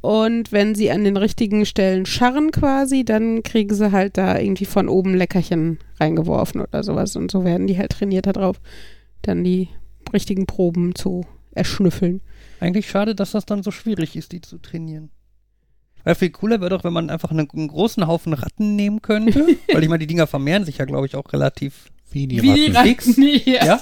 und 0.00 0.52
wenn 0.52 0.74
sie 0.74 0.90
an 0.90 1.04
den 1.04 1.16
richtigen 1.16 1.66
Stellen 1.66 2.06
scharren 2.06 2.50
quasi, 2.50 3.04
dann 3.04 3.42
kriegen 3.42 3.74
sie 3.74 3.92
halt 3.92 4.18
da 4.18 4.38
irgendwie 4.38 4.64
von 4.64 4.88
oben 4.88 5.14
Leckerchen 5.14 5.78
reingeworfen 5.98 6.60
oder 6.60 6.82
sowas 6.82 7.16
und 7.16 7.30
so 7.30 7.44
werden 7.44 7.66
die 7.66 7.78
halt 7.78 7.92
trainiert 7.92 8.26
darauf, 8.26 8.60
dann 9.22 9.44
die 9.44 9.68
richtigen 10.12 10.46
Proben 10.46 10.94
zu 10.94 11.24
erschnüffeln. 11.54 12.20
Eigentlich 12.60 12.88
schade, 12.88 13.14
dass 13.14 13.32
das 13.32 13.46
dann 13.46 13.62
so 13.62 13.70
schwierig 13.70 14.16
ist, 14.16 14.32
die 14.32 14.40
zu 14.40 14.58
trainieren. 14.58 15.10
Weil 16.04 16.14
viel 16.14 16.30
cooler 16.30 16.60
wäre 16.60 16.70
doch, 16.70 16.84
wenn 16.84 16.92
man 16.92 17.10
einfach 17.10 17.30
einen, 17.30 17.48
einen 17.50 17.68
großen 17.68 18.06
Haufen 18.06 18.34
Ratten 18.34 18.76
nehmen 18.76 19.00
könnte. 19.02 19.46
weil 19.72 19.82
ich 19.82 19.88
meine, 19.88 20.00
die 20.00 20.06
Dinger 20.06 20.26
vermehren 20.26 20.64
sich 20.64 20.78
ja, 20.78 20.84
glaube 20.84 21.06
ich, 21.06 21.16
auch 21.16 21.32
relativ. 21.32 21.90
Wie 22.10 22.26
die 22.26 22.42
Wie 22.42 22.54
die 22.54 22.70
Ratten. 22.70 23.14
Ja. 23.44 23.66
Ja. 23.66 23.80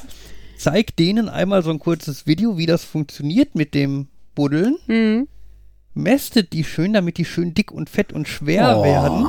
Zeig 0.63 0.95
denen 0.95 1.29
einmal 1.29 1.65
so 1.65 1.71
ein 1.71 1.81
kurzes 1.81 2.29
Video, 2.29 2.57
wie 2.57 2.67
das 2.67 2.85
funktioniert 2.85 3.57
mit 3.57 3.75
dem 3.75 4.07
Buddeln. 4.37 4.77
Mhm. 4.87 5.27
Mästet 5.93 6.53
die 6.53 6.63
schön, 6.63 6.93
damit 6.93 7.19
die 7.19 7.25
schön 7.25 7.53
dick 7.53 7.73
und 7.73 7.91
fett 7.91 8.13
und 8.13 8.29
schwer 8.29 8.79
Oh. 8.79 8.85
werden. 8.85 9.27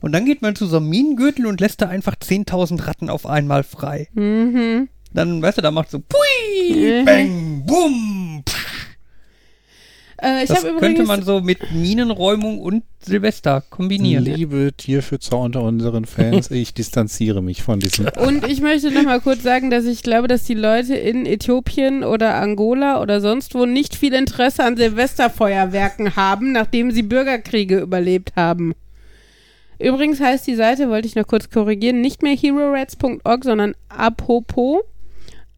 Und 0.00 0.12
dann 0.12 0.24
geht 0.26 0.42
man 0.42 0.54
zu 0.54 0.66
so 0.66 0.76
einem 0.76 0.88
Minengürtel 0.90 1.46
und 1.46 1.60
lässt 1.60 1.82
da 1.82 1.88
einfach 1.88 2.14
10.000 2.14 2.86
Ratten 2.86 3.10
auf 3.10 3.26
einmal 3.26 3.64
frei. 3.64 4.06
Mhm. 4.14 4.88
Dann, 5.12 5.42
weißt 5.42 5.58
du, 5.58 5.62
da 5.62 5.72
macht 5.72 5.90
so 5.90 5.98
Pui, 5.98 7.00
Mhm. 7.00 7.04
Bang, 7.04 7.64
Bum. 7.66 8.23
Äh, 10.24 10.44
ich 10.44 10.48
Das 10.48 10.62
könnte 10.78 11.04
man 11.04 11.22
so 11.22 11.40
mit 11.40 11.72
Minenräumung 11.72 12.58
und 12.58 12.82
Silvester 13.00 13.62
kombinieren. 13.68 14.24
Liebe 14.24 14.72
Tierschützer 14.74 15.38
unter 15.38 15.62
unseren 15.62 16.06
Fans, 16.06 16.50
ich 16.50 16.72
distanziere 16.72 17.42
mich 17.42 17.62
von 17.62 17.78
diesem. 17.78 18.06
Und 18.16 18.48
ich 18.48 18.62
möchte 18.62 18.90
noch 18.90 19.02
mal 19.02 19.20
kurz 19.20 19.42
sagen, 19.42 19.70
dass 19.70 19.84
ich 19.84 20.02
glaube, 20.02 20.26
dass 20.26 20.44
die 20.44 20.54
Leute 20.54 20.94
in 20.94 21.26
Äthiopien 21.26 22.04
oder 22.04 22.36
Angola 22.36 23.02
oder 23.02 23.20
sonst 23.20 23.54
wo 23.54 23.66
nicht 23.66 23.94
viel 23.94 24.14
Interesse 24.14 24.64
an 24.64 24.78
Silvesterfeuerwerken 24.78 26.16
haben, 26.16 26.52
nachdem 26.52 26.90
sie 26.90 27.02
Bürgerkriege 27.02 27.80
überlebt 27.80 28.34
haben. 28.34 28.72
Übrigens 29.78 30.20
heißt 30.20 30.46
die 30.46 30.54
Seite, 30.54 30.88
wollte 30.88 31.08
ich 31.08 31.16
noch 31.16 31.26
kurz 31.26 31.50
korrigieren, 31.50 32.00
nicht 32.00 32.22
mehr 32.22 32.36
herorats.org, 32.36 33.44
sondern 33.44 33.74
apopo. 33.90 34.84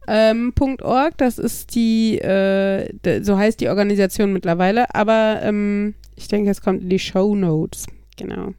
Ähm, 0.09 0.52
.org, 0.82 1.16
das 1.18 1.38
ist 1.38 1.74
die, 1.74 2.18
äh, 2.18 2.88
so 3.22 3.36
heißt 3.36 3.61
die 3.61 3.68
Organisation 3.68 4.32
mittlerweile, 4.32 4.94
aber 4.94 5.40
ähm, 5.42 5.94
ich 6.14 6.28
denke, 6.28 6.50
es 6.50 6.61
kommt 6.62 6.82
in 6.82 6.88
die 6.90 6.98
Show 6.98 7.34
Notes. 7.34 7.86
Genau. 8.16 8.54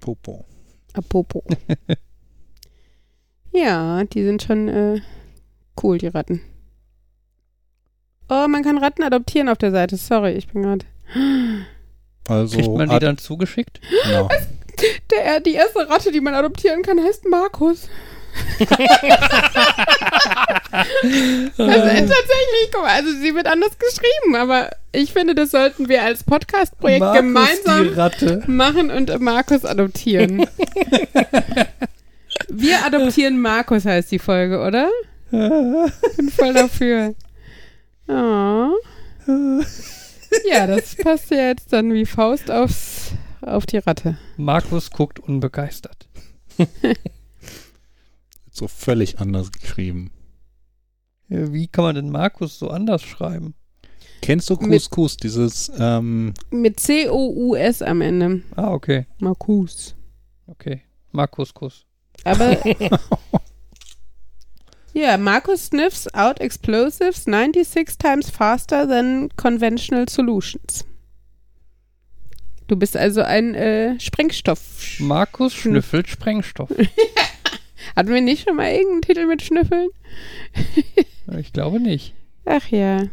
Popo. 0.00 0.44
Apopo. 0.92 1.42
ja, 3.52 4.04
die 4.04 4.22
sind 4.24 4.42
schon 4.42 4.68
äh, 4.68 5.00
cool, 5.82 5.98
die 5.98 6.08
Ratten. 6.08 6.40
Oh, 8.28 8.46
man 8.48 8.62
kann 8.62 8.78
Ratten 8.78 9.02
adoptieren 9.02 9.48
auf 9.48 9.58
der 9.58 9.70
Seite. 9.70 9.96
Sorry, 9.96 10.32
ich 10.32 10.48
bin 10.48 10.62
gerade. 10.62 10.84
Also, 12.28 12.58
Kriegt 12.58 12.68
man 12.74 12.90
die 12.90 12.94
ad- 12.94 13.06
dann 13.06 13.16
zugeschickt? 13.16 13.80
genau. 14.04 14.28
Der, 15.10 15.40
die 15.40 15.54
erste 15.54 15.88
Ratte, 15.88 16.12
die 16.12 16.20
man 16.20 16.34
adoptieren 16.34 16.82
kann, 16.82 17.02
heißt 17.02 17.24
Markus. 17.26 17.88
Also 21.58 21.72
äh, 21.72 22.00
tatsächlich, 22.00 22.70
guck 22.72 22.82
mal, 22.82 22.94
also 22.94 23.10
sie 23.12 23.34
wird 23.34 23.46
anders 23.46 23.76
geschrieben, 23.78 24.36
aber 24.36 24.70
ich 24.92 25.12
finde, 25.12 25.34
das 25.34 25.50
sollten 25.50 25.88
wir 25.88 26.02
als 26.02 26.24
Podcast-Projekt 26.24 27.00
Markus 27.00 27.18
gemeinsam 27.18 28.46
machen 28.46 28.90
und 28.90 29.18
Markus 29.20 29.64
adoptieren. 29.64 30.46
wir 32.48 32.84
adoptieren 32.84 33.40
Markus 33.40 33.84
heißt 33.84 34.10
die 34.12 34.18
Folge, 34.18 34.60
oder? 34.60 34.90
bin 35.30 36.30
voll 36.34 36.54
dafür. 36.54 37.14
Oh. 38.08 38.72
Ja, 40.50 40.66
das 40.66 40.96
passt 40.96 41.30
ja 41.30 41.48
jetzt 41.48 41.72
dann 41.72 41.92
wie 41.92 42.06
Faust 42.06 42.50
aufs, 42.50 43.12
auf 43.42 43.66
die 43.66 43.78
Ratte. 43.78 44.16
Markus 44.36 44.90
guckt 44.90 45.20
unbegeistert. 45.20 46.08
so 48.58 48.68
völlig 48.68 49.18
anders 49.18 49.52
geschrieben. 49.52 50.10
Wie 51.28 51.68
kann 51.68 51.84
man 51.84 51.94
denn 51.94 52.10
Markus 52.10 52.58
so 52.58 52.68
anders 52.68 53.02
schreiben? 53.02 53.54
Kennst 54.22 54.50
du 54.50 54.54
Mit- 54.56 54.70
Couscous, 54.90 55.16
dieses, 55.16 55.70
ähm, 55.78 56.34
Mit 56.50 56.80
C-O-U-S 56.80 57.82
am 57.82 58.00
Ende. 58.00 58.42
Ah, 58.56 58.72
okay. 58.72 59.06
Markus. 59.20 59.94
Okay. 60.46 60.82
Markus 61.12 61.54
Kuss. 61.54 61.84
Aber. 62.24 62.56
ja, 64.92 65.16
Markus 65.16 65.66
sniffs 65.66 66.12
out 66.14 66.40
explosives 66.40 67.24
96 67.24 67.96
times 67.98 68.30
faster 68.30 68.86
than 68.88 69.28
conventional 69.36 70.08
solutions. 70.08 70.84
Du 72.66 72.76
bist 72.76 72.96
also 72.96 73.22
ein 73.22 73.54
äh, 73.54 73.98
Sprengstoff. 73.98 74.60
Markus 74.98 75.54
schnüffelt 75.54 76.08
Sprengstoff. 76.08 76.70
Hatten 77.96 78.10
wir 78.10 78.20
nicht 78.20 78.44
schon 78.46 78.56
mal 78.56 78.70
irgendeinen 78.70 79.02
Titel 79.02 79.26
mit 79.26 79.42
Schnüffeln? 79.42 79.88
Ich 81.38 81.52
glaube 81.52 81.80
nicht. 81.80 82.14
Ach 82.46 82.66
ja. 82.68 83.08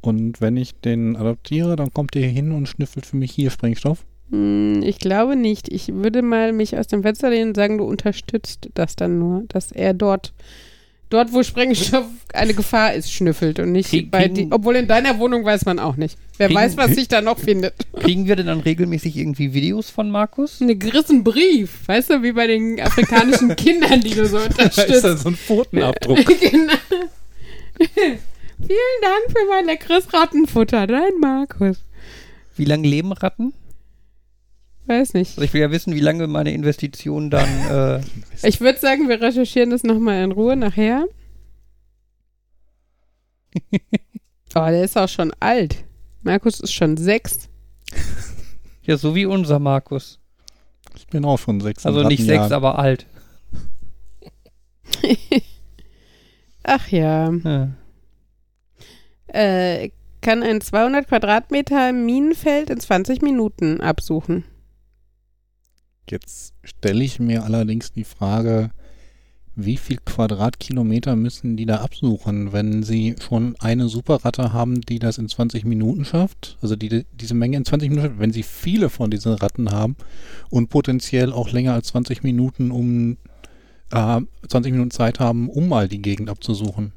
und 0.00 0.40
wenn 0.40 0.56
ich 0.56 0.74
den 0.80 1.16
adoptiere, 1.16 1.76
dann 1.76 1.92
kommt 1.92 2.14
der 2.14 2.22
hier 2.22 2.30
hin 2.30 2.52
und 2.52 2.66
schnüffelt 2.66 3.06
für 3.06 3.16
mich 3.16 3.30
hier 3.32 3.50
Sprengstoff. 3.50 4.04
Hm, 4.30 4.82
ich 4.82 4.98
glaube 4.98 5.36
nicht. 5.36 5.68
Ich 5.72 5.88
würde 5.94 6.22
mal 6.22 6.52
mich 6.52 6.76
aus 6.76 6.88
dem 6.88 7.02
Fenster 7.02 7.30
lehnen 7.30 7.50
und 7.50 7.56
sagen, 7.56 7.78
du 7.78 7.84
unterstützt 7.84 8.70
das 8.74 8.96
dann 8.96 9.18
nur, 9.18 9.44
dass 9.48 9.70
er 9.70 9.94
dort, 9.94 10.32
dort 11.12 11.32
wo 11.32 11.42
Sprengstoff 11.42 12.06
eine 12.32 12.54
Gefahr 12.54 12.94
ist, 12.94 13.12
schnüffelt 13.12 13.58
und 13.58 13.72
nicht 13.72 13.90
Krieg- 13.90 14.10
bei 14.10 14.28
die, 14.28 14.48
obwohl 14.50 14.76
in 14.76 14.86
deiner 14.88 15.18
Wohnung 15.18 15.44
weiß 15.44 15.64
man 15.66 15.78
auch 15.78 15.96
nicht. 15.96 16.16
Wer 16.38 16.48
Kriegen- 16.48 16.60
weiß, 16.60 16.76
was 16.76 16.92
sich 16.94 17.08
da 17.08 17.20
noch 17.20 17.38
findet. 17.38 17.74
Kriegen 18.00 18.26
wir 18.26 18.36
denn 18.36 18.46
dann 18.46 18.60
regelmäßig 18.60 19.16
irgendwie 19.16 19.52
Videos 19.54 19.90
von 19.90 20.10
Markus? 20.10 20.60
Einen 20.62 20.78
gerissen 20.78 21.22
Brief, 21.24 21.86
weißt 21.86 22.10
du, 22.10 22.22
wie 22.22 22.32
bei 22.32 22.46
den 22.46 22.80
afrikanischen 22.80 23.54
Kindern, 23.56 24.00
die 24.00 24.10
du 24.10 24.26
so 24.26 24.38
Da 24.38 24.44
ist 24.44 24.58
unterstützt. 24.58 25.04
da 25.04 25.16
so 25.16 25.28
ein 25.28 25.36
Pfotenabdruck. 25.36 26.24
genau. 26.40 26.72
Vielen 27.78 29.00
Dank 29.02 29.24
für 29.28 29.46
mein 29.50 29.66
leckeres 29.66 30.12
Rattenfutter, 30.12 30.86
dein 30.86 31.18
Markus. 31.20 31.78
Wie 32.56 32.64
lange 32.64 32.86
leben 32.86 33.12
Ratten? 33.12 33.52
Weiß 34.86 35.14
nicht. 35.14 35.30
Also 35.30 35.42
ich 35.42 35.52
will 35.54 35.60
ja 35.60 35.70
wissen, 35.70 35.94
wie 35.94 36.00
lange 36.00 36.26
meine 36.26 36.52
Investition 36.52 37.30
dann. 37.30 37.48
Äh, 37.70 38.00
Ich 38.46 38.60
würde 38.60 38.78
sagen, 38.80 39.08
wir 39.08 39.20
recherchieren 39.20 39.70
das 39.70 39.82
nochmal 39.84 40.22
in 40.24 40.32
Ruhe 40.32 40.56
nachher. 40.56 41.04
Oh, 44.54 44.66
der 44.66 44.84
ist 44.84 44.98
auch 44.98 45.08
schon 45.08 45.32
alt. 45.40 45.82
Markus 46.20 46.60
ist 46.60 46.74
schon 46.74 46.98
sechs. 46.98 47.48
ja, 48.82 48.98
so 48.98 49.14
wie 49.14 49.24
unser 49.24 49.58
Markus. 49.58 50.18
Ich 50.94 51.06
bin 51.06 51.24
auch 51.24 51.38
schon 51.38 51.58
sechs. 51.62 51.86
Also 51.86 52.02
nicht 52.02 52.22
sechs, 52.22 52.50
Jahr. 52.50 52.52
aber 52.52 52.78
alt. 52.78 53.06
Ach 56.64 56.86
ja. 56.88 57.30
Ja. 57.32 57.68
Äh, 59.28 59.90
kann 60.20 60.42
ein 60.42 60.60
200 60.60 61.08
Quadratmeter 61.08 61.92
Minenfeld 61.94 62.68
in 62.68 62.78
20 62.78 63.22
Minuten 63.22 63.80
absuchen. 63.80 64.44
Jetzt 66.10 66.54
stelle 66.62 67.04
ich 67.04 67.20
mir 67.20 67.44
allerdings 67.44 67.92
die 67.92 68.04
Frage, 68.04 68.70
wie 69.54 69.76
viel 69.76 69.98
Quadratkilometer 69.98 71.14
müssen 71.14 71.56
die 71.56 71.66
da 71.66 71.76
absuchen, 71.76 72.52
wenn 72.52 72.82
sie 72.82 73.16
schon 73.20 73.54
eine 73.58 73.88
Superratte 73.88 74.52
haben, 74.52 74.80
die 74.80 74.98
das 74.98 75.18
in 75.18 75.28
20 75.28 75.64
Minuten 75.64 76.04
schafft? 76.04 76.56
Also 76.62 76.74
die, 76.74 77.04
diese 77.12 77.34
Menge 77.34 77.58
in 77.58 77.64
20 77.64 77.90
Minuten 77.90 78.08
schafft, 78.08 78.20
wenn 78.20 78.32
sie 78.32 78.42
viele 78.42 78.88
von 78.88 79.10
diesen 79.10 79.34
Ratten 79.34 79.70
haben 79.70 79.96
und 80.48 80.68
potenziell 80.68 81.32
auch 81.32 81.50
länger 81.50 81.74
als 81.74 81.88
20 81.88 82.22
Minuten 82.22 82.70
um 82.70 83.18
äh, 83.90 84.20
20 84.48 84.72
Minuten 84.72 84.90
Zeit 84.90 85.20
haben, 85.20 85.50
um 85.50 85.68
mal 85.68 85.86
die 85.86 86.00
Gegend 86.00 86.30
abzusuchen. 86.30 86.92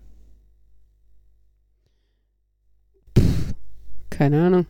Keine 4.09 4.45
Ahnung. 4.45 4.65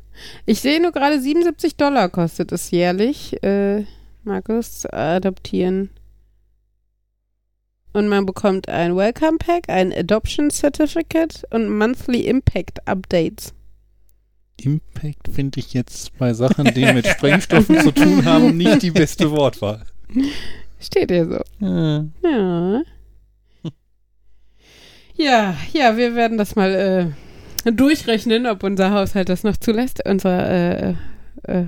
Ich 0.48 0.60
sehe 0.60 0.82
nur 0.82 0.92
gerade 0.92 1.22
77 1.22 1.76
Dollar 1.76 2.10
kostet 2.10 2.52
es 2.52 2.72
jährlich, 2.72 3.44
äh, 3.44 3.86
Markus 4.26 4.86
adoptieren. 4.88 5.90
Und 7.94 8.10
man 8.10 8.26
bekommt 8.26 8.68
ein 8.68 8.96
Welcome 8.96 9.38
Pack, 9.38 9.70
ein 9.70 9.94
Adoption 9.94 10.50
Certificate 10.50 11.44
und 11.52 11.70
Monthly 11.70 12.28
Impact 12.28 12.86
Updates. 12.88 13.54
Impact 14.62 15.30
finde 15.32 15.60
ich 15.60 15.74
jetzt 15.74 16.18
bei 16.18 16.34
Sachen, 16.34 16.66
die 16.74 16.86
mit 16.92 17.08
Sprengstoffen 17.08 17.80
zu 17.80 17.92
tun 17.92 18.26
haben, 18.26 18.58
nicht 18.58 18.82
die 18.82 18.92
beste 18.92 19.32
Wortwahl. 19.32 19.84
Steht 20.80 21.12
hier 21.12 21.26
so. 21.26 21.66
Ja. 21.66 22.06
Ja. 22.24 22.82
Ja, 25.18 25.56
ja, 25.72 25.96
wir 25.96 26.16
werden 26.16 26.38
das 26.38 26.58
mal 26.58 27.16
äh, 27.66 27.72
durchrechnen, 27.72 28.46
ob 28.48 28.64
unser 28.64 28.92
Haushalt 28.92 29.30
das 29.30 29.44
noch 29.44 29.56
zulässt. 29.56 30.06
Unser 30.06 30.50
äh, 30.50 30.96
äh, 31.44 31.66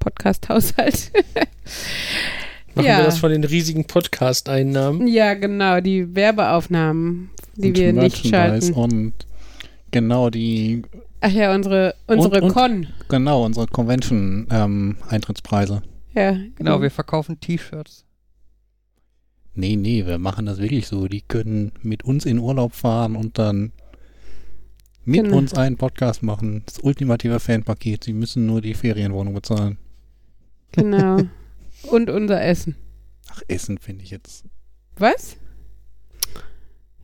Podcast-Haushalt. 0.00 1.12
Machen 2.74 2.86
Ja. 2.86 2.98
wir 2.98 3.04
das 3.04 3.18
von 3.18 3.30
den 3.30 3.44
riesigen 3.44 3.84
Podcast-Einnahmen? 3.86 5.06
ja, 5.06 5.34
genau, 5.34 5.80
die 5.80 6.12
Werbeaufnahmen, 6.14 7.30
die 7.56 7.68
und 7.68 7.78
wir 7.78 7.92
nicht 7.92 8.26
schalten. 8.26 8.72
Und 8.74 9.12
genau 9.92 10.30
die, 10.30 10.82
Ach 11.20 11.30
ja, 11.30 11.54
unsere, 11.54 11.94
unsere 12.06 12.36
Und- 12.40 12.44
und- 12.44 12.52
Con. 12.54 12.86
genau 13.08 13.44
unsere 13.44 13.66
Convention-Eintrittspreise. 13.68 15.82
Ja, 16.14 16.36
Genau, 16.56 16.80
wir 16.82 16.90
verkaufen 16.90 17.38
T-Shirts. 17.40 18.04
nee, 19.54 19.76
nee, 19.76 20.06
wir 20.06 20.18
machen 20.18 20.46
das 20.46 20.58
wirklich 20.58 20.86
so. 20.86 21.06
Die 21.08 21.20
können 21.22 21.72
mit 21.82 22.04
uns 22.04 22.24
in 22.24 22.38
Urlaub 22.38 22.72
fahren 22.74 23.16
und 23.16 23.38
dann 23.38 23.72
mit 25.04 25.24
Genau. 25.24 25.38
uns 25.38 25.54
einen 25.54 25.76
Podcast 25.76 26.22
machen. 26.22 26.62
Das 26.66 26.78
ultimative 26.78 27.40
Fanpaket. 27.40 28.04
Sie 28.04 28.12
müssen 28.12 28.46
nur 28.46 28.60
die 28.60 28.74
Ferienwohnung 28.74 29.34
bezahlen. 29.34 29.78
Genau. 30.72 31.18
Und 31.90 32.10
unser 32.10 32.42
Essen. 32.42 32.76
Ach, 33.30 33.42
Essen 33.48 33.78
finde 33.78 34.04
ich 34.04 34.10
jetzt. 34.10 34.44
Was? 34.96 35.36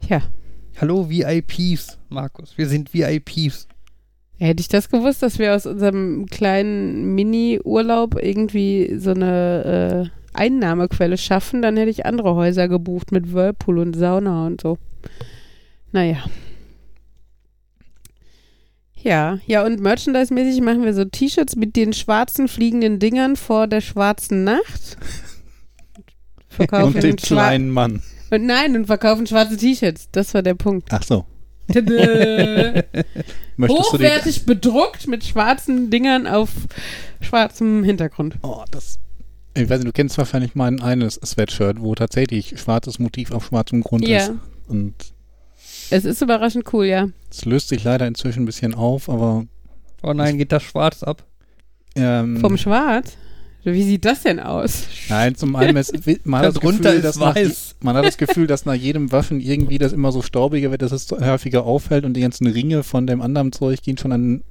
Ja. 0.08 0.22
Hallo 0.78 1.08
VIPs, 1.08 1.98
Markus. 2.08 2.58
Wir 2.58 2.68
sind 2.68 2.92
VIPs. 2.92 3.66
Hätte 4.38 4.60
ich 4.60 4.68
das 4.68 4.90
gewusst, 4.90 5.22
dass 5.22 5.38
wir 5.38 5.54
aus 5.54 5.64
unserem 5.64 6.26
kleinen 6.26 7.14
Mini-Urlaub 7.14 8.22
irgendwie 8.22 8.98
so 8.98 9.12
eine 9.12 10.10
äh, 10.12 10.38
Einnahmequelle 10.38 11.16
schaffen, 11.16 11.62
dann 11.62 11.78
hätte 11.78 11.90
ich 11.90 12.04
andere 12.04 12.34
Häuser 12.34 12.68
gebucht 12.68 13.12
mit 13.12 13.32
Whirlpool 13.32 13.78
und 13.78 13.96
Sauna 13.96 14.46
und 14.46 14.60
so. 14.60 14.76
Naja. 15.92 16.24
Ja. 19.06 19.38
Ja, 19.46 19.64
und 19.64 19.80
merchandise-mäßig 19.80 20.60
machen 20.62 20.84
wir 20.84 20.92
so 20.94 21.04
T-Shirts 21.04 21.56
mit 21.56 21.76
den 21.76 21.92
schwarzen 21.92 22.48
fliegenden 22.48 22.98
Dingern 22.98 23.36
vor 23.36 23.66
der 23.66 23.80
schwarzen 23.80 24.44
Nacht. 24.44 24.98
Verkaufen 26.48 26.94
Und 26.94 27.02
den 27.02 27.16
kleinen 27.16 27.70
Mann. 27.70 28.02
Und 28.30 28.44
nein, 28.44 28.74
und 28.76 28.86
verkaufen 28.86 29.26
schwarze 29.26 29.56
T-Shirts. 29.56 30.08
Das 30.12 30.34
war 30.34 30.42
der 30.42 30.54
Punkt. 30.54 30.88
Ach 30.90 31.02
so. 31.02 31.24
Hochwertig 33.60 34.46
bedruckt 34.46 35.08
mit 35.08 35.24
schwarzen 35.24 35.90
Dingern 35.90 36.26
auf 36.26 36.50
schwarzem 37.20 37.82
Hintergrund. 37.84 38.36
Oh, 38.42 38.62
das. 38.70 38.98
Ich 39.54 39.68
weiß 39.68 39.78
nicht, 39.78 39.88
du 39.88 39.92
kennst 39.92 40.18
wahrscheinlich 40.18 40.54
mein 40.54 40.80
eines 40.80 41.14
Sweatshirt, 41.14 41.80
wo 41.80 41.94
tatsächlich 41.94 42.58
schwarzes 42.60 42.98
Motiv 42.98 43.32
auf 43.32 43.46
schwarzem 43.46 43.82
Grund 43.82 44.06
Ja. 44.06 44.18
ist. 44.18 44.32
Und 44.68 44.94
Es 45.90 46.04
ist 46.04 46.22
überraschend 46.22 46.72
cool, 46.72 46.86
ja. 46.86 47.08
es 47.30 47.44
löst 47.44 47.68
sich 47.68 47.84
leider 47.84 48.06
inzwischen 48.06 48.42
ein 48.42 48.46
bisschen 48.46 48.74
auf, 48.74 49.08
aber 49.08 49.46
Oh 50.02 50.12
nein, 50.12 50.38
geht 50.38 50.52
das 50.52 50.62
schwarz 50.62 51.02
ab? 51.02 51.24
ähm, 51.96 52.38
Vom 52.40 52.56
Schwarz. 52.56 53.16
Wie 53.64 53.82
sieht 53.82 54.04
das 54.04 54.22
denn 54.22 54.38
aus? 54.38 54.84
Nein, 55.08 55.34
zum 55.34 55.56
einen 55.56 55.76
ist, 55.76 55.92
man, 56.24 56.40
hat 56.44 56.54
das 56.54 56.60
Gefühl, 56.60 56.86
ist 56.86 57.04
dass 57.04 57.16
nach, 57.16 57.34
weiß. 57.34 57.74
man 57.80 57.96
hat 57.96 58.04
das 58.04 58.16
Gefühl, 58.16 58.46
dass 58.46 58.64
nach 58.64 58.74
jedem 58.74 59.10
Waschen 59.10 59.40
irgendwie 59.40 59.78
das 59.78 59.92
immer 59.92 60.12
so 60.12 60.22
staubiger 60.22 60.70
wird, 60.70 60.82
dass 60.82 60.92
es 60.92 61.10
häufiger 61.10 61.64
auffällt 61.64 62.04
und 62.04 62.14
die 62.14 62.20
ganzen 62.20 62.46
Ringe 62.46 62.84
von 62.84 63.08
dem 63.08 63.20
anderen 63.20 63.50
Zeug 63.50 63.82
gehen 63.82 63.98
schon 63.98 64.12
an, 64.12 64.44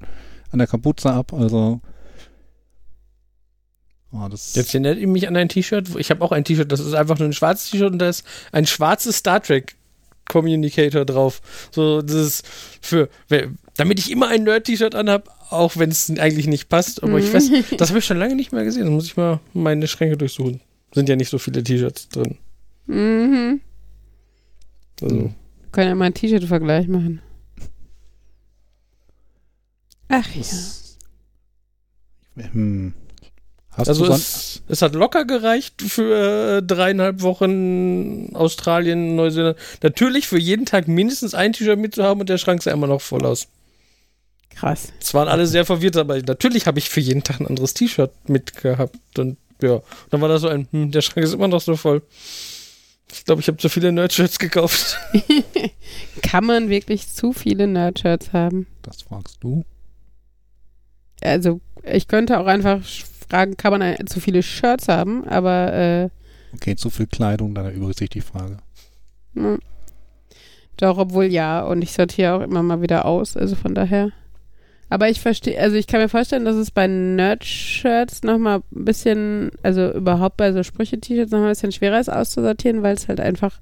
an 0.51 0.59
der 0.59 0.67
Kapuze 0.67 1.13
ab. 1.13 1.31
Also 1.31 1.79
oh, 4.11 4.27
das 4.29 4.53
Jetzt 4.55 4.73
erinnert 4.73 4.97
ihr 4.97 5.07
mich 5.07 5.27
an 5.29 5.37
ein 5.37 5.47
T-Shirt. 5.47 5.95
Ich 5.97 6.09
habe 6.09 6.21
auch 6.21 6.33
ein 6.33 6.43
T-Shirt, 6.43 6.69
das 6.69 6.81
ist 6.81 6.93
einfach 6.93 7.17
nur 7.17 7.29
ein 7.29 7.33
schwarzes 7.33 7.69
T-Shirt 7.71 7.93
und 7.93 7.99
da 7.99 8.09
ist 8.09 8.25
ein 8.51 8.65
schwarzes 8.65 9.15
Star 9.17 9.41
Trek 9.41 9.75
Communicator 10.27 11.05
drauf. 11.05 11.41
So, 11.71 12.01
das 12.01 12.15
ist 12.15 12.47
für, 12.81 13.09
damit 13.77 13.99
ich 13.99 14.11
immer 14.11 14.27
ein 14.27 14.43
Nerd-T-Shirt 14.43 14.95
anhab, 14.95 15.29
auch 15.49 15.77
wenn 15.77 15.89
es 15.91 16.09
eigentlich 16.09 16.47
nicht 16.47 16.69
passt. 16.69 17.03
Aber 17.03 17.19
ich 17.19 17.33
weiß, 17.33 17.51
das 17.77 17.89
habe 17.89 17.99
ich 17.99 18.05
schon 18.05 18.17
lange 18.17 18.35
nicht 18.35 18.51
mehr 18.51 18.63
gesehen. 18.63 18.85
Da 18.85 18.91
muss 18.91 19.05
ich 19.05 19.17
mal 19.17 19.39
meine 19.53 19.87
Schränke 19.87 20.17
durchsuchen. 20.17 20.61
Sind 20.93 21.09
ja 21.09 21.15
nicht 21.15 21.29
so 21.29 21.37
viele 21.37 21.63
T-Shirts 21.63 22.09
drin. 22.09 22.37
Mhm. 22.87 23.61
Also, 25.01 25.15
Hm. 25.15 25.33
Können 25.71 25.89
ja 25.89 25.95
mal 25.95 26.05
einen 26.05 26.13
T-Shirt-Vergleich 26.13 26.87
machen. 26.87 27.21
Ach 30.07 30.27
ja. 30.35 30.43
hm. 32.51 32.93
Hast 33.77 33.89
also 33.89 34.05
es, 34.05 34.61
es 34.69 34.81
hat 34.81 34.95
locker 34.95 35.25
gereicht 35.25 35.81
für 35.81 36.59
äh, 36.59 36.63
dreieinhalb 36.63 37.21
Wochen 37.21 38.33
Australien, 38.33 39.15
Neuseeland. 39.15 39.57
Natürlich 39.83 40.27
für 40.27 40.39
jeden 40.39 40.65
Tag 40.65 40.87
mindestens 40.87 41.33
ein 41.33 41.51
T-Shirt 41.51 41.77
mitzuhaben 41.77 42.21
und 42.21 42.29
der 42.29 42.37
Schrank 42.37 42.63
sah 42.63 42.71
immer 42.71 42.87
noch 42.87 43.01
voll 43.01 43.25
aus. 43.25 43.47
Krass. 44.49 44.93
Es 45.01 45.13
waren 45.13 45.27
alle 45.27 45.45
sehr 45.45 45.65
verwirrt, 45.65 45.97
aber 45.97 46.17
natürlich 46.21 46.67
habe 46.67 46.79
ich 46.79 46.89
für 46.89 47.01
jeden 47.01 47.23
Tag 47.23 47.41
ein 47.41 47.47
anderes 47.47 47.73
T-Shirt 47.73 48.11
mitgehabt. 48.29 49.19
Und 49.19 49.37
ja, 49.61 49.81
dann 50.09 50.21
war 50.21 50.29
da 50.29 50.39
so 50.39 50.47
ein, 50.47 50.67
hm, 50.71 50.91
der 50.91 51.01
Schrank 51.01 51.25
ist 51.25 51.33
immer 51.33 51.49
noch 51.49 51.61
so 51.61 51.75
voll. 51.75 52.01
Ich 53.11 53.25
glaube, 53.25 53.41
ich 53.41 53.47
habe 53.47 53.57
zu 53.57 53.67
viele 53.67 53.91
Nerd-Shirts 53.91 54.39
gekauft. 54.39 54.97
Kann 56.21 56.45
man 56.45 56.69
wirklich 56.69 57.09
zu 57.09 57.33
viele 57.33 57.67
Nerd-Shirts 57.67 58.31
haben? 58.31 58.67
das 58.81 59.01
fragst 59.01 59.37
du? 59.41 59.65
Also, 61.21 61.59
ich 61.83 62.07
könnte 62.07 62.39
auch 62.39 62.45
einfach 62.45 62.81
fragen, 63.29 63.57
kann 63.57 63.77
man 63.77 64.07
zu 64.07 64.19
viele 64.19 64.43
Shirts 64.43 64.87
haben? 64.87 65.27
Aber, 65.27 65.73
äh, 65.73 66.09
Okay, 66.53 66.75
zu 66.75 66.89
viel 66.89 67.07
Kleidung, 67.07 67.53
dann 67.53 67.65
erübrigt 67.65 67.99
sich 67.99 68.09
die 68.09 68.21
Frage. 68.21 68.57
hm. 69.33 69.59
doch, 70.77 70.97
obwohl 70.97 71.25
ja. 71.25 71.61
Und 71.63 71.81
ich 71.81 71.91
sortiere 71.91 72.33
auch 72.35 72.41
immer 72.41 72.63
mal 72.63 72.81
wieder 72.81 73.05
aus. 73.05 73.35
Also 73.35 73.55
von 73.55 73.75
daher. 73.75 74.11
Aber 74.89 75.09
ich 75.09 75.19
verstehe, 75.19 75.59
also 75.59 75.75
ich 75.75 75.87
kann 75.87 75.99
mir 75.99 76.09
vorstellen, 76.09 76.45
dass 76.45 76.55
es 76.55 76.69
bei 76.71 76.85
Nerd-Shirts 76.87 78.23
nochmal 78.23 78.59
ein 78.73 78.85
bisschen, 78.85 79.51
also 79.63 79.91
überhaupt 79.91 80.37
bei 80.37 80.53
so 80.53 80.61
Sprüche-T-Shirts 80.63 81.31
nochmal 81.31 81.49
ein 81.49 81.53
bisschen 81.53 81.71
schwerer 81.71 81.99
ist 81.99 82.09
auszusortieren, 82.09 82.83
weil 82.83 82.93
es 82.95 83.07
halt 83.07 83.19
einfach, 83.19 83.59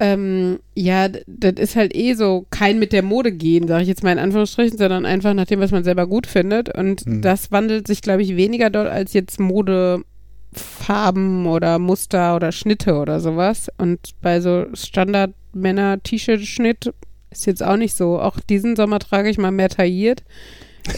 ähm, 0.00 0.58
ja, 0.74 1.08
das 1.08 1.54
ist 1.58 1.76
halt 1.76 1.94
eh 1.94 2.14
so 2.14 2.46
kein 2.50 2.78
mit 2.78 2.92
der 2.92 3.02
Mode 3.02 3.32
gehen, 3.32 3.68
sage 3.68 3.82
ich 3.82 3.88
jetzt 3.88 4.02
mal 4.02 4.12
in 4.12 4.18
Anführungsstrichen, 4.18 4.78
sondern 4.78 5.06
einfach 5.06 5.34
nach 5.34 5.46
dem, 5.46 5.60
was 5.60 5.70
man 5.70 5.84
selber 5.84 6.06
gut 6.06 6.26
findet. 6.26 6.74
Und 6.76 7.02
Hm. 7.02 7.22
das 7.22 7.52
wandelt 7.52 7.86
sich, 7.86 8.02
glaube 8.02 8.22
ich, 8.22 8.36
weniger 8.36 8.70
dort 8.70 8.88
als 8.88 9.12
jetzt 9.12 9.38
Modefarben 9.40 11.46
oder 11.46 11.78
Muster 11.78 12.36
oder 12.36 12.52
Schnitte 12.52 12.94
oder 12.96 13.20
sowas. 13.20 13.68
Und 13.78 14.00
bei 14.20 14.40
so 14.40 14.66
Standard-Männer-T-Shirt-Schnitt 14.72 16.92
ist 17.30 17.46
jetzt 17.46 17.62
auch 17.62 17.76
nicht 17.76 17.96
so. 17.96 18.20
Auch 18.20 18.38
diesen 18.40 18.76
Sommer 18.76 18.98
trage 18.98 19.28
ich 19.28 19.38
mal 19.38 19.50
mehr 19.50 19.68
tailliert. 19.68 20.22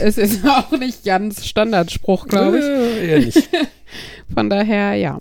Es 0.01 0.19
ist 0.19 0.45
auch 0.49 0.71
nicht 0.73 1.05
ganz 1.05 1.47
Standardspruch, 1.47 2.27
glaube 2.29 2.59
ich. 2.59 3.37
Äh. 3.37 3.43
Von 4.35 4.51
daher, 4.51 4.95
ja. 4.95 5.21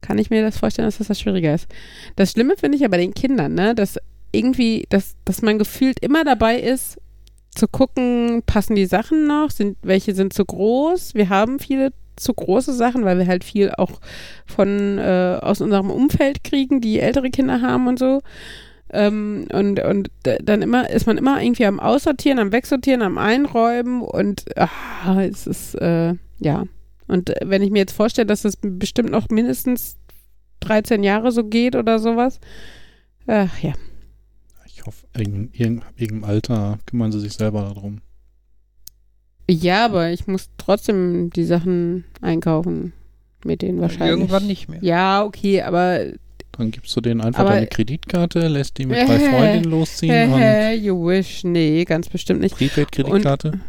Kann 0.00 0.18
ich 0.18 0.30
mir 0.30 0.42
das 0.42 0.58
vorstellen, 0.58 0.86
dass 0.86 0.98
das 0.98 1.10
was 1.10 1.20
schwieriger 1.20 1.54
ist. 1.54 1.68
Das 2.16 2.32
Schlimme 2.32 2.56
finde 2.56 2.76
ich 2.76 2.82
ja 2.82 2.88
bei 2.88 2.96
den 2.96 3.14
Kindern, 3.14 3.54
ne, 3.54 3.74
dass 3.74 3.98
irgendwie, 4.32 4.86
dass, 4.88 5.16
dass 5.24 5.42
man 5.42 5.58
gefühlt 5.58 6.00
immer 6.00 6.24
dabei 6.24 6.58
ist, 6.58 6.98
zu 7.54 7.66
gucken, 7.66 8.42
passen 8.46 8.76
die 8.76 8.86
Sachen 8.86 9.26
noch, 9.26 9.50
sind, 9.50 9.76
welche 9.82 10.14
sind 10.14 10.32
zu 10.32 10.44
groß. 10.44 11.14
Wir 11.14 11.28
haben 11.28 11.58
viele 11.58 11.92
zu 12.16 12.32
große 12.32 12.72
Sachen, 12.72 13.04
weil 13.04 13.18
wir 13.18 13.26
halt 13.26 13.44
viel 13.44 13.72
auch 13.72 14.00
von 14.46 14.98
äh, 14.98 15.38
aus 15.40 15.60
unserem 15.60 15.90
Umfeld 15.90 16.44
kriegen, 16.44 16.80
die 16.80 17.00
ältere 17.00 17.30
Kinder 17.30 17.60
haben 17.60 17.88
und 17.88 17.98
so. 17.98 18.20
Ähm, 18.92 19.46
und 19.52 19.80
und 19.80 20.10
dann 20.42 20.62
immer 20.62 20.90
ist 20.90 21.06
man 21.06 21.16
immer 21.16 21.40
irgendwie 21.40 21.66
am 21.66 21.80
Aussortieren, 21.80 22.38
am 22.38 22.52
Wegsortieren, 22.52 23.02
am 23.02 23.18
Einräumen 23.18 24.02
und 24.02 24.44
ah, 24.56 25.22
es 25.22 25.46
ist 25.46 25.74
äh, 25.76 26.14
ja. 26.38 26.64
Und 27.10 27.32
wenn 27.42 27.62
ich 27.62 27.70
mir 27.70 27.78
jetzt 27.80 27.92
vorstelle, 27.92 28.26
dass 28.26 28.42
das 28.42 28.56
bestimmt 28.60 29.10
noch 29.10 29.28
mindestens 29.30 29.96
13 30.60 31.02
Jahre 31.02 31.32
so 31.32 31.44
geht 31.44 31.74
oder 31.74 31.98
sowas, 31.98 32.38
ach 33.26 33.58
ja. 33.60 33.72
Ich 34.66 34.86
hoffe, 34.86 35.06
in 35.18 35.50
irgendeinem 35.52 36.24
Alter 36.24 36.78
kümmern 36.86 37.12
sie 37.12 37.20
sich 37.20 37.32
selber 37.34 37.62
darum. 37.62 38.00
Ja, 39.50 39.84
aber 39.84 40.10
ich 40.10 40.26
muss 40.26 40.48
trotzdem 40.58 41.30
die 41.30 41.44
Sachen 41.44 42.04
einkaufen 42.20 42.92
mit 43.44 43.62
denen 43.62 43.80
wahrscheinlich. 43.80 44.10
Irgendwann 44.10 44.46
nicht 44.46 44.68
mehr. 44.68 44.78
Ja, 44.82 45.24
okay, 45.24 45.62
aber 45.62 46.12
Dann 46.52 46.70
gibst 46.70 46.94
du 46.94 47.00
denen 47.00 47.20
einfach 47.20 47.40
Aber- 47.40 47.50
deine 47.50 47.66
Kreditkarte, 47.66 48.46
lässt 48.48 48.78
die 48.78 48.86
mit 48.86 48.98
drei 49.08 49.18
Freundinnen 49.18 49.64
losziehen 49.64 50.32
und 50.32 50.74
you 50.82 51.06
wish. 51.06 51.42
Nee, 51.44 51.84
ganz 51.84 52.08
bestimmt 52.08 52.40
nicht. 52.40 52.56
Prepaid-Kreditkarte. 52.56 53.60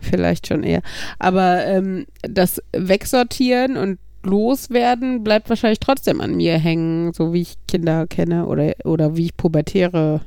Vielleicht 0.00 0.46
schon 0.46 0.62
eher. 0.62 0.82
Aber 1.18 1.64
ähm, 1.66 2.06
das 2.22 2.62
Wegsortieren 2.72 3.76
und 3.76 3.98
Loswerden 4.22 5.24
bleibt 5.24 5.48
wahrscheinlich 5.48 5.80
trotzdem 5.80 6.20
an 6.20 6.36
mir 6.36 6.58
hängen, 6.58 7.12
so 7.12 7.32
wie 7.32 7.42
ich 7.42 7.54
Kinder 7.66 8.06
kenne 8.06 8.46
oder, 8.46 8.74
oder 8.84 9.16
wie 9.16 9.26
ich 9.26 9.36
pubertäre 9.36 10.20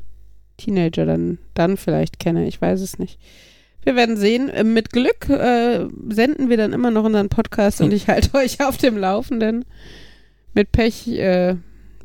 Teenager 0.57 1.05
dann, 1.05 1.39
dann 1.53 1.78
vielleicht 1.78 2.19
kenne. 2.19 2.47
Ich 2.47 2.61
weiß 2.61 2.82
es 2.82 2.99
nicht. 2.99 3.19
Wir 3.84 3.95
werden 3.95 4.17
sehen. 4.17 4.49
Äh, 4.49 4.63
Mit 4.63 4.91
Glück 4.91 5.30
äh, 5.30 5.88
senden 6.09 6.49
wir 6.49 6.57
dann 6.57 6.74
immer 6.74 6.91
noch 6.91 7.03
unseren 7.03 7.30
Podcast 7.30 7.82
und 7.82 7.91
ich 7.93 8.07
halte 8.07 8.34
euch 8.38 8.63
auf 8.63 8.78
dem 8.78 8.97
Laufenden. 8.97 9.65
Mit 10.53 10.72
Pech, 10.72 11.07
äh, 11.07 11.55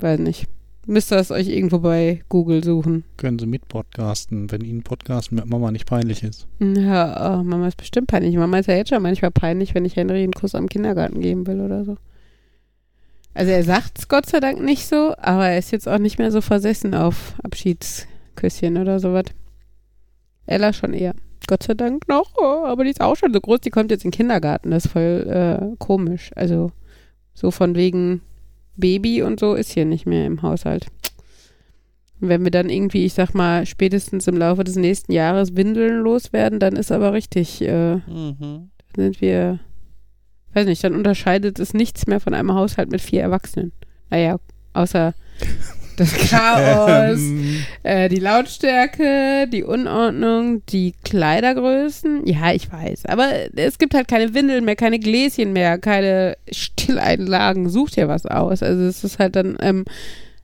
weiß 0.01 0.21
nicht. 0.21 0.47
Müsst 0.89 1.13
ihr 1.13 1.19
es 1.19 1.33
euch 1.33 1.49
irgendwo 1.49 1.81
bei 1.81 2.23
Google 2.29 2.63
suchen. 2.63 3.03
Können 3.17 3.41
sie 3.41 3.47
mit 3.47 3.67
podcasten, 3.67 4.51
wenn 4.53 4.61
ihnen 4.61 4.85
Podcasten 4.85 5.37
mit 5.37 5.47
Mama 5.47 5.73
nicht 5.73 5.87
peinlich 5.87 6.23
ist. 6.23 6.47
Ja, 6.61 7.39
oh, 7.39 7.43
Mama 7.43 7.67
ist 7.67 7.77
bestimmt 7.77 8.07
peinlich. 8.07 8.37
Mama 8.37 8.61
ist 8.61 8.67
ja 8.67 8.77
jetzt 8.77 8.91
schon 8.91 9.03
manchmal 9.03 9.33
peinlich, 9.33 9.75
wenn 9.75 9.85
ich 9.85 9.97
Henry 9.97 10.23
einen 10.23 10.33
Kuss 10.33 10.55
am 10.55 10.69
Kindergarten 10.69 11.21
geben 11.21 11.47
will 11.49 11.61
oder 11.61 11.85
so. 11.85 11.97
Also 13.35 13.51
er 13.51 13.65
sagt's 13.65 14.07
Gott 14.09 14.27
sei 14.27 14.39
Dank 14.39 14.63
nicht 14.63 14.87
so, 14.87 15.15
aber 15.19 15.49
er 15.49 15.59
ist 15.59 15.73
jetzt 15.73 15.89
auch 15.89 15.99
nicht 15.99 16.19
mehr 16.19 16.31
so 16.31 16.41
versessen 16.41 16.95
auf 16.95 17.35
Abschiedsküsschen 17.43 18.79
oder 18.79 19.01
sowas. 19.01 19.27
Ella 20.47 20.73
schon 20.73 20.95
eher. 20.95 21.15
Gott 21.49 21.65
sei 21.65 21.75
Dank 21.75 22.07
noch, 22.09 22.33
oh, 22.39 22.65
aber 22.65 22.85
die 22.85 22.91
ist 22.91 23.01
auch 23.01 23.17
schon 23.17 23.33
so 23.33 23.41
groß, 23.41 23.61
die 23.61 23.71
kommt 23.71 23.91
jetzt 23.91 24.05
in 24.05 24.11
den 24.11 24.17
Kindergarten. 24.17 24.71
Das 24.71 24.87
ist 24.87 24.93
voll 24.93 25.27
äh, 25.29 25.77
komisch. 25.79 26.31
Also 26.37 26.71
so 27.35 27.51
von 27.51 27.75
wegen 27.75 28.23
Baby 28.77 29.23
und 29.23 29.41
so 29.41 29.55
ist 29.55 29.73
hier 29.73 29.85
nicht 29.85 30.07
mehr 30.07 30.27
im 30.27 30.43
Haushalt. 30.43 30.87
Wenn 32.19 32.45
wir 32.45 32.51
dann 32.51 32.71
irgendwie, 32.71 33.05
ich 33.05 33.13
sag 33.15 33.35
mal, 33.35 33.67
spätestens 33.67 34.27
im 34.27 34.37
Laufe 34.39 34.65
des 34.65 34.77
nächsten 34.77 35.13
Jahres 35.13 35.55
Windeln 35.55 36.01
loswerden, 36.03 36.59
dann 36.61 36.77
ist 36.77 36.91
aber 36.91 37.13
richtig, 37.13 37.61
äh, 37.63 37.97
Mhm. 37.97 38.71
sind 38.95 39.21
wir, 39.21 39.59
weiß 40.55 40.67
nicht, 40.67 40.83
dann 40.83 40.95
unterscheidet 40.95 41.59
es 41.59 41.75
nichts 41.75 42.07
mehr 42.07 42.21
von 42.21 42.33
einem 42.33 42.55
Haushalt 42.55 42.91
mit 42.91 43.03
vier 43.03 43.21
Erwachsenen. 43.21 43.73
Naja, 44.09 44.39
außer 44.73 45.15
das 45.97 46.13
Chaos, 46.31 47.19
Ähm, 47.19 47.67
äh, 47.83 48.09
die 48.09 48.19
Lautstärke, 48.21 49.49
die 49.53 49.65
Unordnung, 49.65 50.63
die 50.67 50.95
Kleidergrößen. 51.05 52.27
Ja, 52.27 52.53
ich 52.53 52.71
weiß. 52.73 53.07
Aber 53.07 53.29
es 53.57 53.79
gibt 53.79 53.95
halt 53.95 54.09
keine 54.09 54.35
Windeln 54.35 54.65
mehr, 54.65 54.77
keine 54.77 54.99
Gläschen 54.99 55.53
mehr, 55.53 55.79
keine 55.79 56.37
Stilleinlagen. 56.51 57.69
Sucht 57.69 57.97
ja 57.97 58.09
was 58.09 58.27
aus. 58.27 58.63
Also 58.63 58.83
es 58.85 59.05
ist 59.05 59.19
halt 59.19 59.37
dann, 59.37 59.57
ähm, 59.61 59.85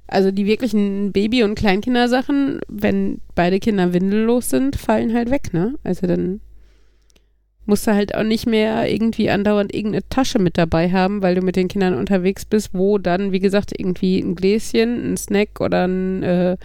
Also 0.06 0.30
die 0.30 0.46
wirklichen 0.46 1.12
Baby- 1.12 1.42
und 1.42 1.54
Kleinkindersachen, 1.54 2.60
wenn 2.68 3.20
beide 3.34 3.60
Kinder 3.60 3.92
windellos 3.94 4.50
sind, 4.50 4.76
fallen 4.76 5.14
halt 5.14 5.30
weg, 5.30 5.54
ne? 5.54 5.74
Also 5.84 6.06
dann 6.06 6.40
musst 7.66 7.86
du 7.86 7.92
halt 7.94 8.14
auch 8.14 8.24
nicht 8.24 8.46
mehr 8.46 8.90
irgendwie 8.90 9.30
andauernd 9.30 9.74
irgendeine 9.74 10.08
Tasche 10.08 10.38
mit 10.38 10.58
dabei 10.58 10.90
haben, 10.90 11.22
weil 11.22 11.34
du 11.34 11.42
mit 11.42 11.56
den 11.56 11.68
Kindern 11.68 11.94
unterwegs 11.94 12.44
bist, 12.44 12.70
wo 12.72 12.98
dann, 12.98 13.32
wie 13.32 13.40
gesagt, 13.40 13.72
irgendwie 13.76 14.18
ein 14.18 14.34
Gläschen, 14.34 15.12
ein 15.12 15.16
Snack 15.16 15.60
oder 15.60 15.86
ein, 15.86 16.22
äh, 16.22 16.56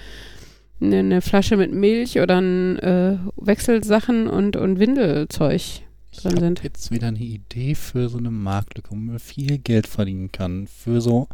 eine, 0.82 0.98
eine 1.00 1.22
Flasche 1.22 1.58
mit 1.58 1.72
Milch 1.74 2.20
oder 2.20 2.42
ein 2.42 2.78
äh, 2.80 3.18
Wechselsachen 3.38 4.28
und, 4.28 4.56
und 4.56 4.80
Windelzeug 4.80 5.56
Ich 5.56 5.84
drin 6.22 6.32
habe 6.32 6.40
sind. 6.40 6.64
jetzt 6.64 6.92
wieder 6.92 7.08
eine 7.08 7.20
Idee 7.20 7.76
für 7.76 8.10
so 8.10 8.18
eine 8.18 8.32
Marktlücke, 8.32 8.92
wo 8.92 8.96
man 8.96 9.20
viel 9.20 9.58
Geld 9.60 9.88
verdienen 9.88 10.32
kann. 10.32 10.68
Für 10.68 11.00
so 11.02 11.28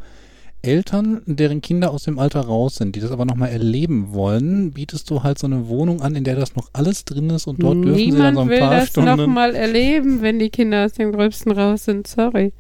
Eltern, 0.64 1.22
deren 1.26 1.62
Kinder 1.62 1.92
aus 1.92 2.04
dem 2.04 2.18
Alter 2.18 2.40
raus 2.42 2.76
sind, 2.78 2.96
die 2.96 3.02
das 3.02 3.12
aber 3.12 3.26
nochmal 3.26 3.50
erleben 3.50 4.14
wollen, 4.14 4.72
bietest 4.72 5.10
du 5.10 5.22
halt 5.22 5.38
so 5.38 5.46
eine 5.46 5.68
Wohnung 5.68 6.02
an, 6.02 6.16
in 6.16 6.24
der 6.24 6.36
das 6.38 6.56
noch 6.56 6.70
alles 6.74 7.04
drin 7.06 7.30
ist 7.30 7.48
und 7.48 7.62
dort 7.62 7.84
dürfen 7.84 7.96
sie 7.98 8.12
dann 8.18 8.36
so 8.36 8.42
ein 8.42 8.50
will 8.50 8.60
paar 8.60 8.72
das 8.72 8.88
Stunden. 8.90 9.18
nochmal 9.18 9.56
erleben, 9.56 10.22
wenn 10.22 10.40
die 10.40 10.50
Kinder 10.50 10.86
aus 10.86 10.94
dem 10.94 11.12
Gröbsten 11.12 11.52
raus 11.52 11.84
sind. 11.86 12.08
Sorry. 12.08 12.54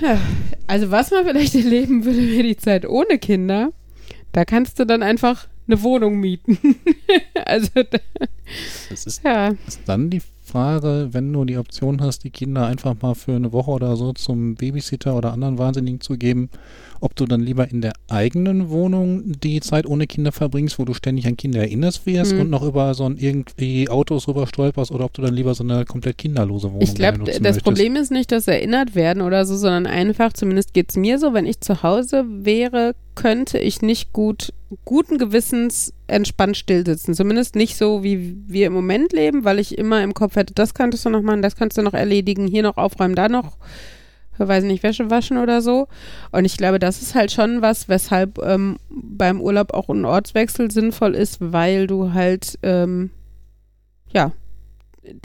Ja, 0.00 0.18
also 0.66 0.90
was 0.90 1.10
man 1.12 1.24
vielleicht 1.26 1.54
erleben 1.54 2.04
würde, 2.04 2.18
wäre 2.30 2.42
die 2.42 2.56
Zeit 2.56 2.86
ohne 2.88 3.18
Kinder. 3.18 3.70
Da 4.32 4.44
kannst 4.44 4.78
du 4.80 4.84
dann 4.86 5.02
einfach 5.02 5.46
eine 5.68 5.80
Wohnung 5.82 6.18
mieten. 6.18 6.58
also, 7.46 7.68
da- 7.74 7.98
Das 8.90 9.06
ist, 9.06 9.22
ja. 9.24 9.52
ist 9.66 9.80
dann 9.86 10.10
die 10.10 10.22
Frage, 10.52 11.08
wenn 11.12 11.32
du 11.32 11.46
die 11.46 11.56
Option 11.56 12.02
hast, 12.02 12.24
die 12.24 12.30
Kinder 12.30 12.66
einfach 12.66 12.94
mal 13.00 13.14
für 13.14 13.34
eine 13.34 13.52
Woche 13.54 13.70
oder 13.70 13.96
so 13.96 14.12
zum 14.12 14.54
Babysitter 14.54 15.16
oder 15.16 15.32
anderen 15.32 15.56
Wahnsinnigen 15.56 16.02
zu 16.02 16.18
geben, 16.18 16.50
ob 17.00 17.16
du 17.16 17.24
dann 17.24 17.40
lieber 17.40 17.70
in 17.70 17.80
der 17.80 17.94
eigenen 18.08 18.68
Wohnung 18.68 19.32
die 19.40 19.60
Zeit 19.60 19.86
ohne 19.86 20.06
Kinder 20.06 20.30
verbringst, 20.30 20.78
wo 20.78 20.84
du 20.84 20.92
ständig 20.92 21.26
an 21.26 21.38
Kinder 21.38 21.60
erinnerst 21.60 22.04
wirst 22.04 22.32
Hm. 22.32 22.40
und 22.40 22.50
noch 22.50 22.62
über 22.62 22.92
so 22.92 23.04
ein 23.06 23.16
irgendwie 23.16 23.88
Autos 23.88 24.28
rüber 24.28 24.46
stolperst 24.46 24.92
oder 24.92 25.06
ob 25.06 25.14
du 25.14 25.22
dann 25.22 25.34
lieber 25.34 25.54
so 25.54 25.64
eine 25.64 25.86
komplett 25.86 26.18
kinderlose 26.18 26.68
Wohnung 26.68 26.82
Ich 26.82 26.94
glaube, 26.94 27.18
das 27.20 27.40
möchtest. 27.40 27.64
Problem 27.64 27.96
ist 27.96 28.10
nicht, 28.10 28.30
dass 28.30 28.46
erinnert 28.46 28.94
werden 28.94 29.22
oder 29.22 29.46
so, 29.46 29.56
sondern 29.56 29.86
einfach, 29.86 30.34
zumindest 30.34 30.74
geht 30.74 30.90
es 30.90 30.96
mir 30.96 31.18
so, 31.18 31.32
wenn 31.32 31.46
ich 31.46 31.60
zu 31.60 31.82
Hause 31.82 32.24
wäre, 32.28 32.94
könnte 33.14 33.58
ich 33.58 33.80
nicht 33.80 34.12
gut, 34.12 34.52
guten 34.84 35.18
Gewissens 35.18 35.92
entspannt 36.06 36.56
stillsitzen. 36.56 37.14
Zumindest 37.14 37.56
nicht 37.56 37.76
so, 37.76 38.02
wie 38.02 38.36
wir 38.46 38.66
im 38.66 38.72
Moment 38.72 39.12
leben, 39.12 39.44
weil 39.44 39.58
ich 39.58 39.78
immer 39.78 40.02
im 40.02 40.14
Kopf 40.14 40.36
hätte, 40.36 40.54
das 40.54 40.74
könntest 40.74 41.04
du 41.04 41.10
noch 41.10 41.22
machen, 41.22 41.42
das 41.42 41.56
kannst 41.56 41.78
du 41.78 41.82
noch 41.82 41.94
erledigen, 41.94 42.46
hier 42.46 42.62
noch 42.62 42.76
aufräumen, 42.76 43.14
da 43.14 43.28
noch, 43.28 43.56
weiß 44.38 44.64
nicht, 44.64 44.82
Wäsche 44.82 45.10
waschen 45.10 45.38
oder 45.38 45.62
so. 45.62 45.88
Und 46.30 46.44
ich 46.44 46.56
glaube, 46.56 46.78
das 46.78 47.02
ist 47.02 47.14
halt 47.14 47.32
schon 47.32 47.62
was, 47.62 47.88
weshalb 47.88 48.38
ähm, 48.38 48.76
beim 48.90 49.40
Urlaub 49.40 49.74
auch 49.74 49.88
ein 49.88 50.04
Ortswechsel 50.04 50.70
sinnvoll 50.70 51.14
ist, 51.14 51.38
weil 51.40 51.86
du 51.86 52.12
halt, 52.12 52.58
ähm, 52.62 53.10
ja, 54.12 54.32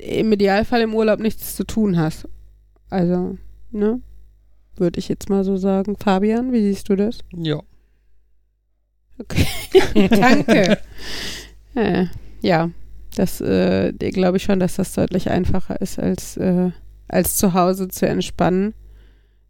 im 0.01 0.31
Idealfall 0.31 0.81
im 0.81 0.95
Urlaub 0.95 1.19
nichts 1.19 1.55
zu 1.55 1.63
tun 1.63 1.97
hast. 1.97 2.27
Also, 2.89 3.37
ne? 3.71 4.01
Würde 4.75 4.99
ich 4.99 5.07
jetzt 5.07 5.29
mal 5.29 5.43
so 5.43 5.57
sagen. 5.57 5.95
Fabian, 5.97 6.51
wie 6.51 6.61
siehst 6.61 6.89
du 6.89 6.95
das? 6.95 7.19
Ja. 7.35 7.61
Danke. 10.09 10.77
äh, 11.75 12.05
ja, 12.41 12.69
das 13.15 13.41
äh, 13.41 13.93
glaube 13.93 14.37
ich 14.37 14.43
schon, 14.43 14.59
dass 14.59 14.75
das 14.75 14.93
deutlich 14.93 15.29
einfacher 15.29 15.81
ist, 15.81 15.99
als, 15.99 16.37
äh, 16.37 16.71
als 17.07 17.37
zu 17.37 17.53
Hause 17.53 17.87
zu 17.87 18.07
entspannen. 18.07 18.73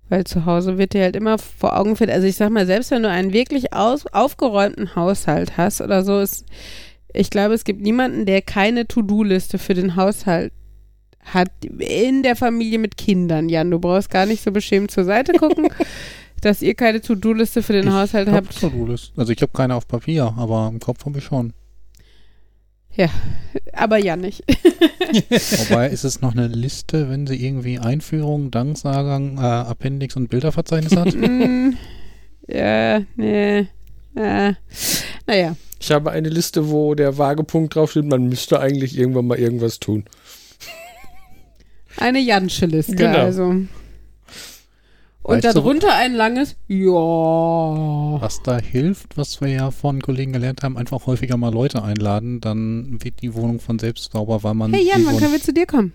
Weil 0.09 0.23
zu 0.23 0.45
Hause 0.45 0.77
wird 0.77 0.93
dir 0.93 1.03
halt 1.03 1.17
immer 1.17 1.37
vor 1.37 1.77
Augen 1.77 1.97
führt. 1.97 2.09
Also 2.09 2.27
ich 2.27 2.37
sag 2.37 2.49
mal, 2.49 2.65
selbst 2.65 2.91
wenn 2.91 3.03
du 3.03 3.09
einen 3.09 3.33
wirklich 3.33 3.73
aus, 3.73 4.05
aufgeräumten 4.07 4.95
Haushalt 4.95 5.57
hast 5.57 5.81
oder 5.81 6.05
so, 6.05 6.21
ist, 6.21 6.45
ich 7.13 7.29
glaube, 7.29 7.53
es 7.53 7.65
gibt 7.65 7.81
niemanden, 7.81 8.25
der 8.25 8.41
keine 8.41 8.87
To-Do-Liste 8.87 9.57
für 9.57 9.73
den 9.73 9.97
Haushalt 9.97 10.53
hat 11.33 11.49
in 11.65 12.23
der 12.23 12.37
Familie 12.37 12.79
mit 12.79 12.95
Kindern. 12.97 13.49
Jan, 13.49 13.69
du 13.69 13.79
brauchst 13.79 14.09
gar 14.09 14.25
nicht 14.25 14.41
so 14.43 14.51
beschämt 14.51 14.91
zur 14.91 15.03
Seite 15.03 15.33
gucken, 15.33 15.67
dass 16.41 16.61
ihr 16.61 16.73
keine 16.75 17.01
To-Do-Liste 17.01 17.61
für 17.63 17.73
den 17.73 17.87
Ich 17.87 17.93
Haushalt 17.93 18.27
hab 18.29 18.45
habt. 18.47 18.59
To-Do-List. 18.59 19.13
Also 19.17 19.31
ich 19.33 19.41
habe 19.41 19.51
keine 19.53 19.75
auf 19.75 19.87
Papier, 19.87 20.33
aber 20.37 20.69
im 20.71 20.79
Kopf 20.79 21.05
habe 21.05 21.19
ich 21.19 21.25
schon. 21.25 21.53
Aber 23.73 23.97
ja 23.97 24.15
nicht. 24.15 24.43
Wobei 25.69 25.89
ist 25.89 26.03
es 26.03 26.21
noch 26.21 26.31
eine 26.33 26.47
Liste, 26.47 27.09
wenn 27.09 27.27
sie 27.27 27.35
irgendwie 27.35 27.77
Einführung, 27.77 28.49
Danksagung, 28.49 29.37
äh, 29.37 29.41
Appendix 29.41 30.15
und 30.15 30.29
Bilderverzeichnis 30.29 30.95
hat? 30.95 31.13
Mm, 31.15 31.73
ja, 32.47 33.01
nee. 33.15 33.67
Äh, 34.15 34.53
naja. 35.27 35.55
Ich 35.79 35.91
habe 35.91 36.09
eine 36.11 36.29
Liste, 36.29 36.69
wo 36.69 36.95
der 36.95 37.17
Waagepunkt 37.19 37.75
draufsteht, 37.75 38.05
man 38.05 38.27
müsste 38.29 38.59
eigentlich 38.59 38.97
irgendwann 38.97 39.27
mal 39.27 39.37
irgendwas 39.37 39.79
tun. 39.79 40.05
Eine 41.97 42.19
Jansche 42.19 42.65
Liste, 42.65 42.95
Genau. 42.95 43.19
also. 43.19 43.53
Und 45.27 45.43
Weißt 45.43 45.57
du- 45.57 45.59
darunter 45.59 45.93
ein 45.93 46.13
langes 46.13 46.55
Ja. 46.69 46.87
Was 48.21 48.41
da 48.43 48.59
hilft, 48.59 49.17
was 49.17 49.41
wir 49.41 49.49
ja 49.49 49.71
von 49.71 50.01
Kollegen 50.01 50.31
gelernt 50.31 50.63
haben, 50.63 50.77
einfach 50.77 51.05
häufiger 51.05 51.35
mal 51.35 51.51
Leute 51.53 51.83
einladen, 51.83 52.39
dann 52.39 52.97
wird 53.03 53.21
die 53.21 53.33
Wohnung 53.33 53.59
von 53.59 53.77
selbst 53.77 54.13
sauber, 54.13 54.41
weil 54.43 54.53
man 54.53 54.73
Hey 54.73 54.87
Jan, 54.87 55.05
wann 55.05 55.17
können 55.17 55.33
wir 55.33 55.41
zu 55.41 55.51
dir 55.51 55.65
kommen? 55.65 55.91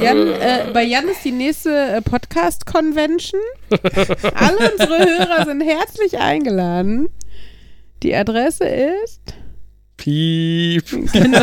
Jan, 0.00 0.18
äh, 0.28 0.70
bei 0.72 0.84
Jan 0.84 1.08
ist 1.08 1.24
die 1.24 1.32
nächste 1.32 1.70
äh, 1.70 2.00
Podcast-Convention. 2.00 3.40
Alle 3.70 4.70
unsere 4.72 4.98
Hörer 4.98 5.44
sind 5.44 5.60
herzlich 5.62 6.18
eingeladen. 6.18 7.08
Die 8.04 8.14
Adresse 8.14 8.66
ist. 8.68 9.34
Piep. 9.96 10.84
Genau. 11.12 11.40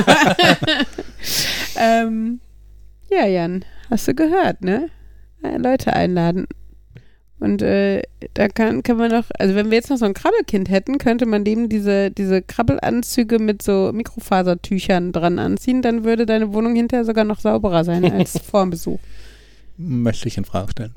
ähm, 1.78 2.40
ja, 3.12 3.26
Jan, 3.26 3.66
hast 3.90 4.08
du 4.08 4.14
gehört, 4.14 4.62
ne? 4.62 4.90
Äh, 5.44 5.58
Leute 5.58 5.92
einladen. 5.92 6.48
Und 7.40 7.62
äh, 7.62 8.02
da 8.34 8.48
kann, 8.48 8.82
kann 8.82 8.98
man 8.98 9.12
noch, 9.12 9.26
also 9.38 9.56
wenn 9.56 9.70
wir 9.70 9.78
jetzt 9.78 9.90
noch 9.90 9.98
so 9.98 10.06
ein 10.06 10.14
Krabbelkind 10.14 10.70
hätten, 10.70 10.98
könnte 10.98 11.26
man 11.26 11.44
dem 11.44 11.68
diese, 11.68 12.10
diese 12.10 12.42
Krabbelanzüge 12.42 13.40
mit 13.40 13.62
so 13.62 13.92
Mikrofasertüchern 13.94 15.12
dran 15.12 15.38
anziehen, 15.38 15.82
dann 15.82 16.06
würde 16.06 16.26
deine 16.26 16.54
Wohnung 16.54 16.76
hinterher 16.76 17.04
sogar 17.04 17.26
noch 17.26 17.40
sauberer 17.40 17.84
sein 17.84 18.10
als 18.10 18.40
vor 18.46 18.64
dem 18.64 18.70
Besuch. 18.70 19.00
möchte 19.78 20.28
ich 20.28 20.38
in 20.38 20.46
Frage 20.46 20.72
stellen. 20.72 20.94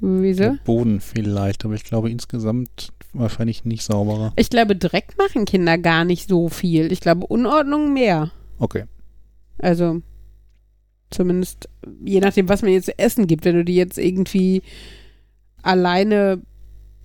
Wieso? 0.00 0.42
Der 0.42 0.58
Boden 0.64 1.00
vielleicht, 1.00 1.64
aber 1.64 1.74
ich 1.74 1.84
glaube 1.84 2.10
insgesamt 2.10 2.92
wahrscheinlich 3.12 3.64
nicht 3.64 3.84
sauberer. 3.84 4.32
Ich 4.36 4.50
glaube, 4.50 4.76
Dreck 4.76 5.14
machen 5.16 5.44
Kinder 5.44 5.78
gar 5.78 6.04
nicht 6.04 6.28
so 6.28 6.48
viel. 6.48 6.92
Ich 6.92 7.00
glaube, 7.00 7.26
Unordnung 7.26 7.92
mehr. 7.92 8.30
Okay. 8.58 8.84
Also 9.58 10.02
zumindest 11.10 11.68
je 12.04 12.20
nachdem, 12.20 12.48
was 12.48 12.62
man 12.62 12.72
jetzt 12.72 12.86
zu 12.86 12.98
essen 12.98 13.26
gibt. 13.26 13.44
Wenn 13.44 13.56
du 13.56 13.64
die 13.64 13.76
jetzt 13.76 13.98
irgendwie 13.98 14.62
alleine 15.62 16.40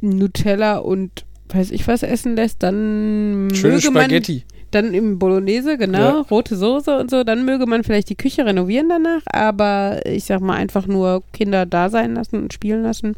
Nutella 0.02 0.78
und 0.78 1.26
weiß 1.50 1.72
ich 1.72 1.88
was 1.88 2.04
essen 2.04 2.36
lässt, 2.36 2.64
dann 2.64 3.50
Schöne 3.54 3.76
möge 3.76 3.92
man 3.92 4.04
Spaghetti. 4.04 4.44
dann 4.72 4.94
im 4.94 5.20
Bolognese, 5.20 5.78
genau, 5.78 6.00
Ja. 6.00 6.22
rote 6.32 6.56
Soße 6.56 6.98
und 6.98 7.12
so, 7.12 7.24
dann 7.24 7.46
möge 7.46 7.66
man 7.68 7.84
vielleicht 7.84 8.10
die 8.10 8.16
Küche 8.16 8.46
renovieren 8.46 8.90
danach, 8.90 9.22
aber 9.28 10.06
ich 10.06 10.24
sag 10.26 10.42
mal 10.42 10.56
einfach 10.56 10.88
nur 10.88 11.24
Kinder 11.32 11.66
da 11.66 11.90
sein 11.90 12.16
lassen 12.16 12.38
und 12.42 12.54
spielen 12.54 12.82
lassen. 12.84 13.16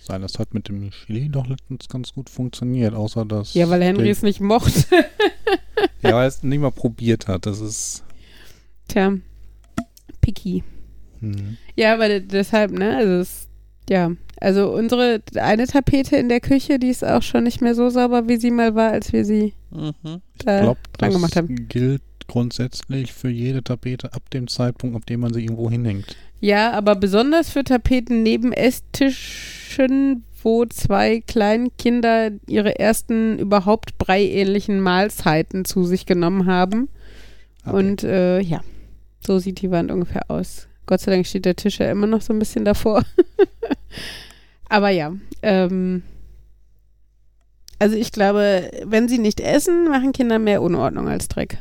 Sein, 0.00 0.22
das 0.22 0.38
hat 0.38 0.52
mit 0.54 0.68
dem 0.68 0.90
Chili 0.90 1.28
doch 1.28 1.46
letztens 1.48 1.88
ganz 1.88 2.12
gut 2.12 2.28
funktioniert, 2.30 2.94
außer 2.94 3.24
dass. 3.24 3.54
Ja, 3.54 3.68
weil 3.70 3.82
Henry 3.82 4.10
es 4.10 4.22
nicht 4.22 4.40
mochte. 4.40 4.84
Ja, 6.02 6.12
weil 6.12 6.22
er 6.22 6.26
es 6.26 6.42
nicht 6.42 6.60
mal 6.60 6.70
probiert 6.70 7.26
hat. 7.28 7.46
Das 7.46 7.60
ist. 7.60 8.04
Tja, 8.88 9.14
picky. 10.26 10.64
Hm. 11.20 11.56
Ja, 11.76 11.94
aber 11.94 12.08
de- 12.08 12.20
deshalb, 12.20 12.72
ne, 12.72 12.96
also 12.96 13.12
es, 13.14 13.48
ja, 13.88 14.10
also 14.40 14.72
unsere 14.72 15.22
eine 15.36 15.66
Tapete 15.66 16.16
in 16.16 16.28
der 16.28 16.40
Küche, 16.40 16.78
die 16.78 16.88
ist 16.88 17.04
auch 17.04 17.22
schon 17.22 17.44
nicht 17.44 17.60
mehr 17.62 17.74
so 17.74 17.88
sauber, 17.90 18.28
wie 18.28 18.36
sie 18.36 18.50
mal 18.50 18.74
war, 18.74 18.90
als 18.92 19.12
wir 19.12 19.24
sie 19.24 19.54
Mhm. 19.70 19.92
da 20.44 20.60
Ich 20.60 20.66
dran 20.66 20.76
das 20.98 21.14
gemacht 21.14 21.36
haben. 21.36 21.68
gilt 21.68 22.02
grundsätzlich 22.28 23.12
für 23.12 23.28
jede 23.30 23.62
Tapete 23.62 24.12
ab 24.12 24.28
dem 24.30 24.48
Zeitpunkt, 24.48 24.96
ab 24.96 25.06
dem 25.06 25.20
man 25.20 25.32
sie 25.32 25.42
irgendwo 25.44 25.70
hinhängt. 25.70 26.16
Ja, 26.40 26.72
aber 26.72 26.96
besonders 26.96 27.48
für 27.50 27.62
Tapeten 27.64 28.22
neben 28.24 28.52
Esstischen, 28.52 30.24
wo 30.42 30.64
zwei 30.66 31.20
Kleinkinder 31.26 32.30
ihre 32.46 32.78
ersten 32.78 33.38
überhaupt 33.38 33.96
breiähnlichen 33.98 34.80
Mahlzeiten 34.80 35.64
zu 35.64 35.84
sich 35.84 36.04
genommen 36.04 36.46
haben. 36.46 36.88
Okay. 37.64 37.76
Und 37.76 38.04
äh, 38.04 38.40
ja, 38.40 38.60
so 39.26 39.38
sieht 39.38 39.60
die 39.62 39.70
Wand 39.70 39.90
ungefähr 39.90 40.30
aus. 40.30 40.68
Gott 40.86 41.00
sei 41.00 41.10
Dank 41.12 41.26
steht 41.26 41.44
der 41.44 41.56
Tisch 41.56 41.78
ja 41.78 41.90
immer 41.90 42.06
noch 42.06 42.20
so 42.20 42.32
ein 42.32 42.38
bisschen 42.38 42.64
davor. 42.64 43.02
Aber 44.68 44.90
ja, 44.90 45.14
ähm, 45.42 46.02
also 47.78 47.96
ich 47.96 48.12
glaube, 48.12 48.70
wenn 48.84 49.08
sie 49.08 49.18
nicht 49.18 49.40
essen, 49.40 49.88
machen 49.88 50.12
Kinder 50.12 50.38
mehr 50.38 50.62
Unordnung 50.62 51.08
als 51.08 51.28
Dreck. 51.28 51.58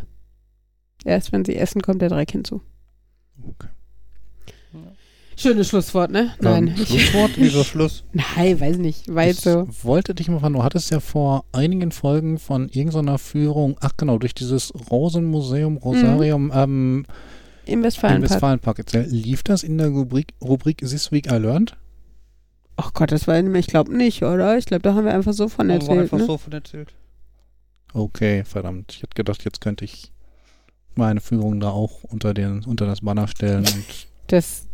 Erst 1.04 1.32
wenn 1.32 1.46
sie 1.46 1.56
essen, 1.56 1.82
kommt 1.82 2.02
der 2.02 2.10
Dreck 2.10 2.32
hinzu. 2.32 2.62
Okay. 3.44 3.68
Schönes 5.38 5.68
Schlusswort, 5.68 6.12
ne? 6.12 6.32
Nein. 6.40 6.68
Ähm, 6.68 6.76
ich, 6.78 6.88
Schlusswort? 6.88 7.32
Wieso 7.36 7.64
Schluss? 7.64 8.04
nein, 8.14 8.60
weiß 8.60 8.78
nicht. 8.78 9.14
War 9.14 9.26
jetzt 9.26 9.42
so. 9.42 9.68
Ich 9.70 9.84
wollte 9.84 10.16
dich 10.16 10.30
mal 10.30 10.40
fragen, 10.40 10.54
du 10.54 10.64
hattest 10.64 10.92
ja 10.92 11.02
vor 11.02 11.44
einigen 11.52 11.92
Folgen 11.92 12.40
von 12.40 12.70
irgendeiner 12.70 13.18
Führung, 13.18 13.76
ach 13.82 13.92
genau, 13.98 14.18
durch 14.18 14.34
dieses 14.34 14.74
Rosenmuseum, 14.90 15.78
Rosarium 15.78 16.52
ähm, 16.56 17.06
Im 17.68 17.80
im 17.80 17.84
Westfalenpark. 17.84 18.30
Westfalenpark 18.32 18.80
erzählt. 18.80 19.12
Lief 19.12 19.44
das 19.44 19.64
in 19.64 19.78
der 19.78 19.90
Rubrik, 19.90 20.34
Rubrik 20.42 20.78
This 20.80 21.12
Week 21.12 21.28
I 21.32 21.36
Learned? 21.38 21.76
Ach 22.78 22.94
Gott, 22.94 23.12
das 23.12 23.28
war 23.28 23.40
ich 23.40 23.68
glaube 23.68 23.96
nicht, 23.96 24.22
oder? 24.24 24.58
Ich 24.58 24.66
glaube, 24.66 24.82
da 24.84 24.94
haben 24.96 25.06
wir 25.06 25.14
einfach 25.14 25.34
so 25.34 25.48
von 25.48 25.68
War 25.70 25.76
erzählt. 25.76 26.00
einfach 26.00 26.18
Ne? 26.18 26.26
so 26.26 26.38
von 26.38 26.54
erzählt. 26.54 26.94
Okay, 27.94 28.44
verdammt. 28.44 28.92
Ich 28.94 28.98
hätte 29.04 29.16
gedacht, 29.16 29.46
jetzt 29.46 29.62
könnte 29.62 29.86
ich 29.86 30.12
meine 30.96 31.22
Führung 31.22 31.60
da 31.60 31.70
auch 31.70 32.04
unter, 32.04 32.34
den, 32.34 32.64
unter 32.66 32.86
das 32.86 33.02
Banner 33.02 33.28
stellen. 33.28 33.60
Und 33.66 34.08
Das, 34.28 34.68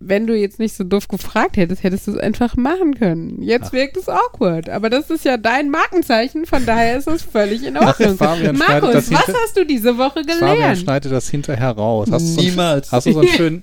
wenn 0.00 0.26
du 0.26 0.36
jetzt 0.36 0.58
nicht 0.58 0.74
so 0.74 0.84
doof 0.84 1.08
gefragt 1.08 1.56
hättest, 1.56 1.82
hättest 1.82 2.06
du 2.06 2.12
es 2.12 2.18
einfach 2.18 2.56
machen 2.56 2.94
können. 2.94 3.40
Jetzt 3.42 3.68
Ach. 3.68 3.72
wirkt 3.72 3.96
es 3.96 4.08
awkward. 4.08 4.68
Aber 4.68 4.90
das 4.90 5.10
ist 5.10 5.24
ja 5.24 5.36
dein 5.36 5.70
Markenzeichen, 5.70 6.46
von 6.46 6.64
daher 6.66 6.98
ist 6.98 7.08
es 7.08 7.22
völlig 7.22 7.64
in 7.64 7.76
Ordnung. 7.76 8.16
Fabian 8.16 8.56
Markus, 8.56 8.94
was 8.94 9.08
hinter- 9.08 9.34
hast 9.42 9.56
du 9.56 9.64
diese 9.64 9.96
Woche 9.98 10.20
Fabian 10.24 10.38
gelernt? 10.40 10.78
schneidet 10.78 11.12
das 11.12 11.28
hinterher 11.28 11.70
raus. 11.70 12.08
Hast 12.10 12.22
du 12.22 12.32
so 12.32 12.40
einen, 12.40 12.48
Niemals. 12.50 12.92
hast 12.92 13.06
du 13.06 13.12
so 13.12 13.20
einen 13.20 13.28
schönen, 13.36 13.62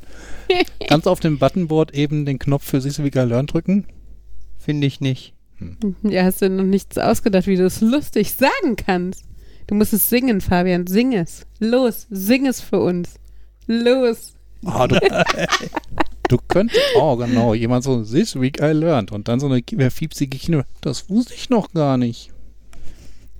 ganz 0.89 1.07
auf 1.07 1.19
dem 1.19 1.37
Buttonboard 1.39 1.93
eben 1.93 2.25
den 2.25 2.39
Knopf 2.39 2.65
für 2.65 2.77
I 2.77 3.09
Learned 3.13 3.53
drücken? 3.53 3.85
Finde 4.57 4.87
ich 4.87 4.99
nicht. 5.01 5.33
Ja, 6.03 6.23
hast 6.23 6.41
du 6.41 6.49
noch 6.49 6.63
nichts 6.63 6.97
ausgedacht, 6.97 7.45
wie 7.47 7.55
du 7.55 7.65
es 7.65 7.81
lustig 7.81 8.33
sagen 8.33 8.75
kannst. 8.77 9.25
Du 9.67 9.75
musst 9.75 9.93
es 9.93 10.09
singen, 10.09 10.41
Fabian. 10.41 10.87
Sing 10.87 11.13
es. 11.13 11.45
Los, 11.59 12.07
sing 12.09 12.47
es 12.47 12.61
für 12.61 12.79
uns. 12.79 13.15
Los. 13.67 14.33
Ah, 14.65 14.87
du, 14.87 14.99
du 16.29 16.37
könntest, 16.47 16.81
oh 16.95 17.15
genau, 17.15 17.53
jemand 17.53 17.83
so, 17.83 18.03
This 18.03 18.39
Week 18.39 18.59
I 18.61 18.71
Learned 18.71 19.11
und 19.11 19.27
dann 19.27 19.39
so 19.39 19.47
eine 19.47 19.91
fiepsige 19.91 20.37
Kino. 20.37 20.63
Das 20.81 21.09
wusste 21.09 21.33
ich 21.33 21.49
noch 21.49 21.73
gar 21.73 21.97
nicht. 21.97 22.31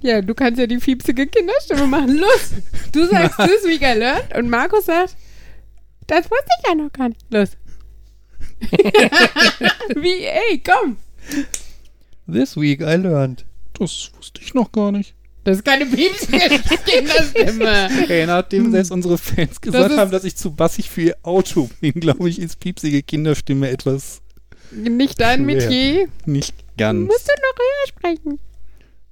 Ja, 0.02 0.22
du 0.22 0.34
kannst 0.34 0.60
ja 0.60 0.66
die 0.66 0.80
fiepsige 0.80 1.28
Kinderstimme 1.28 1.86
machen. 1.86 2.18
Los. 2.18 2.54
Du 2.92 3.06
sagst 3.06 3.38
this 3.38 3.64
week 3.66 3.82
I 3.82 3.98
learned 3.98 4.36
und 4.36 4.50
Markus 4.50 4.86
sagt, 4.86 5.16
das 6.08 6.26
wusste 6.30 6.48
ich 6.60 6.70
ja 6.70 6.76
noch 6.76 6.92
gar 6.92 7.10
nicht. 7.10 7.22
Los. 7.30 7.50
wie, 9.96 10.24
ey, 10.26 10.62
komm. 10.64 10.98
This 12.32 12.58
week 12.58 12.82
I 12.82 12.96
learned. 12.96 13.46
Das 13.74 14.12
wusste 14.18 14.42
ich 14.42 14.54
noch 14.54 14.72
gar 14.72 14.92
nicht. 14.92 15.14
Das 15.44 15.58
ist 15.58 15.66
keine 15.66 15.86
piepsige 15.88 16.60
Kinderstimme. 16.86 17.90
Ey, 18.10 18.26
nachdem 18.28 18.70
selbst 18.72 18.92
unsere 18.92 19.18
Fans 19.18 19.60
gesagt 19.60 19.92
ist- 19.92 19.98
haben, 19.98 20.12
dass 20.12 20.24
ich 20.24 20.36
zu 20.36 20.52
bassig 20.52 20.90
für 20.90 21.02
ihr 21.02 21.18
Auto 21.24 21.70
bin, 21.80 21.94
glaube 21.94 22.30
ich, 22.30 22.40
ist 22.40 22.60
piepsige 22.60 23.02
Kinderstimme 23.02 23.70
etwas 23.70 24.22
Nicht 24.72 25.20
dein 25.20 25.44
Schwer. 25.44 25.56
Metier. 25.56 26.08
nicht 26.26 26.54
ganz. 26.78 27.08
Musst 27.08 27.28
du 27.28 27.34
noch 27.34 27.58
höher 27.58 27.88
sprechen. 27.88 28.40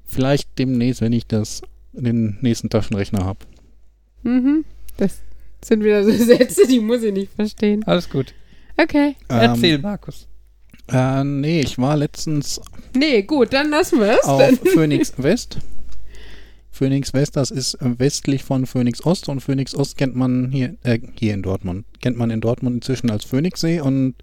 Vielleicht 0.06 0.58
demnächst, 0.60 1.02
wenn 1.02 1.14
ich 1.14 1.26
das 1.28 1.62
den 1.94 2.38
nächsten 2.42 2.70
Taschenrechner 2.70 3.26
habe. 3.26 3.40
Mhm. 4.24 4.66
Das 4.98 5.18
sind 5.66 5.84
wieder 5.84 6.04
so 6.04 6.12
Sätze, 6.26 6.68
die 6.68 6.80
muss 6.80 7.02
ich 7.04 7.14
nicht 7.14 7.34
verstehen. 7.34 7.84
Alles 7.86 8.10
gut. 8.10 8.34
Okay. 8.78 9.16
Erzähl, 9.28 9.80
Markus. 9.80 10.28
Äh, 10.92 11.24
nee, 11.24 11.62
ich 11.62 11.78
war 11.78 11.98
letztens 11.98 12.62
Nee, 12.96 13.22
gut, 13.24 13.52
dann 13.54 13.70
lassen 13.70 14.00
wir 14.00 14.14
es. 14.14 14.24
auf 14.26 14.42
Phoenix 14.74 15.14
West. 15.18 15.58
Phoenix 16.80 17.14
West, 17.14 17.36
das 17.36 17.52
ist 17.52 17.74
äh, 17.76 18.00
westlich 18.00 18.46
von 18.46 18.66
Phoenix 18.66 19.06
Ost 19.06 19.28
und 19.28 19.42
Phoenix 19.42 19.76
Ost 19.76 19.98
kennt 19.98 20.16
man 20.16 20.50
hier, 20.50 20.78
äh, 20.84 20.98
hier 21.16 21.34
in 21.34 21.42
Dortmund, 21.42 21.86
kennt 22.00 22.18
man 22.18 22.32
in 22.32 22.40
Dortmund 22.40 22.76
inzwischen 22.76 23.10
als 23.10 23.26
Phoenixsee 23.26 23.82
und 23.82 24.16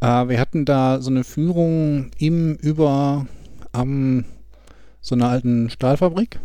äh, 0.00 0.06
wir 0.28 0.40
hatten 0.40 0.64
da 0.64 1.00
so 1.00 1.10
eine 1.10 1.22
Führung 1.22 2.10
im 2.18 2.56
über 2.56 3.28
am 3.70 4.24
so 5.00 5.14
einer 5.14 5.28
alten 5.28 5.70
Stahlfabrik, 5.70 6.40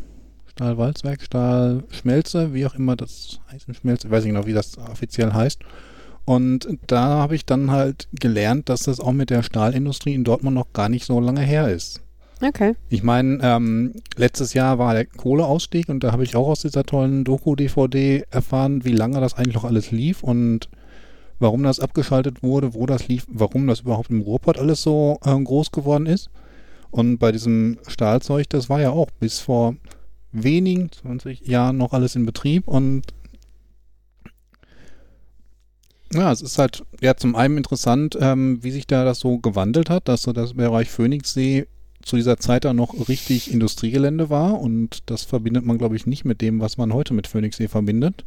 Stahlwalzwerk, 0.51 1.23
Stahlschmelze, 1.23 2.53
wie 2.53 2.67
auch 2.67 2.75
immer 2.75 2.95
das 2.95 3.39
heißt, 3.51 3.75
Schmelze, 3.75 4.11
weiß 4.11 4.25
ich 4.25 4.29
genau, 4.29 4.45
wie 4.45 4.53
das 4.53 4.77
offiziell 4.77 5.33
heißt. 5.33 5.61
Und 6.25 6.67
da 6.85 7.01
habe 7.01 7.33
ich 7.33 7.47
dann 7.47 7.71
halt 7.71 8.07
gelernt, 8.13 8.69
dass 8.69 8.83
das 8.83 8.99
auch 8.99 9.13
mit 9.13 9.31
der 9.31 9.41
Stahlindustrie 9.41 10.13
in 10.13 10.23
Dortmund 10.23 10.53
noch 10.53 10.73
gar 10.73 10.89
nicht 10.89 11.05
so 11.05 11.19
lange 11.19 11.41
her 11.41 11.69
ist. 11.69 12.01
Okay. 12.41 12.75
Ich 12.87 13.03
meine, 13.03 13.39
ähm, 13.41 13.95
letztes 14.15 14.53
Jahr 14.53 14.79
war 14.79 14.93
der 14.93 15.05
Kohleausstieg 15.05 15.89
und 15.89 16.03
da 16.03 16.13
habe 16.13 16.23
ich 16.23 16.35
auch 16.35 16.47
aus 16.47 16.61
dieser 16.61 16.85
tollen 16.85 17.25
Doku-DVD 17.25 18.25
erfahren, 18.31 18.85
wie 18.85 18.93
lange 18.93 19.19
das 19.19 19.33
eigentlich 19.33 19.55
noch 19.55 19.65
alles 19.65 19.91
lief 19.91 20.23
und 20.23 20.69
warum 21.39 21.63
das 21.63 21.81
abgeschaltet 21.81 22.41
wurde, 22.41 22.73
wo 22.73 22.85
das 22.85 23.07
lief, 23.07 23.25
warum 23.29 23.67
das 23.67 23.81
überhaupt 23.81 24.09
im 24.09 24.21
Ruhrpott 24.21 24.57
alles 24.57 24.81
so 24.81 25.19
ähm, 25.25 25.43
groß 25.43 25.71
geworden 25.71 26.05
ist. 26.05 26.29
Und 26.91 27.17
bei 27.17 27.31
diesem 27.31 27.77
Stahlzeug, 27.87 28.49
das 28.49 28.69
war 28.69 28.79
ja 28.79 28.91
auch 28.91 29.09
bis 29.19 29.39
vor 29.39 29.75
wenigen 30.31 30.91
20 30.91 31.45
Jahren 31.45 31.77
noch 31.77 31.91
alles 31.93 32.15
in 32.15 32.25
Betrieb 32.25 32.67
und 32.67 33.03
ja, 36.11 36.31
es 36.31 36.41
ist 36.41 36.57
halt 36.57 36.83
ja 37.01 37.15
zum 37.15 37.35
einen 37.35 37.57
interessant, 37.57 38.17
ähm, 38.19 38.63
wie 38.63 38.71
sich 38.71 38.87
da 38.87 39.05
das 39.05 39.19
so 39.19 39.37
gewandelt 39.37 39.91
hat, 39.91 40.07
dass 40.07 40.23
so 40.23 40.33
das 40.33 40.55
Bereich 40.55 40.89
Phoenixsee 40.89 41.67
zu 42.01 42.15
dieser 42.15 42.37
Zeit 42.37 42.65
dann 42.65 42.75
noch 42.75 43.09
richtig 43.09 43.51
Industriegelände 43.51 44.29
war 44.29 44.59
und 44.59 45.09
das 45.09 45.23
verbindet 45.23 45.65
man, 45.65 45.77
glaube 45.77 45.95
ich, 45.95 46.05
nicht 46.05 46.25
mit 46.25 46.41
dem, 46.41 46.59
was 46.61 46.77
man 46.77 46.93
heute 46.93 47.13
mit 47.13 47.27
Phoenixsee 47.27 47.67
verbindet. 47.67 48.25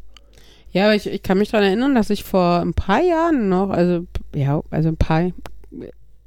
Ja, 0.73 0.85
aber 0.85 0.95
ich, 0.95 1.07
ich 1.07 1.23
kann 1.23 1.39
mich 1.39 1.51
daran 1.51 1.67
erinnern, 1.67 1.95
dass 1.95 2.11
ich 2.11 2.25
vor 2.25 2.61
ein 2.61 2.75
paar 2.75 3.03
Jahren 3.03 3.49
noch, 3.49 3.71
also 3.71 4.07
ja, 4.35 4.63
also 4.71 4.89
ein 4.89 4.97
paar, 4.97 5.31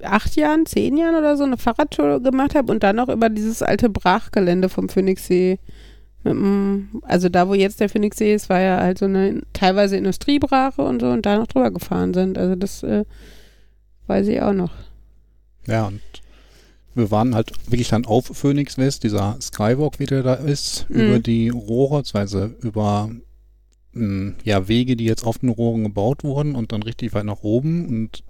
acht 0.03 0.35
Jahren, 0.35 0.65
zehn 0.65 0.97
Jahren 0.97 1.15
oder 1.15 1.35
so 1.35 1.43
eine 1.43 1.57
Fahrradtour 1.57 2.21
gemacht 2.21 2.55
habe 2.55 2.71
und 2.71 2.83
dann 2.83 2.97
noch 2.97 3.09
über 3.09 3.29
dieses 3.29 3.63
alte 3.63 3.89
Brachgelände 3.89 4.69
vom 4.69 4.89
Phoenixsee. 4.89 5.59
Dem, 6.23 7.01
also 7.03 7.29
da, 7.29 7.47
wo 7.47 7.53
jetzt 7.53 7.79
der 7.79 7.89
Phoenixsee 7.89 8.33
ist, 8.33 8.49
war 8.49 8.59
ja 8.59 8.79
halt 8.79 8.97
so 8.97 9.05
eine 9.05 9.41
teilweise 9.53 9.97
Industriebrache 9.97 10.81
und 10.81 11.01
so 11.01 11.07
und 11.07 11.25
da 11.25 11.37
noch 11.37 11.47
drüber 11.47 11.71
gefahren 11.71 12.13
sind. 12.13 12.37
Also 12.37 12.55
das 12.55 12.83
äh, 12.83 13.05
weiß 14.07 14.27
ich 14.27 14.41
auch 14.41 14.53
noch. 14.53 14.71
Ja, 15.67 15.87
und 15.87 16.01
wir 16.95 17.11
waren 17.11 17.35
halt 17.35 17.51
wirklich 17.69 17.89
dann 17.89 18.05
auf 18.05 18.25
Phoenix 18.27 18.77
West, 18.77 19.03
dieser 19.03 19.37
Skywalk, 19.41 19.99
wie 19.99 20.05
der 20.05 20.23
da 20.23 20.33
ist, 20.35 20.85
Mhm. 20.89 20.95
über 20.95 21.19
die 21.19 21.49
Rohre, 21.49 21.99
beziehungsweise 21.99 22.55
über 22.61 23.11
mh, 23.93 24.33
ja, 24.43 24.67
Wege, 24.67 24.95
die 24.95 25.05
jetzt 25.05 25.25
auf 25.25 25.37
den 25.39 25.49
Rohren 25.49 25.83
gebaut 25.83 26.23
wurden 26.23 26.55
und 26.55 26.71
dann 26.71 26.83
richtig 26.83 27.13
weit 27.13 27.25
nach 27.25 27.43
oben 27.43 27.85
und 27.87 28.23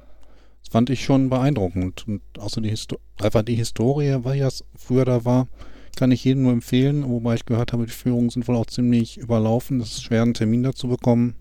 das 0.61 0.71
fand 0.71 0.89
ich 0.89 1.03
schon 1.03 1.29
beeindruckend. 1.29 2.07
Und 2.07 2.21
außer 2.39 2.59
die 2.61 2.69
Histo 2.69 2.97
einfach 3.21 3.43
die 3.43 3.55
Historie, 3.55 4.17
weil 4.23 4.37
ja 4.39 4.49
früher 4.75 5.05
da 5.05 5.23
war, 5.25 5.47
kann 5.95 6.11
ich 6.11 6.23
jedem 6.25 6.43
nur 6.43 6.51
empfehlen, 6.53 7.07
wobei 7.07 7.35
ich 7.35 7.45
gehört 7.45 7.71
habe, 7.71 7.85
die 7.85 7.91
Führungen 7.91 8.29
sind 8.29 8.47
wohl 8.47 8.55
auch 8.55 8.65
ziemlich 8.65 9.17
überlaufen. 9.17 9.79
Es 9.79 9.91
ist 9.93 10.03
schwer, 10.03 10.23
einen 10.23 10.33
Termin 10.33 10.63
dazu 10.63 10.87
bekommen. 10.87 11.35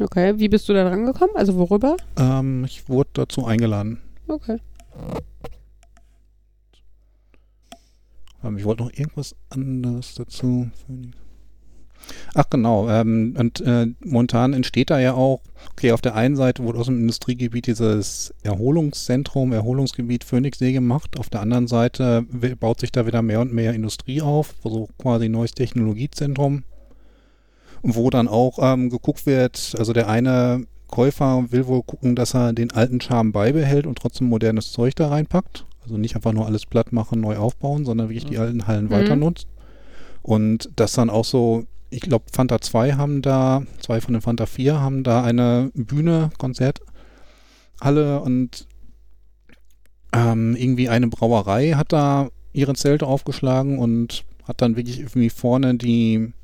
Okay, 0.00 0.34
wie 0.38 0.48
bist 0.48 0.68
du 0.68 0.72
da 0.74 0.84
dran 0.88 1.06
gekommen? 1.06 1.32
Also 1.34 1.56
worüber? 1.56 1.96
Ähm, 2.18 2.64
ich 2.64 2.88
wurde 2.88 3.10
dazu 3.14 3.44
eingeladen. 3.46 3.98
Okay. 4.28 4.58
Ich 8.56 8.64
wollte 8.64 8.84
noch 8.84 8.92
irgendwas 8.92 9.34
anderes 9.50 10.14
dazu. 10.14 10.70
Ach 12.34 12.48
genau, 12.48 12.88
ähm, 12.88 13.34
und 13.36 13.60
äh, 13.60 13.88
momentan 14.04 14.52
entsteht 14.52 14.90
da 14.90 15.00
ja 15.00 15.14
auch, 15.14 15.40
okay, 15.72 15.92
auf 15.92 16.00
der 16.00 16.14
einen 16.14 16.36
Seite 16.36 16.62
wurde 16.62 16.78
aus 16.78 16.86
dem 16.86 17.00
Industriegebiet 17.00 17.66
dieses 17.66 18.32
Erholungszentrum, 18.42 19.52
Erholungsgebiet 19.52 20.24
Phoenixsee 20.24 20.72
gemacht, 20.72 21.18
auf 21.18 21.28
der 21.28 21.40
anderen 21.40 21.66
Seite 21.66 22.22
baut 22.60 22.80
sich 22.80 22.92
da 22.92 23.06
wieder 23.06 23.22
mehr 23.22 23.40
und 23.40 23.52
mehr 23.52 23.74
Industrie 23.74 24.22
auf, 24.22 24.54
so 24.62 24.88
quasi 24.98 25.28
neues 25.28 25.52
Technologiezentrum, 25.52 26.64
wo 27.82 28.10
dann 28.10 28.28
auch 28.28 28.58
ähm, 28.60 28.90
geguckt 28.90 29.26
wird, 29.26 29.74
also 29.76 29.92
der 29.92 30.08
eine 30.08 30.64
Käufer 30.86 31.44
will 31.50 31.66
wohl 31.66 31.82
gucken, 31.82 32.16
dass 32.16 32.34
er 32.34 32.52
den 32.52 32.72
alten 32.72 33.00
Charme 33.00 33.32
beibehält 33.32 33.86
und 33.86 33.98
trotzdem 33.98 34.28
modernes 34.28 34.72
Zeug 34.72 34.96
da 34.96 35.08
reinpackt. 35.08 35.66
Also 35.88 35.96
nicht 35.96 36.14
einfach 36.16 36.34
nur 36.34 36.44
alles 36.44 36.66
platt 36.66 36.92
machen, 36.92 37.22
neu 37.22 37.38
aufbauen, 37.38 37.86
sondern 37.86 38.10
wirklich 38.10 38.26
die 38.26 38.36
alten 38.36 38.66
Hallen 38.66 38.86
Mhm. 38.86 38.90
weiter 38.90 39.16
nutzt. 39.16 39.46
Und 40.22 40.68
das 40.76 40.92
dann 40.92 41.08
auch 41.08 41.24
so, 41.24 41.64
ich 41.88 42.02
glaube, 42.02 42.26
Fanta 42.30 42.60
2 42.60 42.92
haben 42.92 43.22
da, 43.22 43.62
zwei 43.80 44.02
von 44.02 44.12
den 44.12 44.20
Fanta 44.20 44.44
4 44.44 44.80
haben 44.82 45.02
da 45.02 45.22
eine 45.24 45.70
Bühne, 45.74 46.28
Konzerthalle 46.36 48.20
und 48.20 48.66
ähm, 50.12 50.54
irgendwie 50.56 50.90
eine 50.90 51.08
Brauerei 51.08 51.72
hat 51.72 51.92
da 51.94 52.28
ihre 52.52 52.74
Zelte 52.74 53.06
aufgeschlagen 53.06 53.78
und 53.78 54.24
hat 54.44 54.60
dann 54.60 54.76
wirklich 54.76 54.98
irgendwie 55.00 55.30
vorne 55.30 55.76
die 55.76 56.34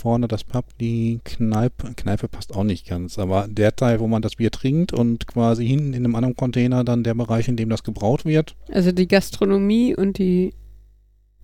vorne 0.00 0.28
das 0.28 0.44
Pub, 0.44 0.64
die 0.80 1.20
Kneipe, 1.24 1.92
Kneipe 1.94 2.28
passt 2.28 2.54
auch 2.54 2.64
nicht 2.64 2.86
ganz, 2.88 3.18
aber 3.18 3.46
der 3.48 3.76
Teil, 3.76 4.00
wo 4.00 4.06
man 4.06 4.22
das 4.22 4.36
Bier 4.36 4.50
trinkt 4.50 4.92
und 4.92 5.26
quasi 5.26 5.66
hinten 5.66 5.94
in 5.94 6.04
einem 6.04 6.14
anderen 6.14 6.36
Container 6.36 6.84
dann 6.84 7.04
der 7.04 7.14
Bereich, 7.14 7.48
in 7.48 7.56
dem 7.56 7.68
das 7.68 7.82
gebraut 7.84 8.24
wird. 8.24 8.56
Also 8.72 8.92
die 8.92 9.06
Gastronomie 9.08 9.94
und 9.94 10.18
die, 10.18 10.54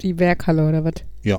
die 0.00 0.18
Werkhalle 0.18 0.68
oder 0.68 0.84
was? 0.84 0.94
Ja. 1.22 1.38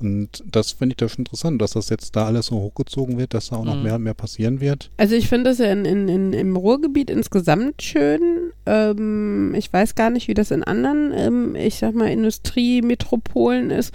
Und 0.00 0.42
das 0.50 0.72
finde 0.72 0.94
ich 0.94 0.96
da 0.96 1.08
schon 1.08 1.20
interessant, 1.20 1.62
dass 1.62 1.70
das 1.72 1.88
jetzt 1.88 2.16
da 2.16 2.26
alles 2.26 2.46
so 2.46 2.56
hochgezogen 2.56 3.16
wird, 3.16 3.32
dass 3.32 3.50
da 3.50 3.56
auch 3.56 3.64
noch 3.64 3.76
Mhm. 3.76 3.82
mehr 3.84 3.94
und 3.94 4.02
mehr 4.02 4.14
passieren 4.14 4.60
wird. 4.60 4.90
Also 4.96 5.14
ich 5.14 5.28
finde 5.28 5.50
das 5.50 5.58
ja 5.58 5.66
in, 5.72 5.84
in, 5.84 6.08
in, 6.08 6.32
im 6.32 6.56
Ruhrgebiet 6.56 7.10
insgesamt 7.10 7.80
schön. 7.80 8.50
Ähm, 8.66 9.54
ich 9.56 9.72
weiß 9.72 9.94
gar 9.94 10.10
nicht, 10.10 10.26
wie 10.26 10.34
das 10.34 10.50
in 10.50 10.64
anderen, 10.64 11.12
ähm, 11.14 11.54
ich 11.54 11.76
sag 11.76 11.94
mal, 11.94 12.10
Industriemetropolen 12.10 13.70
ist, 13.70 13.94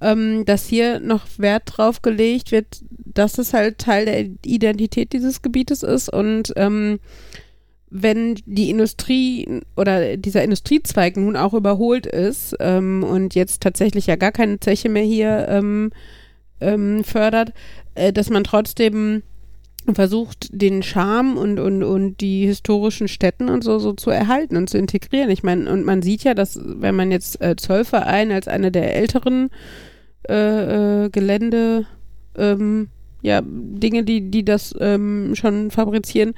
ähm, 0.00 0.44
dass 0.44 0.66
hier 0.66 1.00
noch 1.00 1.26
Wert 1.38 1.64
drauf 1.66 2.02
gelegt 2.02 2.52
wird, 2.52 2.82
dass 2.90 3.38
es 3.38 3.52
halt 3.52 3.78
Teil 3.78 4.04
der 4.04 4.20
Identität 4.44 5.12
dieses 5.12 5.42
Gebietes 5.42 5.82
ist 5.82 6.08
und 6.08 6.52
ähm, 6.56 7.00
wenn 7.90 8.38
die 8.44 8.70
Industrie 8.70 9.62
oder 9.76 10.16
dieser 10.16 10.42
Industriezweig 10.42 11.16
nun 11.16 11.36
auch 11.36 11.54
überholt 11.54 12.06
ist 12.06 12.54
ähm, 12.60 13.02
und 13.02 13.34
jetzt 13.34 13.62
tatsächlich 13.62 14.06
ja 14.06 14.16
gar 14.16 14.32
keine 14.32 14.60
Zeche 14.60 14.88
mehr 14.88 15.04
hier 15.04 15.46
ähm, 15.48 15.90
ähm, 16.60 17.02
fördert, 17.02 17.52
äh, 17.94 18.12
dass 18.12 18.30
man 18.30 18.44
trotzdem 18.44 19.22
versucht, 19.94 20.48
den 20.52 20.82
Charme 20.82 21.36
und, 21.36 21.58
und, 21.58 21.82
und 21.82 22.20
die 22.20 22.46
historischen 22.46 23.08
Städten 23.08 23.48
und 23.48 23.64
so, 23.64 23.78
so 23.78 23.92
zu 23.92 24.10
erhalten 24.10 24.56
und 24.56 24.68
zu 24.68 24.78
integrieren. 24.78 25.30
Ich 25.30 25.42
meine, 25.42 25.70
und 25.70 25.84
man 25.84 26.02
sieht 26.02 26.24
ja, 26.24 26.34
dass 26.34 26.60
wenn 26.62 26.94
man 26.94 27.10
jetzt 27.10 27.40
äh, 27.40 27.56
Zollverein 27.56 28.30
als 28.30 28.48
eine 28.48 28.70
der 28.70 28.94
älteren 28.94 29.50
äh, 30.28 31.04
äh, 31.04 31.10
Gelände, 31.10 31.86
ähm, 32.36 32.88
ja, 33.22 33.40
Dinge, 33.42 34.04
die, 34.04 34.30
die 34.30 34.44
das 34.44 34.74
ähm, 34.78 35.34
schon 35.34 35.70
fabrizieren, 35.70 36.34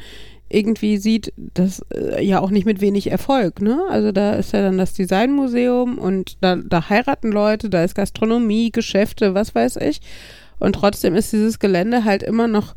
irgendwie 0.49 0.97
sieht, 0.97 1.33
das 1.37 1.85
äh, 1.95 2.25
ja 2.25 2.41
auch 2.41 2.51
nicht 2.51 2.67
mit 2.67 2.81
wenig 2.81 3.11
Erfolg, 3.11 3.63
ne? 3.63 3.81
Also 3.89 4.11
da 4.11 4.33
ist 4.33 4.53
ja 4.53 4.63
dann 4.63 4.79
das 4.79 4.95
Designmuseum 4.95 5.99
und 5.99 6.39
da, 6.41 6.57
da 6.57 6.89
heiraten 6.89 7.31
Leute, 7.31 7.71
da 7.71 7.85
ist 7.85 7.95
Gastronomie, 7.95 8.71
Geschäfte, 8.71 9.35
was 9.35 9.55
weiß 9.55 9.77
ich. 9.77 10.01
Und 10.59 10.75
trotzdem 10.75 11.15
ist 11.15 11.33
dieses 11.33 11.59
Gelände 11.59 12.05
halt 12.05 12.23
immer 12.23 12.49
noch 12.49 12.75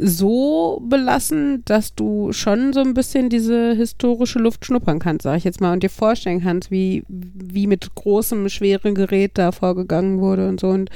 so 0.00 0.80
belassen, 0.88 1.62
dass 1.64 1.94
du 1.94 2.32
schon 2.32 2.72
so 2.72 2.80
ein 2.80 2.94
bisschen 2.94 3.28
diese 3.28 3.74
historische 3.74 4.38
Luft 4.38 4.64
schnuppern 4.64 5.00
kannst, 5.00 5.24
sag 5.24 5.36
ich 5.38 5.44
jetzt 5.44 5.60
mal, 5.60 5.72
und 5.72 5.82
dir 5.82 5.90
vorstellen 5.90 6.40
kannst, 6.40 6.70
wie, 6.70 7.02
wie 7.08 7.66
mit 7.66 7.94
großem, 7.94 8.48
schweren 8.48 8.94
Gerät 8.94 9.32
da 9.34 9.50
vorgegangen 9.50 10.20
wurde 10.20 10.48
und 10.48 10.60
so. 10.60 10.68
Und 10.68 10.90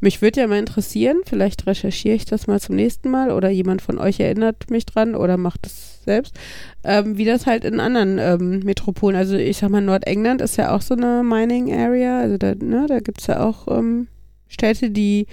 mich 0.00 0.20
würde 0.20 0.40
ja 0.40 0.46
mal 0.46 0.58
interessieren, 0.58 1.22
vielleicht 1.24 1.66
recherchiere 1.66 2.16
ich 2.16 2.26
das 2.26 2.46
mal 2.46 2.60
zum 2.60 2.76
nächsten 2.76 3.10
Mal 3.10 3.30
oder 3.30 3.48
jemand 3.48 3.80
von 3.80 3.98
euch 3.98 4.20
erinnert 4.20 4.70
mich 4.70 4.84
dran 4.84 5.14
oder 5.14 5.38
macht 5.38 5.66
es 5.66 6.04
selbst, 6.04 6.38
ähm, 6.84 7.16
wie 7.16 7.24
das 7.24 7.46
halt 7.46 7.64
in 7.64 7.80
anderen 7.80 8.18
ähm, 8.18 8.58
Metropolen, 8.58 9.16
also 9.16 9.36
ich 9.36 9.56
sag 9.56 9.70
mal, 9.70 9.80
Nordengland 9.80 10.42
ist 10.42 10.58
ja 10.58 10.76
auch 10.76 10.82
so 10.82 10.94
eine 10.94 11.22
Mining 11.24 11.72
Area, 11.72 12.20
also 12.20 12.36
da, 12.36 12.54
ne, 12.54 12.84
da 12.86 13.00
gibt 13.00 13.22
es 13.22 13.28
ja 13.28 13.42
auch 13.42 13.66
ähm, 13.68 14.08
Städte, 14.48 14.90
die 14.90 15.26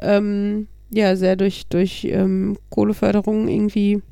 ähm, 0.00 0.66
ja 0.90 1.16
sehr 1.16 1.36
durch, 1.36 1.66
durch 1.68 2.04
ähm, 2.04 2.56
Kohleförderung 2.70 3.48
irgendwie 3.48 4.02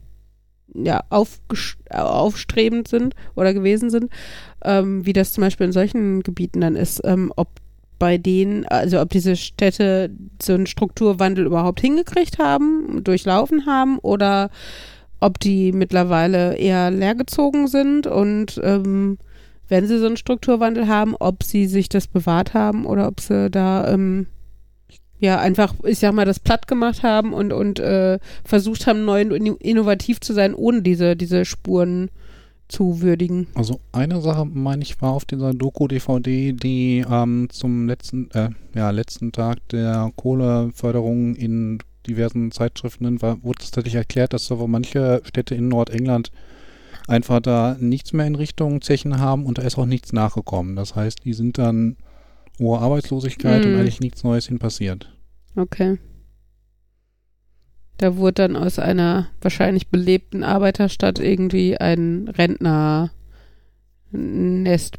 ja, 0.75 1.05
äh, 1.11 1.97
aufstrebend 1.97 2.89
sind 2.89 3.15
oder 3.35 3.55
gewesen 3.55 3.91
sind, 3.91 4.11
ähm, 4.65 5.05
wie 5.07 5.13
das 5.13 5.33
zum 5.33 5.43
Beispiel 5.43 5.67
in 5.67 5.73
solchen 5.73 6.23
Gebieten 6.23 6.61
dann 6.61 6.77
ist, 6.77 7.01
ähm, 7.05 7.33
ob 7.37 7.49
bei 7.99 8.17
denen, 8.17 8.65
also 8.67 9.01
ob 9.01 9.11
diese 9.11 9.35
Städte 9.35 10.11
so 10.41 10.55
einen 10.55 10.67
Strukturwandel 10.67 11.47
überhaupt 11.47 11.81
hingekriegt 11.81 12.39
haben, 12.39 13.03
durchlaufen 13.03 13.67
haben 13.67 13.99
oder 13.99 14.51
ob 15.21 15.41
die 15.41 15.73
mittlerweile 15.73 16.57
eher 16.57 16.93
leergezogen 16.93 17.67
sind 17.67 18.07
und 18.07 18.61
ähm, 18.63 19.19
wenn 19.69 19.87
sie 19.87 19.99
so 19.99 20.07
einen 20.07 20.17
Strukturwandel 20.17 20.87
haben, 20.87 21.17
ob 21.19 21.43
sie 21.43 21.67
sich 21.67 21.89
das 21.89 22.07
bewahrt 22.07 22.55
haben 22.55 22.87
oder 22.87 23.09
ob 23.09 23.21
sie 23.21 23.51
da 23.51 23.93
ähm, 23.93 24.29
ja 25.21 25.39
einfach, 25.39 25.75
ich 25.85 25.99
sag 25.99 26.13
mal, 26.15 26.25
das 26.25 26.41
platt 26.41 26.67
gemacht 26.67 27.03
haben 27.03 27.33
und, 27.33 27.53
und 27.53 27.81
äh, 27.81 28.19
versucht 28.45 28.87
haben, 28.87 29.05
neu 29.05 29.23
und 29.23 29.33
inno- 29.33 29.61
innovativ 29.61 30.21
zu 30.21 30.33
sein, 30.33 30.55
ohne 30.55 30.83
diese, 30.83 31.17
diese 31.17 31.45
Spuren 31.45 32.11
zu 32.69 33.01
würdigen. 33.01 33.47
Also 33.55 33.81
eine 33.93 34.21
Sache, 34.21 34.45
meine 34.45 34.83
ich, 34.83 35.01
war 35.01 35.13
auf 35.13 35.25
dieser 35.25 35.55
Doku-DVD, 35.55 36.53
die 36.53 37.05
ähm, 37.11 37.49
zum 37.51 37.89
letzten, 37.89 38.31
äh, 38.33 38.51
ja, 38.75 38.91
letzten 38.91 39.33
Tag 39.33 39.67
der 39.71 40.13
Kohleförderung 40.17 41.35
in 41.35 41.79
diversen 42.07 42.53
Zeitschriften 42.53 43.21
war, 43.23 43.43
wurde 43.43 43.59
es 43.63 43.71
tatsächlich 43.71 43.95
erklärt, 43.97 44.33
dass 44.33 44.53
aber 44.53 44.67
manche 44.67 45.23
Städte 45.25 45.55
in 45.55 45.69
Nordengland 45.69 46.31
einfach 47.07 47.41
da 47.41 47.77
nichts 47.81 48.13
mehr 48.13 48.27
in 48.27 48.35
Richtung 48.35 48.83
Zechen 48.83 49.19
haben 49.19 49.47
und 49.47 49.59
da 49.59 49.63
ist 49.63 49.79
auch 49.79 49.87
nichts 49.87 50.13
nachgekommen. 50.13 50.77
Das 50.77 50.95
heißt, 50.95 51.25
die 51.25 51.33
sind 51.33 51.57
dann 51.57 51.97
hohe 52.59 52.79
Arbeitslosigkeit 52.79 53.65
und 53.65 53.73
Mhm. 53.73 53.79
eigentlich 53.81 54.01
nichts 54.01 54.25
Neues 54.25 54.47
hin 54.49 54.59
passiert. 54.59 55.13
Okay. 55.57 55.99
Da 57.99 58.17
wurde 58.17 58.35
dann 58.35 58.57
aus 58.57 58.79
einer 58.79 59.29
wahrscheinlich 59.41 59.89
belebten 59.89 60.45
Arbeiterstadt 60.45 61.19
irgendwie 61.19 61.79
ein 61.79 62.29
Rentnernest 62.29 63.11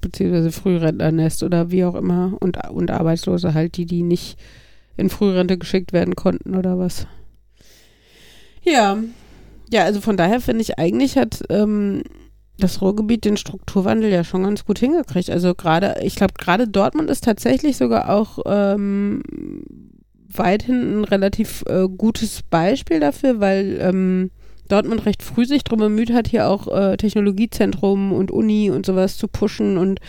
beziehungsweise 0.02 0.52
Frührentnernest 0.52 1.44
oder 1.44 1.72
wie 1.72 1.86
auch 1.86 1.96
immer 1.96 2.36
und, 2.42 2.58
und 2.70 2.92
Arbeitslose 2.92 3.54
halt, 3.54 3.78
die, 3.78 3.86
die 3.86 4.04
nicht 4.04 4.38
in 4.98 5.10
Frührente 5.10 5.58
geschickt 5.58 5.94
werden 5.94 6.16
konnten 6.16 6.56
oder 6.56 6.78
was. 6.78 7.08
Ja, 8.64 8.98
ja, 9.72 9.84
also 9.86 10.02
von 10.02 10.18
daher 10.18 10.42
finde 10.42 10.62
ich 10.62 10.78
eigentlich 10.78 11.18
hat 11.18 11.42
ähm, 11.50 12.04
das 12.60 12.82
Ruhrgebiet 12.82 13.26
den 13.26 13.38
Strukturwandel 13.38 14.12
ja 14.12 14.24
schon 14.24 14.44
ganz 14.44 14.66
gut 14.66 14.80
hingekriegt. 14.80 15.30
Also 15.30 15.56
gerade, 15.56 15.98
ich 16.04 16.16
glaube, 16.16 16.34
gerade 16.38 16.68
Dortmund 16.68 17.10
ist 17.10 17.24
tatsächlich 17.24 17.78
sogar 17.78 18.10
auch 18.10 18.40
ähm, 18.46 19.22
weithin 20.32 21.02
ein 21.02 21.04
relativ 21.06 21.64
äh, 21.68 21.88
gutes 21.88 22.44
Beispiel 22.44 23.00
dafür, 23.00 23.40
weil 23.40 23.78
ähm, 23.82 24.32
Dortmund 24.68 25.06
recht 25.06 25.24
früh 25.24 25.46
sich 25.46 25.64
darum 25.64 25.80
bemüht 25.80 26.14
hat, 26.14 26.28
hier 26.28 26.48
auch 26.48 26.68
äh, 26.68 26.96
Technologiezentrum 26.98 28.14
und 28.14 28.32
Uni 28.32 28.70
und 28.70 28.86
sowas 28.86 29.18
zu 29.18 29.28
pushen 29.28 29.78
und 29.78 30.00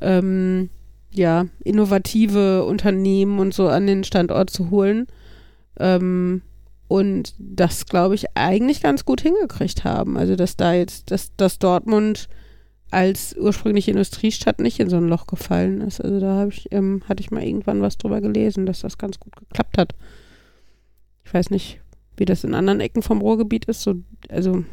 ähm, 0.00 0.70
ja, 1.12 1.46
innovative 1.64 2.64
Unternehmen 2.64 3.38
und 3.38 3.54
so 3.54 3.68
an 3.68 3.86
den 3.86 4.04
Standort 4.04 4.50
zu 4.50 4.70
holen. 4.70 5.06
Ähm, 5.78 6.42
und 6.88 7.34
das, 7.38 7.86
glaube 7.86 8.14
ich, 8.14 8.26
eigentlich 8.34 8.82
ganz 8.82 9.04
gut 9.04 9.20
hingekriegt 9.20 9.84
haben. 9.84 10.16
Also, 10.16 10.36
dass 10.36 10.56
da 10.56 10.72
jetzt, 10.72 11.10
dass, 11.10 11.34
dass 11.36 11.58
Dortmund 11.58 12.28
als 12.90 13.36
ursprüngliche 13.36 13.90
Industriestadt 13.90 14.60
nicht 14.60 14.78
in 14.78 14.88
so 14.88 14.96
ein 14.96 15.08
Loch 15.08 15.26
gefallen 15.26 15.80
ist. 15.80 16.00
Also 16.00 16.20
da 16.20 16.36
habe 16.36 16.50
ich, 16.50 16.68
ähm, 16.70 17.02
hatte 17.08 17.20
ich 17.20 17.30
mal 17.30 17.42
irgendwann 17.42 17.82
was 17.82 17.98
drüber 17.98 18.20
gelesen, 18.20 18.66
dass 18.66 18.80
das 18.80 18.98
ganz 18.98 19.18
gut 19.18 19.34
geklappt 19.36 19.76
hat. 19.76 19.94
Ich 21.24 21.34
weiß 21.34 21.50
nicht, 21.50 21.80
wie 22.16 22.24
das 22.24 22.44
in 22.44 22.54
anderen 22.54 22.80
Ecken 22.80 23.02
vom 23.02 23.20
Ruhrgebiet 23.20 23.64
ist, 23.64 23.82
so, 23.82 23.96
also, 24.28 24.64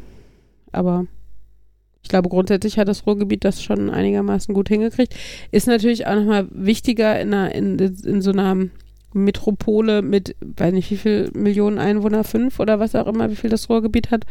aber 0.70 1.06
ich 2.02 2.08
glaube, 2.08 2.28
grundsätzlich 2.28 2.78
hat 2.78 2.86
das 2.86 3.06
Ruhrgebiet 3.06 3.44
das 3.44 3.62
schon 3.62 3.90
einigermaßen 3.90 4.54
gut 4.54 4.68
hingekriegt. 4.68 5.14
Ist 5.50 5.66
natürlich 5.66 6.06
auch 6.06 6.14
nochmal 6.14 6.46
wichtiger 6.50 7.18
in, 7.18 7.34
einer, 7.34 7.54
in, 7.54 7.78
in 7.78 8.22
so 8.22 8.30
einer 8.30 8.68
Metropole 9.14 10.02
mit, 10.02 10.36
weiß 10.40 10.72
nicht, 10.72 10.90
wie 10.90 10.96
viel 10.96 11.30
Millionen 11.34 11.78
Einwohner, 11.78 12.24
fünf 12.24 12.60
oder 12.60 12.80
was 12.80 12.94
auch 12.94 13.06
immer, 13.06 13.30
wie 13.30 13.36
viel 13.36 13.50
das 13.50 13.70
Ruhrgebiet 13.70 14.10
hat, 14.10 14.24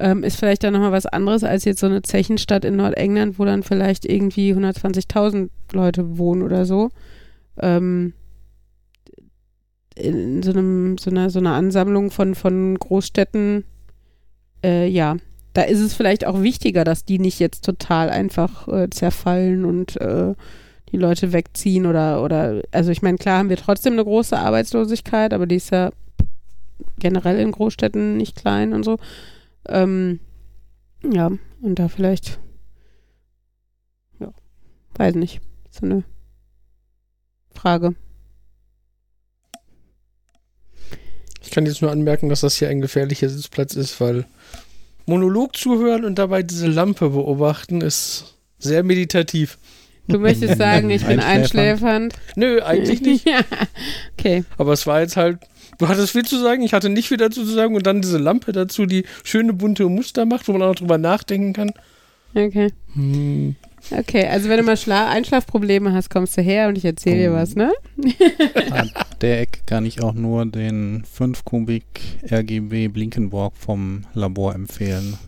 ähm, 0.00 0.24
ist 0.24 0.36
vielleicht 0.36 0.64
dann 0.64 0.72
nochmal 0.72 0.92
was 0.92 1.06
anderes 1.06 1.44
als 1.44 1.64
jetzt 1.64 1.80
so 1.80 1.86
eine 1.86 2.02
Zechenstadt 2.02 2.64
in 2.64 2.76
Nordengland, 2.76 3.38
wo 3.38 3.44
dann 3.44 3.62
vielleicht 3.62 4.04
irgendwie 4.04 4.54
120.000 4.54 5.50
Leute 5.72 6.16
wohnen 6.18 6.42
oder 6.42 6.64
so. 6.64 6.90
Ähm, 7.58 8.14
in 9.94 10.42
so 10.42 10.52
einem, 10.52 10.96
so 10.98 11.10
einer, 11.10 11.28
so 11.28 11.38
einer 11.38 11.52
Ansammlung 11.52 12.10
von, 12.10 12.34
von 12.34 12.78
Großstädten, 12.78 13.64
äh, 14.64 14.88
ja, 14.88 15.16
da 15.52 15.62
ist 15.62 15.80
es 15.80 15.92
vielleicht 15.92 16.26
auch 16.26 16.42
wichtiger, 16.42 16.84
dass 16.84 17.04
die 17.04 17.18
nicht 17.18 17.38
jetzt 17.38 17.64
total 17.64 18.08
einfach 18.08 18.68
äh, 18.68 18.88
zerfallen 18.88 19.64
und 19.66 20.00
äh, 20.00 20.34
die 20.92 20.98
Leute 20.98 21.32
wegziehen 21.32 21.86
oder, 21.86 22.22
oder, 22.22 22.62
also 22.70 22.90
ich 22.90 23.02
meine, 23.02 23.18
klar 23.18 23.38
haben 23.38 23.48
wir 23.48 23.56
trotzdem 23.56 23.94
eine 23.94 24.04
große 24.04 24.38
Arbeitslosigkeit, 24.38 25.32
aber 25.32 25.46
die 25.46 25.56
ist 25.56 25.70
ja 25.70 25.90
generell 26.98 27.38
in 27.38 27.52
Großstädten 27.52 28.16
nicht 28.16 28.36
klein 28.36 28.72
und 28.74 28.84
so. 28.84 28.98
Ähm, 29.66 30.20
ja, 31.02 31.30
und 31.62 31.78
da 31.78 31.88
vielleicht, 31.88 32.38
ja, 34.20 34.32
weiß 34.96 35.14
nicht, 35.14 35.40
so 35.70 35.86
eine 35.86 36.04
Frage. 37.54 37.94
Ich 41.40 41.50
kann 41.50 41.66
jetzt 41.66 41.82
nur 41.82 41.90
anmerken, 41.90 42.28
dass 42.28 42.40
das 42.40 42.56
hier 42.56 42.68
ein 42.68 42.80
gefährlicher 42.80 43.28
Sitzplatz 43.28 43.74
ist, 43.74 44.00
weil 44.00 44.26
Monolog 45.06 45.56
zuhören 45.56 46.04
und 46.04 46.18
dabei 46.18 46.42
diese 46.42 46.68
Lampe 46.68 47.10
beobachten 47.10 47.80
ist 47.80 48.38
sehr 48.58 48.82
meditativ. 48.84 49.58
Du 50.08 50.18
möchtest 50.18 50.58
sagen, 50.58 50.90
ich 50.90 51.04
bin 51.06 51.20
Einschläfernd. 51.20 52.14
Nö, 52.36 52.60
eigentlich 52.62 53.00
nicht. 53.02 53.26
ja, 53.26 53.40
okay. 54.18 54.44
Aber 54.58 54.72
es 54.72 54.86
war 54.86 55.00
jetzt 55.00 55.16
halt, 55.16 55.38
du 55.78 55.88
hattest 55.88 56.12
viel 56.12 56.24
zu 56.24 56.40
sagen, 56.40 56.62
ich 56.62 56.72
hatte 56.74 56.88
nicht 56.88 57.08
viel 57.08 57.16
dazu 57.18 57.44
zu 57.44 57.52
sagen 57.52 57.74
und 57.76 57.86
dann 57.86 58.02
diese 58.02 58.18
Lampe 58.18 58.52
dazu, 58.52 58.86
die 58.86 59.04
schöne 59.24 59.52
bunte 59.52 59.84
Muster 59.88 60.26
macht, 60.26 60.48
wo 60.48 60.52
man 60.52 60.62
auch 60.62 60.74
drüber 60.74 60.98
nachdenken 60.98 61.52
kann. 61.52 61.70
Okay. 62.34 62.68
Hm, 62.94 63.56
Okay, 63.90 64.26
also 64.28 64.48
wenn 64.48 64.58
du 64.58 64.62
mal 64.62 64.76
Schla 64.76 65.10
Einschlafprobleme 65.10 65.92
hast, 65.92 66.08
kommst 66.08 66.36
du 66.36 66.40
her 66.42 66.68
und 66.68 66.78
ich 66.78 66.84
erzähle 66.84 67.16
dir 67.16 67.32
Oh. 67.32 67.34
was, 67.34 67.56
ne? 67.56 67.72
An 68.70 68.90
der 69.20 69.40
Ecke 69.40 69.60
kann 69.66 69.84
ich 69.84 70.00
auch 70.02 70.14
nur 70.14 70.46
den 70.46 71.04
5 71.04 71.44
Kubik 71.44 71.84
RGB 72.30 72.86
Blinkenborg 72.88 73.56
vom 73.56 74.04
Labor 74.14 74.54
empfehlen. 74.54 75.18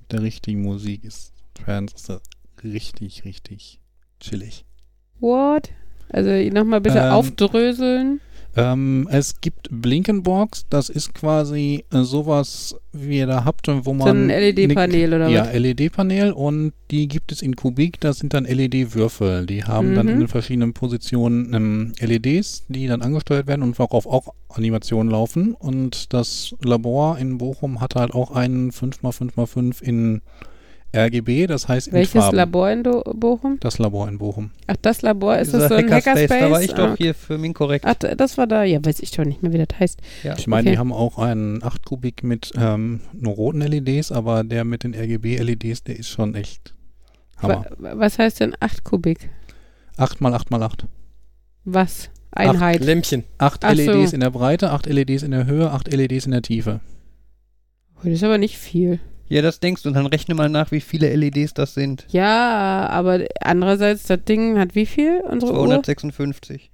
Mit 0.00 0.12
der 0.12 0.22
richtigen 0.22 0.62
Musik 0.62 1.04
ist 1.04 1.32
Trans 1.54 1.92
ist 1.94 2.08
das 2.08 2.20
richtig, 2.64 3.24
richtig 3.24 3.79
chillig. 4.20 4.64
What? 5.20 5.70
Also 6.10 6.30
nochmal 6.52 6.80
bitte 6.80 6.98
Ähm, 6.98 7.12
aufdröseln. 7.12 8.20
Ähm, 8.56 9.06
es 9.12 9.40
gibt 9.40 9.68
Blinkenborgs, 9.70 10.66
das 10.70 10.88
ist 10.88 11.14
quasi 11.14 11.84
äh, 11.92 12.02
sowas, 12.02 12.74
wie 12.92 13.18
ihr 13.18 13.28
da 13.28 13.44
habt, 13.44 13.68
wo 13.68 13.92
man. 13.92 14.06
So 14.08 14.12
ein 14.12 14.26
LED-Panel 14.28 15.14
oder 15.14 15.28
Ja, 15.28 15.46
was? 15.46 15.54
LED-Panel 15.56 16.32
und 16.32 16.72
die 16.90 17.06
gibt 17.06 17.30
es 17.30 17.42
in 17.42 17.54
Kubik, 17.54 18.00
das 18.00 18.18
sind 18.18 18.34
dann 18.34 18.46
LED-Würfel. 18.46 19.46
Die 19.46 19.62
haben 19.62 19.94
dann 19.94 20.06
Mhm. 20.06 20.22
in 20.22 20.28
verschiedenen 20.28 20.72
Positionen 20.72 21.54
ähm, 21.54 21.92
LEDs, 22.00 22.64
die 22.66 22.88
dann 22.88 23.02
angesteuert 23.02 23.46
werden 23.46 23.62
und 23.62 23.78
worauf 23.78 24.04
auch 24.06 24.34
Animationen 24.48 25.12
laufen. 25.12 25.54
Und 25.54 26.12
das 26.12 26.52
Labor 26.60 27.18
in 27.18 27.38
Bochum 27.38 27.80
hat 27.80 27.94
halt 27.94 28.14
auch 28.14 28.32
einen 28.32 28.72
5x5x5 28.72 29.80
in 29.80 30.22
RGB, 30.94 31.46
das 31.46 31.68
heißt 31.68 31.88
in 31.88 31.92
Welches 31.94 32.12
Farben. 32.22 32.36
Labor 32.36 32.70
in 32.70 32.82
Do 32.82 33.02
Das 33.02 33.58
Das 33.60 33.78
Labor 33.78 34.08
in 34.08 34.18
Bochum. 34.18 34.50
Ach, 34.66 34.76
das 34.82 35.02
Labor, 35.02 35.38
ist 35.38 35.48
Dieser 35.48 35.60
das 35.60 35.68
so 35.68 35.74
ein 35.76 35.90
Hackerspace? 35.90 36.28
Da 36.40 36.50
war 36.50 36.62
ich 36.62 36.72
Ah, 36.74 36.76
doch 36.76 36.90
okay. 36.92 37.02
hier 37.04 37.14
für 37.14 37.38
Minkorrekt. 37.38 37.84
Ach, 37.86 37.94
das 37.94 38.36
war 38.38 38.46
da. 38.48 38.64
Ja, 38.64 38.84
weiß 38.84 38.98
ich 39.00 39.10
doch 39.12 39.24
nicht 39.24 39.42
mehr, 39.42 39.52
wie 39.52 39.64
das 39.64 39.78
heißt. 39.78 40.00
Ja. 40.24 40.36
Ich 40.36 40.46
meine, 40.48 40.62
Okay. 40.62 40.70
die 40.72 40.78
haben 40.78 40.92
auch 40.92 41.18
einen 41.18 41.62
8 41.62 41.84
Kubik 41.86 42.24
mit 42.24 42.50
ähm, 42.56 43.00
nur 43.12 43.34
roten 43.34 43.60
LEDs, 43.60 44.10
aber 44.10 44.42
der 44.42 44.64
mit 44.64 44.82
den 44.82 44.94
RGB-LEDs, 44.94 45.84
der 45.84 45.96
ist 45.98 46.08
schon 46.08 46.34
echt 46.34 46.74
Hammer. 47.38 47.66
Wa 47.78 47.92
was 47.96 48.18
heißt 48.18 48.40
denn 48.40 48.54
8 48.58 48.82
Kubik? 48.84 49.30
8 49.96 50.20
mal 50.20 50.34
8 50.34 50.50
mal 50.50 50.62
8. 50.62 50.86
Was? 51.64 52.10
Einheit. 52.32 52.80
Lämpchen. 52.84 53.24
8 53.38 53.64
Ach 53.64 53.70
so. 53.76 53.76
LEDs 53.92 54.12
in 54.12 54.20
der 54.20 54.30
Breite, 54.30 54.70
8 54.70 54.86
LEDs 54.86 55.22
in 55.22 55.30
der 55.30 55.46
Höhe, 55.46 55.70
8 55.70 55.92
LEDs 55.92 56.26
in 56.26 56.32
der 56.32 56.42
Tiefe. 56.42 56.80
Oh, 57.96 58.00
das 58.04 58.14
ist 58.14 58.24
aber 58.24 58.38
nicht 58.38 58.56
viel. 58.58 58.98
Ja, 59.30 59.42
das 59.42 59.60
denkst 59.60 59.84
du 59.84 59.88
und 59.88 59.94
dann 59.94 60.06
rechne 60.06 60.34
mal 60.34 60.48
nach, 60.48 60.72
wie 60.72 60.80
viele 60.80 61.14
LEDs 61.14 61.54
das 61.54 61.72
sind. 61.74 62.04
Ja, 62.10 62.86
aber 62.90 63.20
andererseits, 63.40 64.02
das 64.02 64.24
Ding 64.24 64.58
hat 64.58 64.74
wie 64.74 64.86
viel? 64.86 65.20
Unsere 65.26 65.52
Uhr? 65.52 65.66
256. 65.68 66.70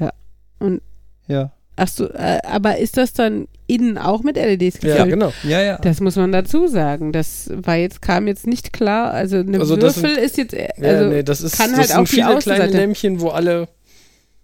Ja. 0.00 0.10
Und- 0.58 0.80
Ja. 1.28 1.52
Ach 1.76 1.86
so, 1.86 2.08
äh, 2.10 2.40
aber 2.42 2.78
ist 2.78 2.96
das 2.96 3.12
dann 3.12 3.46
innen 3.68 3.98
auch 3.98 4.24
mit 4.24 4.36
LEDs 4.36 4.80
gefüllt? 4.80 4.96
Ja, 4.98 5.04
genau. 5.04 5.32
Ja, 5.44 5.60
ja. 5.60 5.76
Das 5.78 6.00
muss 6.00 6.16
man 6.16 6.32
dazu 6.32 6.66
sagen. 6.66 7.12
Das 7.12 7.50
war 7.54 7.76
jetzt, 7.76 8.02
kam 8.02 8.26
jetzt 8.26 8.48
nicht 8.48 8.72
klar. 8.72 9.12
Also 9.12 9.36
eine 9.36 9.60
Also 9.60 9.76
das 9.76 10.02
Würfel 10.02 10.16
ist 10.16 10.38
jetzt, 10.38 10.54
äh, 10.54 10.70
Ja, 10.78 10.88
also, 10.88 11.10
nee, 11.10 11.22
das 11.22 11.40
ist 11.42 11.56
kann 11.56 11.70
das 11.70 11.78
halt 11.78 11.88
sind 11.90 11.96
auch 11.98 12.04
die 12.04 12.14
viele 12.16 12.38
kleine. 12.38 12.66
Lämpchen, 12.72 13.20
wo 13.20 13.28
alle 13.28 13.68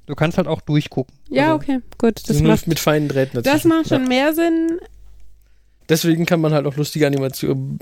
Du 0.07 0.15
kannst 0.15 0.37
halt 0.37 0.47
auch 0.47 0.61
durchgucken. 0.61 1.13
ja, 1.31 1.45
Also, 1.55 1.55
okay, 1.57 1.79
gut. 1.97 2.21
Das 2.29 2.37
sind 2.37 2.47
macht, 2.47 2.69
mit 2.69 2.79
feinen 2.79 3.09
Drähten 3.09 3.37
das 3.37 3.45
dazwischen. 3.45 3.69
macht 3.71 3.89
schon 3.89 4.03
Ja. 4.03 4.09
mehr 4.09 4.35
Sinn. 4.35 4.79
Deswegen 5.89 6.27
kann 6.27 6.41
man 6.41 6.53
halt 6.53 6.67
auch 6.67 6.77
lustige 6.77 7.07
Animationen. 7.07 7.79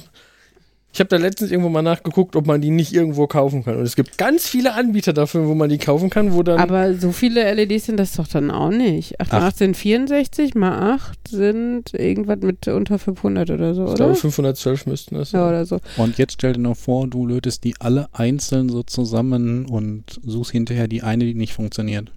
Ich 0.95 1.01
habe 1.01 1.09
da 1.09 1.17
letztens 1.17 1.51
irgendwo 1.51 1.71
mal 1.71 1.81
nachgeguckt, 1.81 2.37
ob 2.37 2.47
man 2.47 2.61
die 2.61 2.69
nicht 2.69 2.93
irgendwo 2.93 3.27
kaufen 3.27 3.65
kann. 3.65 3.77
Und 3.79 3.85
es 3.85 3.97
gibt 3.97 4.19
ganz 4.19 4.47
viele 4.47 4.75
Anbieter 4.75 5.15
dafür, 5.15 5.49
wo 5.49 5.55
man 5.55 5.71
die 5.71 5.79
kaufen 5.79 6.11
kann, 6.11 6.35
wo 6.35 6.43
dann. 6.43 6.59
Aber 6.61 6.93
so 6.93 7.13
viele 7.13 7.51
LEDs 7.55 7.87
sind 7.87 7.97
das 7.99 8.13
doch 8.13 8.29
dann 8.29 8.51
auch 8.51 8.69
nicht. 8.69 9.19
8 9.19 9.33
mal 9.33 9.39
Ach. 9.39 9.45
8 9.45 9.57
sind 9.57 9.77
64, 9.79 10.55
mal 10.55 10.93
8 10.97 11.29
sind 11.29 11.95
irgendwas 11.95 12.41
mit 12.43 12.69
unter 12.69 12.99
500 12.99 13.51
oder 13.51 13.75
so, 13.75 13.85
ich 13.85 13.89
oder? 13.89 13.97
glaube, 13.97 14.15
512 14.17 14.85
müssten 14.87 15.15
das 15.15 15.33
Ja, 15.33 15.41
sein. 15.41 15.49
oder 15.49 15.65
so. 15.65 15.81
Und 15.97 16.19
jetzt 16.19 16.35
stell 16.35 16.53
dir 16.53 16.61
noch 16.61 16.77
vor, 16.77 17.09
du 17.09 17.27
lötest 17.27 17.65
die 17.65 17.75
alle 17.81 18.09
einzeln 18.13 18.69
so 18.69 18.83
zusammen 18.83 19.65
und 19.65 20.05
suchst 20.27 20.53
hinterher 20.53 20.89
die 20.89 21.03
eine, 21.03 21.25
die 21.25 21.33
nicht 21.35 21.55
funktioniert. 21.55 22.13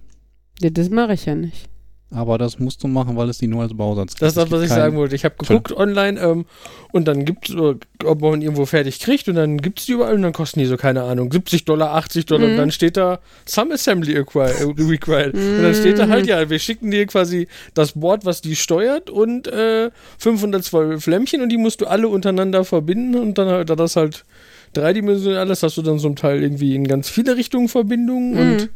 Ja, 0.59 0.69
das 0.69 0.89
mache 0.89 1.13
ich 1.13 1.25
ja 1.25 1.35
nicht. 1.35 1.69
Aber 2.11 2.37
das 2.37 2.59
musst 2.59 2.83
du 2.83 2.87
machen, 2.87 3.17
weil 3.17 3.27
es 3.29 3.39
die 3.39 3.47
nur 3.47 3.63
als 3.63 3.73
Bausatz 3.75 4.11
gibt. 4.11 4.21
Das 4.21 4.29
ist 4.29 4.37
das, 4.37 4.51
was 4.51 4.61
ich 4.61 4.69
keinen- 4.69 4.77
sagen 4.77 4.95
wollte. 4.95 5.15
Ich 5.15 5.25
habe 5.25 5.35
geguckt 5.37 5.71
online 5.75 6.19
ähm, 6.21 6.45
und 6.93 7.07
dann 7.07 7.25
gibt 7.25 7.49
es, 7.49 7.55
ob 7.55 8.21
man 8.21 8.41
irgendwo 8.43 8.65
fertig 8.67 8.99
kriegt 8.99 9.27
und 9.27 9.35
dann 9.35 9.57
gibt 9.57 9.79
es 9.79 9.87
die 9.87 9.93
überall 9.93 10.13
und 10.13 10.21
dann 10.21 10.31
kosten 10.31 10.59
die 10.59 10.65
so, 10.67 10.77
keine 10.77 11.01
Ahnung, 11.03 11.31
70 11.31 11.65
Dollar, 11.65 11.95
80 11.95 12.25
Dollar 12.27 12.45
und 12.45 12.53
Mhm. 12.53 12.57
dann 12.57 12.71
steht 12.71 12.95
da 12.95 13.19
Some 13.45 13.73
Assembly 13.73 14.13
äh, 14.13 14.19
required. 14.19 15.33
Und 15.33 15.63
dann 15.63 15.73
steht 15.73 15.97
da 15.97 16.07
halt, 16.07 16.27
ja, 16.27 16.47
wir 16.49 16.59
schicken 16.59 16.91
dir 16.91 17.05
quasi 17.07 17.47
das 17.73 17.93
Board, 17.93 18.23
was 18.23 18.39
die 18.41 18.55
steuert 18.55 19.09
und 19.09 19.47
äh, 19.47 19.89
512 20.19 21.07
Lämpchen 21.07 21.41
und 21.41 21.49
die 21.49 21.57
musst 21.57 21.81
du 21.81 21.87
alle 21.87 22.07
untereinander 22.07 22.63
verbinden 22.65 23.15
und 23.15 23.37
dann 23.39 23.47
halt, 23.47 23.69
da 23.69 23.75
das 23.75 23.95
halt 23.95 24.25
dreidimensional 24.73 25.39
alles, 25.39 25.63
hast 25.63 25.77
du 25.77 25.81
dann 25.81 25.99
zum 25.99 26.15
Teil 26.15 26.43
irgendwie 26.43 26.75
in 26.75 26.87
ganz 26.87 27.09
viele 27.09 27.35
Richtungen 27.35 27.67
Verbindungen 27.67 28.31
Mhm. 28.33 28.39
und 28.51 28.69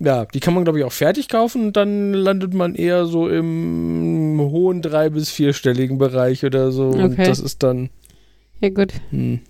ja, 0.00 0.24
die 0.24 0.40
kann 0.40 0.54
man, 0.54 0.64
glaube 0.64 0.78
ich, 0.80 0.84
auch 0.84 0.92
fertig 0.92 1.28
kaufen 1.28 1.66
und 1.66 1.76
dann 1.76 2.12
landet 2.14 2.54
man 2.54 2.74
eher 2.74 3.04
so 3.06 3.28
im 3.28 4.38
hohen 4.40 4.82
drei- 4.82 5.10
bis 5.10 5.30
vierstelligen 5.30 5.98
Bereich 5.98 6.44
oder 6.44 6.72
so. 6.72 6.88
Und 6.88 7.12
Okay. 7.12 7.26
das 7.26 7.38
ist 7.38 7.62
dann. 7.62 7.90
Ja, 8.60 8.70
gut. 8.70 8.92
Hm. 9.10 9.40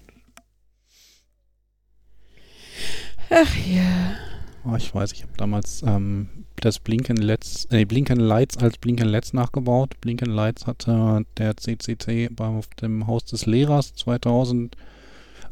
Ach 3.30 3.56
ja. 3.66 4.16
Oh, 4.64 4.76
ich 4.76 4.94
weiß, 4.94 5.12
ich 5.12 5.22
habe 5.22 5.32
damals 5.36 5.82
ähm, 5.86 6.28
das 6.56 6.78
Blinken 6.80 7.16
Lights, 7.16 7.66
äh, 7.70 7.84
Blinken 7.84 8.18
Lights 8.20 8.58
als 8.58 8.76
Blinken 8.78 9.08
Lights 9.08 9.32
nachgebaut. 9.32 10.00
Blinken 10.00 10.30
Lights 10.30 10.66
hatte 10.66 11.24
der 11.38 11.56
CCC 11.56 12.28
beim 12.30 12.56
auf 12.58 12.66
dem 12.80 13.06
Haus 13.06 13.24
des 13.24 13.46
Lehrers 13.46 13.94
2000 13.94 14.76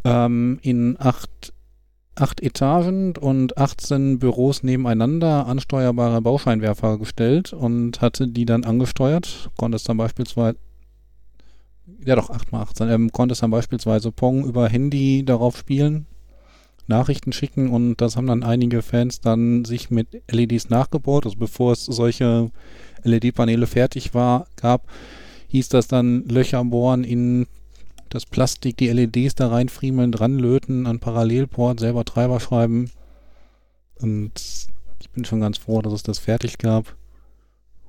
ähm, 0.04 0.58
in 0.62 0.96
acht, 0.98 1.52
acht 2.20 2.40
Etagen 2.40 3.16
und 3.16 3.56
18 3.56 4.18
Büros 4.18 4.62
nebeneinander 4.62 5.46
ansteuerbare 5.46 6.20
Bauscheinwerfer 6.20 6.98
gestellt 6.98 7.52
und 7.52 8.00
hatte 8.00 8.28
die 8.28 8.44
dann 8.44 8.64
angesteuert. 8.64 9.50
Konnte 9.56 9.76
es 9.76 9.84
dann 9.84 9.96
beispielsweise 9.96 10.56
ja 12.04 12.16
doch, 12.16 12.30
8 12.30 12.52
mal 12.52 12.62
18. 12.62 12.88
Ähm, 12.88 13.12
konnte 13.12 13.32
es 13.32 13.40
dann 13.40 13.50
beispielsweise 13.50 14.12
Pong 14.12 14.44
über 14.44 14.68
Handy 14.68 15.24
darauf 15.24 15.56
spielen, 15.56 16.06
Nachrichten 16.86 17.32
schicken 17.32 17.68
und 17.68 18.00
das 18.00 18.16
haben 18.16 18.26
dann 18.26 18.42
einige 18.42 18.82
Fans 18.82 19.20
dann 19.20 19.64
sich 19.64 19.90
mit 19.90 20.22
LEDs 20.30 20.70
nachgebaut. 20.70 21.26
Also 21.26 21.36
bevor 21.36 21.72
es 21.72 21.84
solche 21.84 22.50
LED-Paneele 23.04 23.66
fertig 23.66 24.14
war, 24.14 24.46
gab, 24.56 24.88
hieß 25.48 25.68
das 25.68 25.88
dann 25.88 26.24
Löcher 26.24 26.64
bohren 26.64 27.04
in 27.04 27.46
das 28.10 28.26
Plastik, 28.26 28.76
die 28.76 28.88
LEDs 28.88 29.34
da 29.34 29.48
reinfriemeln, 29.48 30.12
dranlöten, 30.12 30.86
an 30.86 30.98
Parallelport, 30.98 31.80
selber 31.80 32.04
Treiber 32.04 32.40
schreiben. 32.40 32.90
Und 34.00 34.32
ich 35.00 35.10
bin 35.10 35.24
schon 35.24 35.40
ganz 35.40 35.58
froh, 35.58 35.82
dass 35.82 35.92
es 35.92 36.02
das 36.02 36.18
fertig 36.18 36.58
gab. 36.58 36.96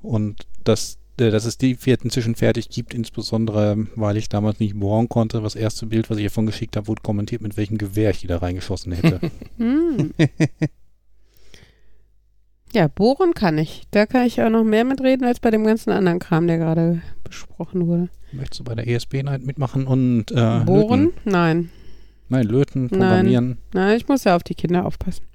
Und 0.02 0.48
dass, 0.64 0.98
äh, 1.20 1.30
dass 1.30 1.46
es 1.46 1.58
die 1.58 1.76
vierten 1.76 2.08
inzwischen 2.08 2.36
fertig 2.36 2.70
gibt, 2.70 2.94
insbesondere 2.94 3.88
weil 3.96 4.18
ich 4.18 4.30
damals 4.30 4.60
nicht 4.60 4.80
bohren 4.80 5.10
konnte. 5.10 5.42
Das 5.42 5.56
erste 5.56 5.86
Bild, 5.86 6.10
was 6.10 6.18
ich 6.18 6.26
davon 6.26 6.46
geschickt 6.46 6.76
habe, 6.78 6.88
wurde 6.88 7.02
kommentiert, 7.02 7.42
mit 7.42 7.58
welchem 7.58 7.78
Gewehr 7.78 8.12
ich 8.12 8.22
die 8.22 8.28
da 8.28 8.38
reingeschossen 8.38 8.94
hätte. 8.94 9.20
Ja, 12.74 12.88
bohren 12.88 13.34
kann 13.34 13.58
ich. 13.58 13.84
Da 13.92 14.06
kann 14.06 14.28
ich 14.28 14.42
auch 14.42 14.50
noch 14.50 14.64
mehr 14.64 14.84
mitreden 14.84 15.26
als 15.26 15.40
bei 15.40 15.50
dem 15.50 15.64
ganzen 15.64 15.90
anderen 15.90 16.20
Kram, 16.20 16.46
der 16.46 16.60
gerade 16.60 17.02
besprochen 17.24 17.88
wurde. 17.88 18.10
Möchtest 18.32 18.60
du 18.60 18.64
bei 18.64 18.76
der 18.76 18.88
ESP 18.88 19.24
Night 19.24 19.44
mitmachen 19.44 19.88
und 19.88 20.32
äh, 20.32 20.60
bohren? 20.66 21.06
Löten? 21.06 21.22
Nein. 21.26 21.70
Nein, 22.30 22.46
löten, 22.48 22.90
programmieren. 22.90 23.58
Nein, 23.74 23.98
ich 23.98 24.08
muss 24.08 24.24
ja 24.24 24.36
auf 24.36 24.44
die 24.44 24.54
Kinder 24.54 24.86
aufpassen. 24.86 25.26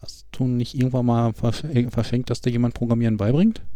Hast 0.00 0.26
du 0.30 0.44
nicht 0.46 0.74
irgendwann 0.74 1.06
mal 1.06 1.30
äh, 1.30 1.90
verschenkt, 1.90 2.30
dass 2.30 2.40
dir 2.40 2.50
jemand 2.50 2.74
Programmieren 2.74 3.16
beibringt? 3.16 3.62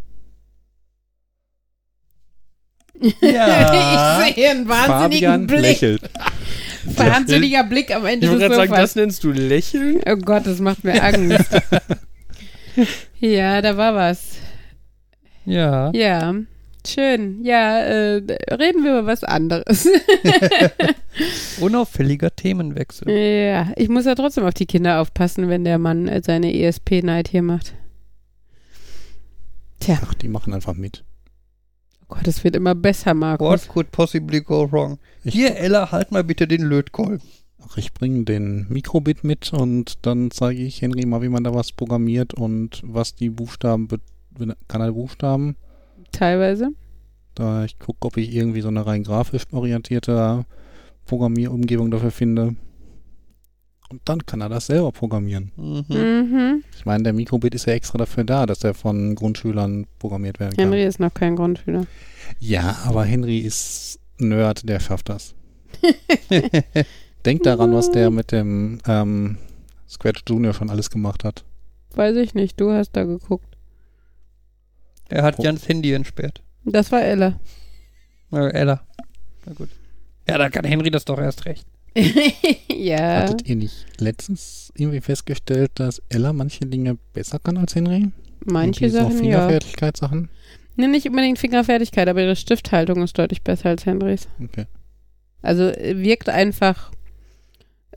Ja. 3.21 4.25
ich 4.27 4.35
sehe 4.35 4.51
einen 4.51 4.69
wahnsinnigen 4.69 5.29
Fabian 5.31 5.47
Blick. 5.47 5.61
lächelt. 5.61 6.09
Wahnsinniger 6.95 7.63
Blick 7.65 7.93
am 7.93 8.05
Ende 8.05 8.27
Ich 8.27 8.31
des 8.31 8.39
wollte 8.41 8.47
gerade 8.47 8.55
sagen, 8.55 8.69
Sofas. 8.69 8.81
das 8.81 8.95
nennst 8.95 9.23
du 9.25 9.31
Lächeln? 9.31 10.01
Oh 10.05 10.15
Gott, 10.15 10.45
das 10.45 10.59
macht 10.59 10.83
mir 10.85 11.03
Angst. 11.03 11.49
ja, 13.19 13.61
da 13.61 13.75
war 13.75 13.93
was. 13.95 14.37
Ja. 15.45 15.91
Ja, 15.93 16.33
schön. 16.87 17.43
Ja, 17.43 17.79
äh, 17.79 18.15
reden 18.51 18.83
wir 18.83 18.99
über 18.99 19.05
was 19.05 19.23
anderes. 19.23 19.87
Unauffälliger 21.61 22.35
Themenwechsel. 22.35 23.09
ja, 23.09 23.71
ich 23.75 23.89
muss 23.89 24.05
ja 24.05 24.15
trotzdem 24.15 24.45
auf 24.45 24.53
die 24.53 24.65
Kinder 24.65 24.99
aufpassen, 25.01 25.47
wenn 25.49 25.63
der 25.63 25.77
Mann 25.77 26.07
äh, 26.07 26.21
seine 26.23 26.53
ESP-Night 26.53 27.27
hier 27.29 27.41
macht. 27.43 27.73
Tja, 29.79 29.99
Ach, 30.03 30.13
die 30.13 30.27
machen 30.29 30.53
einfach 30.53 30.73
mit. 30.73 31.03
oh 32.01 32.05
Gott, 32.15 32.27
es 32.27 32.43
wird 32.43 32.55
immer 32.55 32.73
besser, 32.75 33.13
Markus. 33.13 33.47
What 33.47 33.67
could 33.67 33.91
possibly 33.91 34.41
go 34.41 34.71
wrong? 34.71 34.97
Ich- 35.23 35.33
Hier, 35.33 35.55
Ella, 35.57 35.91
halt 35.91 36.11
mal 36.11 36.23
bitte 36.23 36.47
den 36.47 36.61
Lötkolben. 36.63 37.21
Ach, 37.65 37.77
ich 37.77 37.93
bringe 37.93 38.23
den 38.25 38.65
Mikrobit 38.69 39.23
mit 39.23 39.53
und 39.53 40.05
dann 40.05 40.31
zeige 40.31 40.61
ich 40.61 40.81
Henry 40.81 41.05
mal, 41.05 41.21
wie 41.21 41.29
man 41.29 41.43
da 41.43 41.53
was 41.53 41.71
programmiert 41.71 42.33
und 42.33 42.81
was 42.85 43.15
die 43.15 43.29
Buchstaben, 43.29 43.87
be- 43.87 43.99
be- 44.31 44.57
kann 44.67 44.81
er 44.81 44.91
Buchstaben. 44.91 45.55
Teilweise. 46.13 46.69
Da 47.35 47.65
ich 47.65 47.77
gucke, 47.79 48.07
ob 48.07 48.15
ich 48.17 48.33
irgendwie 48.33 48.61
so 48.61 48.69
eine 48.69 48.85
rein 48.85 49.03
grafisch 49.03 49.43
orientierte 49.51 50.45
Programmierumgebung 51.05 51.91
dafür 51.91 52.11
finde. 52.11 52.55
Und 53.89 54.01
dann 54.05 54.25
kann 54.25 54.41
er 54.41 54.49
das 54.49 54.67
selber 54.67 54.91
programmieren. 54.91 55.51
Mhm. 55.55 55.85
Mhm. 55.89 56.63
Ich 56.75 56.85
meine, 56.85 57.03
der 57.03 57.13
Mikrobit 57.13 57.53
ist 57.53 57.65
ja 57.65 57.73
extra 57.73 57.97
dafür 57.97 58.23
da, 58.23 58.45
dass 58.45 58.63
er 58.63 58.73
von 58.73 59.13
Grundschülern 59.15 59.85
programmiert 59.99 60.39
werden 60.39 60.55
kann. 60.55 60.65
Henry 60.65 60.83
ist 60.83 60.99
noch 60.99 61.13
kein 61.13 61.35
Grundschüler. 61.35 61.85
Ja, 62.39 62.77
aber 62.85 63.03
Henry 63.03 63.39
ist 63.39 63.99
Nerd, 64.17 64.67
der 64.67 64.79
schafft 64.79 65.09
das. 65.09 65.35
Denk 67.25 67.43
daran, 67.43 67.73
was 67.73 67.91
der 67.91 68.09
mit 68.09 68.31
dem 68.31 68.79
ähm, 68.87 69.37
Scratch 69.87 70.23
Junior 70.27 70.53
schon 70.53 70.69
alles 70.69 70.89
gemacht 70.89 71.23
hat. 71.23 71.43
Weiß 71.95 72.15
ich 72.15 72.33
nicht, 72.33 72.59
du 72.59 72.71
hast 72.71 72.91
da 72.93 73.03
geguckt. 73.03 73.52
Er 75.09 75.23
hat 75.23 75.35
Oh. 75.37 75.43
Jans 75.43 75.67
Handy 75.67 75.93
entsperrt. 75.93 76.41
Das 76.65 76.91
war 76.91 77.01
Ella. 77.01 77.39
Äh, 78.31 78.51
Ella. 78.51 78.81
Na 79.45 79.53
gut. 79.53 79.69
Ja, 80.27 80.37
da 80.37 80.49
kann 80.49 80.65
Henry 80.65 80.89
das 80.89 81.05
doch 81.05 81.19
erst 81.19 81.45
recht. 81.45 81.67
ja. 82.73 83.23
Hattet 83.23 83.47
ihr 83.47 83.55
nicht 83.55 83.85
letztens 83.99 84.71
irgendwie 84.75 85.01
festgestellt, 85.01 85.71
dass 85.75 86.01
Ella 86.09 86.33
manche 86.33 86.65
Dinge 86.65 86.97
besser 87.13 87.39
kann 87.39 87.57
als 87.57 87.75
Henry? 87.75 88.09
Manche 88.45 88.85
Irgendwie 88.85 88.97
so 88.97 89.03
Sachen 89.03 89.25
ja. 89.25 89.39
Fingerfertigkeitssachen? 89.39 90.29
Nee, 90.75 90.87
nicht 90.87 91.07
unbedingt 91.07 91.37
Fingerfertigkeit, 91.37 92.07
aber 92.07 92.21
ihre 92.21 92.35
Stifthaltung 92.35 93.03
ist 93.03 93.17
deutlich 93.17 93.43
besser 93.43 93.69
als 93.69 93.85
Henrys. 93.85 94.27
Okay. 94.43 94.65
Also 95.41 95.63
äh, 95.65 96.01
wirkt 96.01 96.29
einfach 96.29 96.91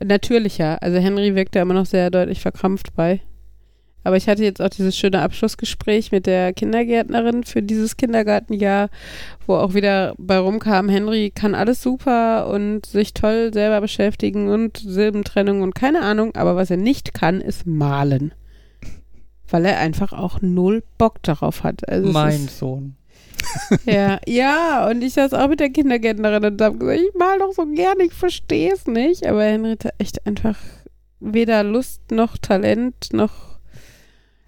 natürlicher. 0.03 0.81
Also 0.83 0.99
Henry 0.99 1.33
wirkt 1.33 1.55
da 1.55 1.61
immer 1.61 1.73
noch 1.73 1.85
sehr 1.87 2.11
deutlich 2.11 2.41
verkrampft 2.41 2.93
bei. 2.95 3.21
Aber 4.07 4.15
ich 4.15 4.29
hatte 4.29 4.41
jetzt 4.41 4.61
auch 4.61 4.69
dieses 4.69 4.97
schöne 4.97 5.21
Abschlussgespräch 5.21 6.13
mit 6.13 6.27
der 6.27 6.53
Kindergärtnerin 6.53 7.43
für 7.43 7.61
dieses 7.61 7.97
Kindergartenjahr, 7.97 8.89
wo 9.45 9.55
auch 9.55 9.73
wieder 9.73 10.13
bei 10.17 10.37
rumkam, 10.37 10.87
Henry 10.87 11.29
kann 11.29 11.53
alles 11.53 11.81
super 11.81 12.47
und 12.47 12.85
sich 12.85 13.13
toll 13.13 13.51
selber 13.53 13.81
beschäftigen 13.81 14.47
und 14.47 14.77
Silbentrennung 14.77 15.61
und 15.61 15.75
keine 15.75 16.03
Ahnung, 16.03 16.37
aber 16.37 16.55
was 16.55 16.71
er 16.71 16.77
nicht 16.77 17.13
kann, 17.13 17.41
ist 17.41 17.67
malen. 17.67 18.33
Weil 19.49 19.65
er 19.65 19.79
einfach 19.79 20.13
auch 20.13 20.41
null 20.41 20.83
Bock 20.97 21.21
darauf 21.23 21.63
hat. 21.63 21.89
Also 21.89 22.09
mein 22.09 22.47
Sohn. 22.47 22.95
ja, 23.85 24.21
ja, 24.25 24.87
und 24.89 25.03
ich 25.03 25.15
saß 25.15 25.33
auch 25.33 25.49
mit 25.49 25.59
der 25.59 25.69
Kindergärtnerin 25.69 26.45
und 26.45 26.61
hab 26.61 26.79
gesagt, 26.79 27.01
ich 27.01 27.13
mal 27.13 27.39
doch 27.39 27.51
so 27.51 27.65
gern, 27.65 27.99
ich 27.99 28.13
verstehe 28.13 28.71
es 28.73 28.87
nicht. 28.87 29.27
Aber 29.27 29.43
Henry 29.43 29.71
hat 29.71 29.93
echt 29.97 30.25
einfach 30.25 30.55
weder 31.19 31.63
Lust 31.63 32.11
noch 32.11 32.37
Talent 32.37 33.11
noch. 33.11 33.46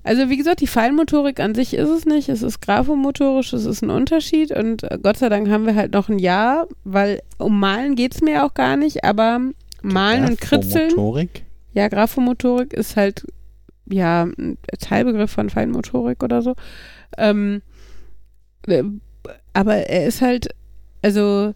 Also 0.10 0.28
wie 0.32 0.38
gesagt, 0.38 0.62
die 0.62 0.66
Feinmotorik 0.66 1.40
an 1.40 1.54
sich 1.54 1.76
ist 1.76 1.88
es 1.88 2.06
nicht. 2.06 2.30
Es 2.30 2.42
ist 2.42 2.64
graphomotorisch, 2.64 3.54
es 3.54 3.66
ist 3.66 3.84
ein 3.84 3.92
Unterschied. 3.92 4.52
Und 4.52 4.82
äh, 4.82 4.98
Gott 5.00 5.18
sei 5.18 5.30
Dank 5.30 5.48
haben 5.50 5.68
wir 5.68 5.76
halt 5.76 5.94
noch 5.94 6.10
ein 6.10 6.18
Jahr, 6.18 6.68
weil 6.84 7.22
um 7.38 7.60
Malen 7.60 7.94
geht 7.94 8.16
es 8.16 8.22
mir 8.22 8.44
auch 8.44 8.56
gar 8.56 8.76
nicht, 8.76 9.04
aber 9.04 9.40
Malen 9.84 10.26
und 10.26 10.42
Kritzeln. 10.42 10.90
Motorik? 10.96 11.46
Ja, 11.74 11.90
Graphomotorik 11.90 12.74
ist 12.74 12.96
halt 12.96 13.24
ja 13.86 14.24
ein 14.24 14.58
Teilbegriff 14.80 15.30
von 15.30 15.52
Feinmotorik 15.52 16.24
oder 16.24 16.42
so. 16.42 16.56
Ähm, 17.16 17.62
äh, 18.66 18.82
aber 19.54 19.76
er 19.76 20.08
ist 20.08 20.24
halt, 20.24 20.50
also 21.04 21.54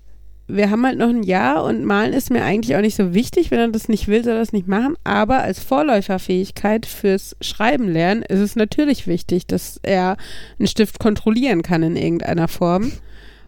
wir 0.48 0.70
haben 0.70 0.86
halt 0.86 0.98
noch 0.98 1.10
ein 1.10 1.24
Jahr 1.24 1.64
und 1.64 1.86
Malen 1.86 2.14
ist 2.14 2.30
mir 2.30 2.44
eigentlich 2.44 2.76
auch 2.76 2.82
nicht 2.82 2.96
so 2.96 3.14
wichtig. 3.14 3.50
Wenn 3.50 3.60
er 3.60 3.68
das 3.70 3.88
nicht 3.88 4.08
will, 4.08 4.24
soll 4.24 4.34
er 4.34 4.40
das 4.40 4.52
nicht 4.52 4.68
machen. 4.68 4.96
Aber 5.04 5.42
als 5.42 5.64
Vorläuferfähigkeit 5.64 6.86
fürs 6.86 7.36
Schreiben 7.42 7.88
lernen 7.88 8.24
ist 8.24 8.40
es 8.40 8.56
natürlich 8.56 9.08
wichtig, 9.08 9.48
dass 9.48 9.80
er 9.84 10.18
einen 10.60 10.68
Stift 10.68 11.00
kontrollieren 11.00 11.62
kann 11.62 11.84
in 11.84 11.96
irgendeiner 11.96 12.48
Form. 12.48 12.92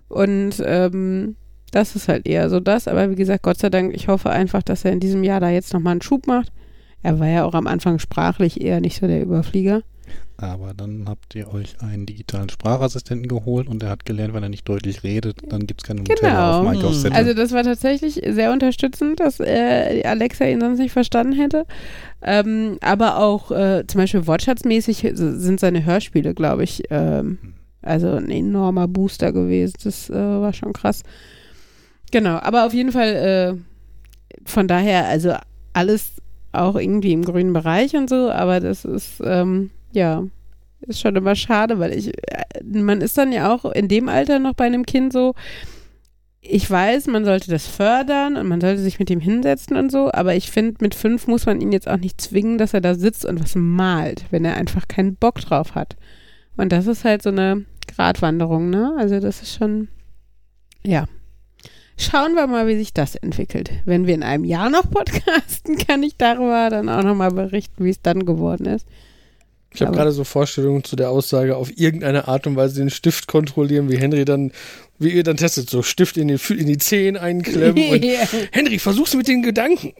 Und 0.08 0.64
ähm, 0.66 1.36
das 1.72 1.96
ist 1.96 2.08
halt 2.08 2.26
eher 2.26 2.50
so 2.50 2.62
das. 2.62 2.88
Aber 2.88 3.12
wie 3.12 3.16
gesagt, 3.16 3.43
Gott 3.43 3.58
sei 3.58 3.70
Dank, 3.70 3.93
ich 3.93 4.08
hoffe 4.08 4.30
einfach, 4.30 4.64
dass 4.64 4.86
er 4.86 4.93
in 4.93 5.02
diesem 5.02 5.24
Jahr 5.24 5.41
da 5.41 5.50
jetzt 5.50 5.74
nochmal 5.74 5.91
einen 5.91 6.02
Schub 6.02 6.28
macht. 6.28 6.52
Er 7.04 7.20
war 7.20 7.28
ja 7.28 7.43
auch 7.43 7.54
am 7.54 7.68
Anfang 7.68 8.00
sprachlich 8.00 8.62
eher 8.62 8.80
nicht 8.80 9.00
so 9.00 9.08
der 9.08 9.22
Überflieger. 9.22 9.82
Aber 10.38 10.73
dann 10.73 11.05
habt 11.07 11.33
ihr 11.36 11.53
euch 11.53 11.81
einen 11.81 12.05
digitalen 12.05 12.49
Sprachassistenten 12.49 13.27
geholt 13.29 13.69
und 13.69 13.81
der 13.81 13.89
hat 13.89 14.05
gelernt, 14.05 14.33
wenn 14.33 14.43
er 14.43 14.49
nicht 14.49 14.67
deutlich 14.67 15.03
redet, 15.03 15.38
dann 15.47 15.65
gibt 15.65 15.81
es 15.81 15.88
keine 15.88 16.01
Nutella 16.01 16.61
Genau. 16.61 16.88
auf 16.89 16.93
Zettel. 17.01 17.13
Also 17.13 17.33
das 17.33 17.53
war 17.53 17.63
tatsächlich 17.63 18.21
sehr 18.27 18.51
unterstützend, 18.51 19.21
dass 19.21 19.39
äh, 19.39 20.03
Alexa 20.05 20.45
ihn 20.45 20.59
sonst 20.59 20.79
nicht 20.79 20.91
verstanden 20.91 21.33
hätte. 21.33 21.65
Ähm, 22.21 22.77
aber 22.81 23.19
auch 23.19 23.51
äh, 23.51 23.86
zum 23.88 24.01
Beispiel 24.01 24.27
wortschatzmäßig 24.27 25.07
sind 25.13 25.59
seine 25.59 25.86
Hörspiele, 25.86 26.33
glaube 26.33 26.63
ich, 26.63 26.83
ähm, 26.89 27.38
also 27.81 28.09
ein 28.11 28.29
enormer 28.29 28.88
Booster 28.89 29.31
gewesen. 29.31 29.75
Das 29.83 30.09
äh, 30.09 30.13
war 30.15 30.51
schon 30.51 30.73
krass. 30.73 31.03
Genau, 32.11 32.38
aber 32.39 32.65
auf 32.65 32.73
jeden 32.73 32.91
Fall 32.91 33.09
äh, 33.15 34.39
von 34.45 34.67
daher, 34.67 35.07
also 35.07 35.33
alles 35.73 36.11
auch 36.51 36.75
irgendwie 36.75 37.13
im 37.13 37.23
grünen 37.23 37.53
Bereich 37.53 37.95
und 37.95 38.09
so, 38.09 38.29
aber 38.31 38.59
das 38.59 38.86
ist, 38.86 39.21
ähm, 39.23 39.71
ja, 39.96 40.24
ist 40.82 41.02
schon 41.02 41.16
immer 41.16 41.36
schade, 41.36 41.80
weil 41.80 41.93
ich, 41.93 42.10
äh, 42.10 42.64
man 42.64 43.02
ist 43.02 43.18
dann 43.18 43.32
ja 43.32 43.54
auch 43.54 43.66
in 43.66 43.88
dem 43.88 44.10
Alter 44.10 44.39
noch 44.39 44.54
bei 44.54 44.66
einem 44.66 44.86
Kind 44.86 45.12
so, 45.12 45.34
ich 46.41 46.70
weiß, 46.70 47.08
man 47.08 47.26
sollte 47.26 47.50
das 47.50 47.68
fördern 47.68 48.38
und 48.38 48.48
man 48.48 48.62
sollte 48.62 48.82
sich 48.82 49.00
mit 49.00 49.10
ihm 49.10 49.20
hinsetzen 49.20 49.76
und 49.78 49.91
so, 49.91 50.12
aber 50.12 50.36
ich 50.36 50.52
finde, 50.52 50.76
mit 50.82 50.93
fünf 50.93 51.28
muss 51.28 51.46
man 51.48 51.60
ihn 51.60 51.72
jetzt 51.72 51.88
auch 51.88 51.98
nicht 51.98 52.22
zwingen, 52.22 52.58
dass 52.58 52.74
er 52.74 52.82
da 52.82 52.93
sitzt 52.93 53.26
und 53.26 53.41
was 53.41 53.56
malt, 53.56 54.26
wenn 54.30 54.46
er 54.46 54.56
einfach 54.56 54.88
keinen 54.88 55.16
Bock 55.16 55.41
drauf 55.41 55.74
hat. 55.74 55.96
Und 56.56 56.72
das 56.72 56.86
ist 56.88 57.04
halt 57.04 57.24
so 57.24 57.30
eine 57.30 57.66
Gratwanderung, 57.88 58.70
ne? 58.70 58.96
Also 58.98 59.20
das 59.20 59.41
ist 59.41 59.56
schon, 59.56 59.88
ja. 60.84 61.06
Schauen 61.98 62.36
wir 62.36 62.46
mal, 62.46 62.68
wie 62.68 62.76
sich 62.76 62.93
das 62.93 63.16
entwickelt. 63.16 63.72
Wenn 63.86 64.06
wir 64.06 64.14
in 64.14 64.24
einem 64.24 64.43
Jahr 64.43 64.70
noch 64.70 64.89
podcasten, 64.91 65.78
kann 65.78 66.04
ich 66.04 66.18
darüber 66.18 66.70
dann 66.70 66.89
auch 66.89 67.04
nochmal 67.04 67.32
berichten, 67.32 67.84
wie 67.86 67.89
es 67.89 68.02
dann 68.02 68.26
geworden 68.26 68.66
ist. 68.66 68.86
Ich 69.76 69.82
habe 69.82 69.95
gerade 69.95 70.11
so 70.11 70.23
Vorstellungen 70.23 70.84
zu 70.84 70.95
der 70.95 71.09
Aussage, 71.09 71.55
auf 71.57 71.78
irgendeine 71.78 72.28
Art 72.28 72.47
und 72.47 72.55
Weise 72.55 72.80
den 72.80 72.89
Stift 72.89 73.28
kontrollieren, 73.28 73.89
wie 73.89 73.97
Henry 73.97 74.26
dann, 74.26 74.51
wie 74.97 75.09
ihr 75.09 75.23
dann 75.23 75.38
testet, 75.38 75.69
so 75.69 75.84
Stift 75.84 76.17
in, 76.17 76.28
den, 76.28 76.39
in 76.49 76.67
die 76.67 76.78
Zehen 76.78 77.17
einklemmen 77.17 77.89
und 77.91 78.03
Henry, 78.51 78.80
versuch's 78.80 79.13
mit 79.15 79.28
den 79.28 79.41
Gedanken. 79.43 79.93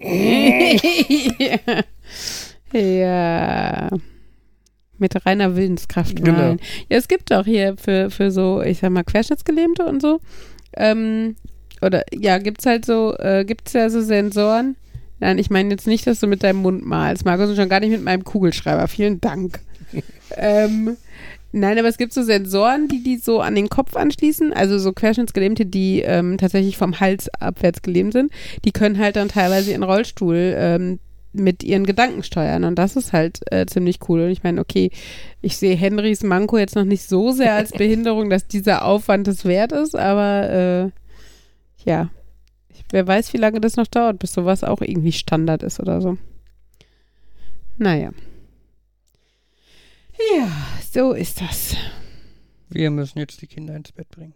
ja. 1.40 1.60
ja. 2.80 3.90
Mit 4.98 5.26
reiner 5.26 5.56
Willenskraft 5.56 6.16
Genau. 6.16 6.32
malen. 6.32 6.60
Ja, 6.90 6.98
es 6.98 7.08
gibt 7.08 7.34
auch 7.34 7.46
hier 7.46 7.76
für, 7.78 8.10
für 8.10 8.32
so, 8.32 8.62
ich 8.62 8.80
sag 8.80 8.92
mal, 8.92 9.04
Querschnittsgelähmte 9.04 9.86
und 9.86 10.02
so. 10.02 10.22
Ähm, 10.78 11.36
oder 11.82 12.04
ja, 12.14 12.38
gibt's 12.38 12.66
halt 12.66 12.86
so, 12.86 13.14
äh, 13.18 13.44
gibt's 13.46 13.74
ja 13.74 13.90
so 13.90 14.02
Sensoren. 14.02 14.78
Nein, 15.20 15.38
ich 15.38 15.50
meine 15.50 15.70
jetzt 15.72 15.88
nicht, 15.88 16.08
dass 16.08 16.20
du 16.20 16.28
mit 16.28 16.44
deinem 16.44 16.62
Mund 16.62 16.86
malst, 16.86 17.26
Markus, 17.26 17.50
und 17.50 17.56
schon 17.56 17.70
gar 17.70 17.80
nicht 17.80 17.92
mit 17.92 18.04
meinem 18.04 18.24
Kugelschreiber. 18.24 18.88
Vielen 18.88 19.22
Dank. 19.22 19.60
Ähm, 20.38 20.98
nein, 21.52 21.78
aber 21.78 21.88
es 21.88 21.98
gibt 21.98 22.14
so 22.14 22.24
Sensoren, 22.24 22.88
die 22.88 23.04
die 23.04 23.18
so 23.18 23.42
an 23.42 23.56
den 23.56 23.70
Kopf 23.70 23.96
anschließen. 23.96 24.54
Also 24.54 24.80
so 24.80 24.94
Querschnittsgelähmte, 24.94 25.66
die 25.66 26.02
ähm, 26.02 26.38
tatsächlich 26.38 26.78
vom 26.78 27.00
Hals 27.00 27.30
abwärts 27.40 27.82
gelähmt 27.82 28.14
sind. 28.14 28.32
Die 28.64 28.72
können 28.72 28.98
halt 29.00 29.16
dann 29.16 29.30
teilweise 29.30 29.72
ihren 29.72 29.84
Rollstuhl 29.84 30.56
ähm, 30.58 31.00
mit 31.36 31.64
ihren 31.64 31.86
Gedanken 31.86 32.24
steuern. 32.24 32.64
Und 32.64 32.76
das 32.76 32.96
ist 32.96 33.14
halt 33.14 33.40
äh, 33.52 33.66
ziemlich 33.66 34.00
cool. 34.08 34.22
Und 34.22 34.30
ich 34.30 34.44
meine, 34.44 34.62
okay, 34.62 34.92
ich 35.42 35.58
sehe 35.58 35.76
Henrys 35.76 36.24
Manko 36.24 36.58
jetzt 36.58 36.76
noch 36.76 36.86
nicht 36.86 37.08
so 37.08 37.32
sehr 37.32 37.54
als 37.54 37.72
Behinderung, 37.78 38.30
dass 38.30 38.48
dieser 38.48 38.86
Aufwand 38.86 39.28
es 39.28 39.46
wert 39.46 39.72
ist, 39.72 39.96
aber 39.96 40.50
äh, 40.50 41.90
ja. 41.90 42.10
Wer 42.92 43.08
weiß, 43.08 43.34
wie 43.34 43.38
lange 43.38 43.62
das 43.62 43.78
noch 43.78 43.88
dauert, 43.88 44.20
bis 44.20 44.34
sowas 44.34 44.64
auch 44.64 44.82
irgendwie 44.82 45.12
Standard 45.12 45.64
ist 45.64 45.80
oder 45.80 46.02
so. 46.02 46.18
Naja. 47.78 48.12
Ja, 50.38 50.48
so 50.92 51.14
ist 51.14 51.42
das. 51.42 51.76
Wir 52.70 52.90
müssen 52.92 53.20
jetzt 53.20 53.42
die 53.42 53.48
Kinder 53.48 53.76
ins 53.76 53.92
Bett 53.92 54.10
bringen. 54.10 54.34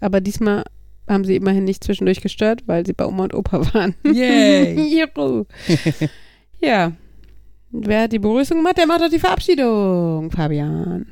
Aber 0.00 0.20
diesmal 0.20 0.64
haben 1.08 1.24
sie 1.24 1.36
immerhin 1.36 1.64
nicht 1.64 1.82
zwischendurch 1.82 2.20
gestört, 2.20 2.62
weil 2.66 2.84
sie 2.86 2.92
bei 2.92 3.04
Oma 3.06 3.24
und 3.24 3.34
Opa 3.34 3.72
waren. 3.74 3.94
Yay! 4.04 5.00
Juhu. 5.16 5.44
ja. 6.60 6.92
Wer 7.70 8.02
hat 8.02 8.12
die 8.12 8.18
Begrüßung 8.18 8.58
gemacht? 8.58 8.78
Der 8.78 8.86
macht 8.86 9.00
doch 9.02 9.10
die 9.10 9.18
Verabschiedung, 9.18 10.30
Fabian. 10.30 11.06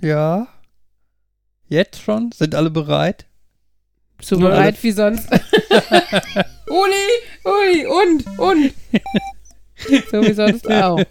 ja. 0.00 0.46
Jetzt 1.70 2.00
schon? 2.00 2.32
Sind 2.32 2.54
alle 2.54 2.70
bereit? 2.70 3.26
So 4.22 4.36
Ja, 4.36 4.48
bereit 4.48 4.74
alle- 4.74 4.82
wie 4.82 4.90
sonst. 4.92 5.28
Uli, 6.66 7.08
Uli, 7.44 7.86
und, 7.86 8.38
und. 8.38 8.72
so 10.10 10.22
wie 10.22 10.32
sonst 10.32 10.66
auch. 10.70 11.02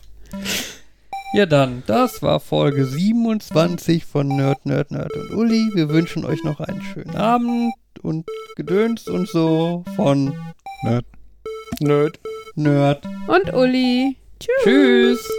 Ja 1.34 1.46
dann, 1.46 1.84
das 1.88 2.22
war 2.22 2.40
Folge 2.40 2.86
27 2.86 4.06
von 4.06 4.28
Nerd, 4.28 4.66
Nerd, 4.66 4.92
Nerd 4.92 5.12
und 5.14 5.32
Uli. 5.32 5.70
Wir 5.74 5.90
wünschen 5.90 6.26
euch 6.26 6.44
noch 6.44 6.60
einen 6.62 6.82
schönen 6.82 7.16
Abend 7.16 7.74
und 8.02 8.26
Gedöns 8.56 9.08
und 9.08 9.28
so 9.28 9.84
von 9.96 10.34
Nerd. 10.84 11.06
Nerd. 11.80 12.20
Nerd. 12.56 13.06
Und 13.28 13.54
Uli. 13.54 14.16
Tschüss. 14.40 14.64
Tschüss. 14.64 15.32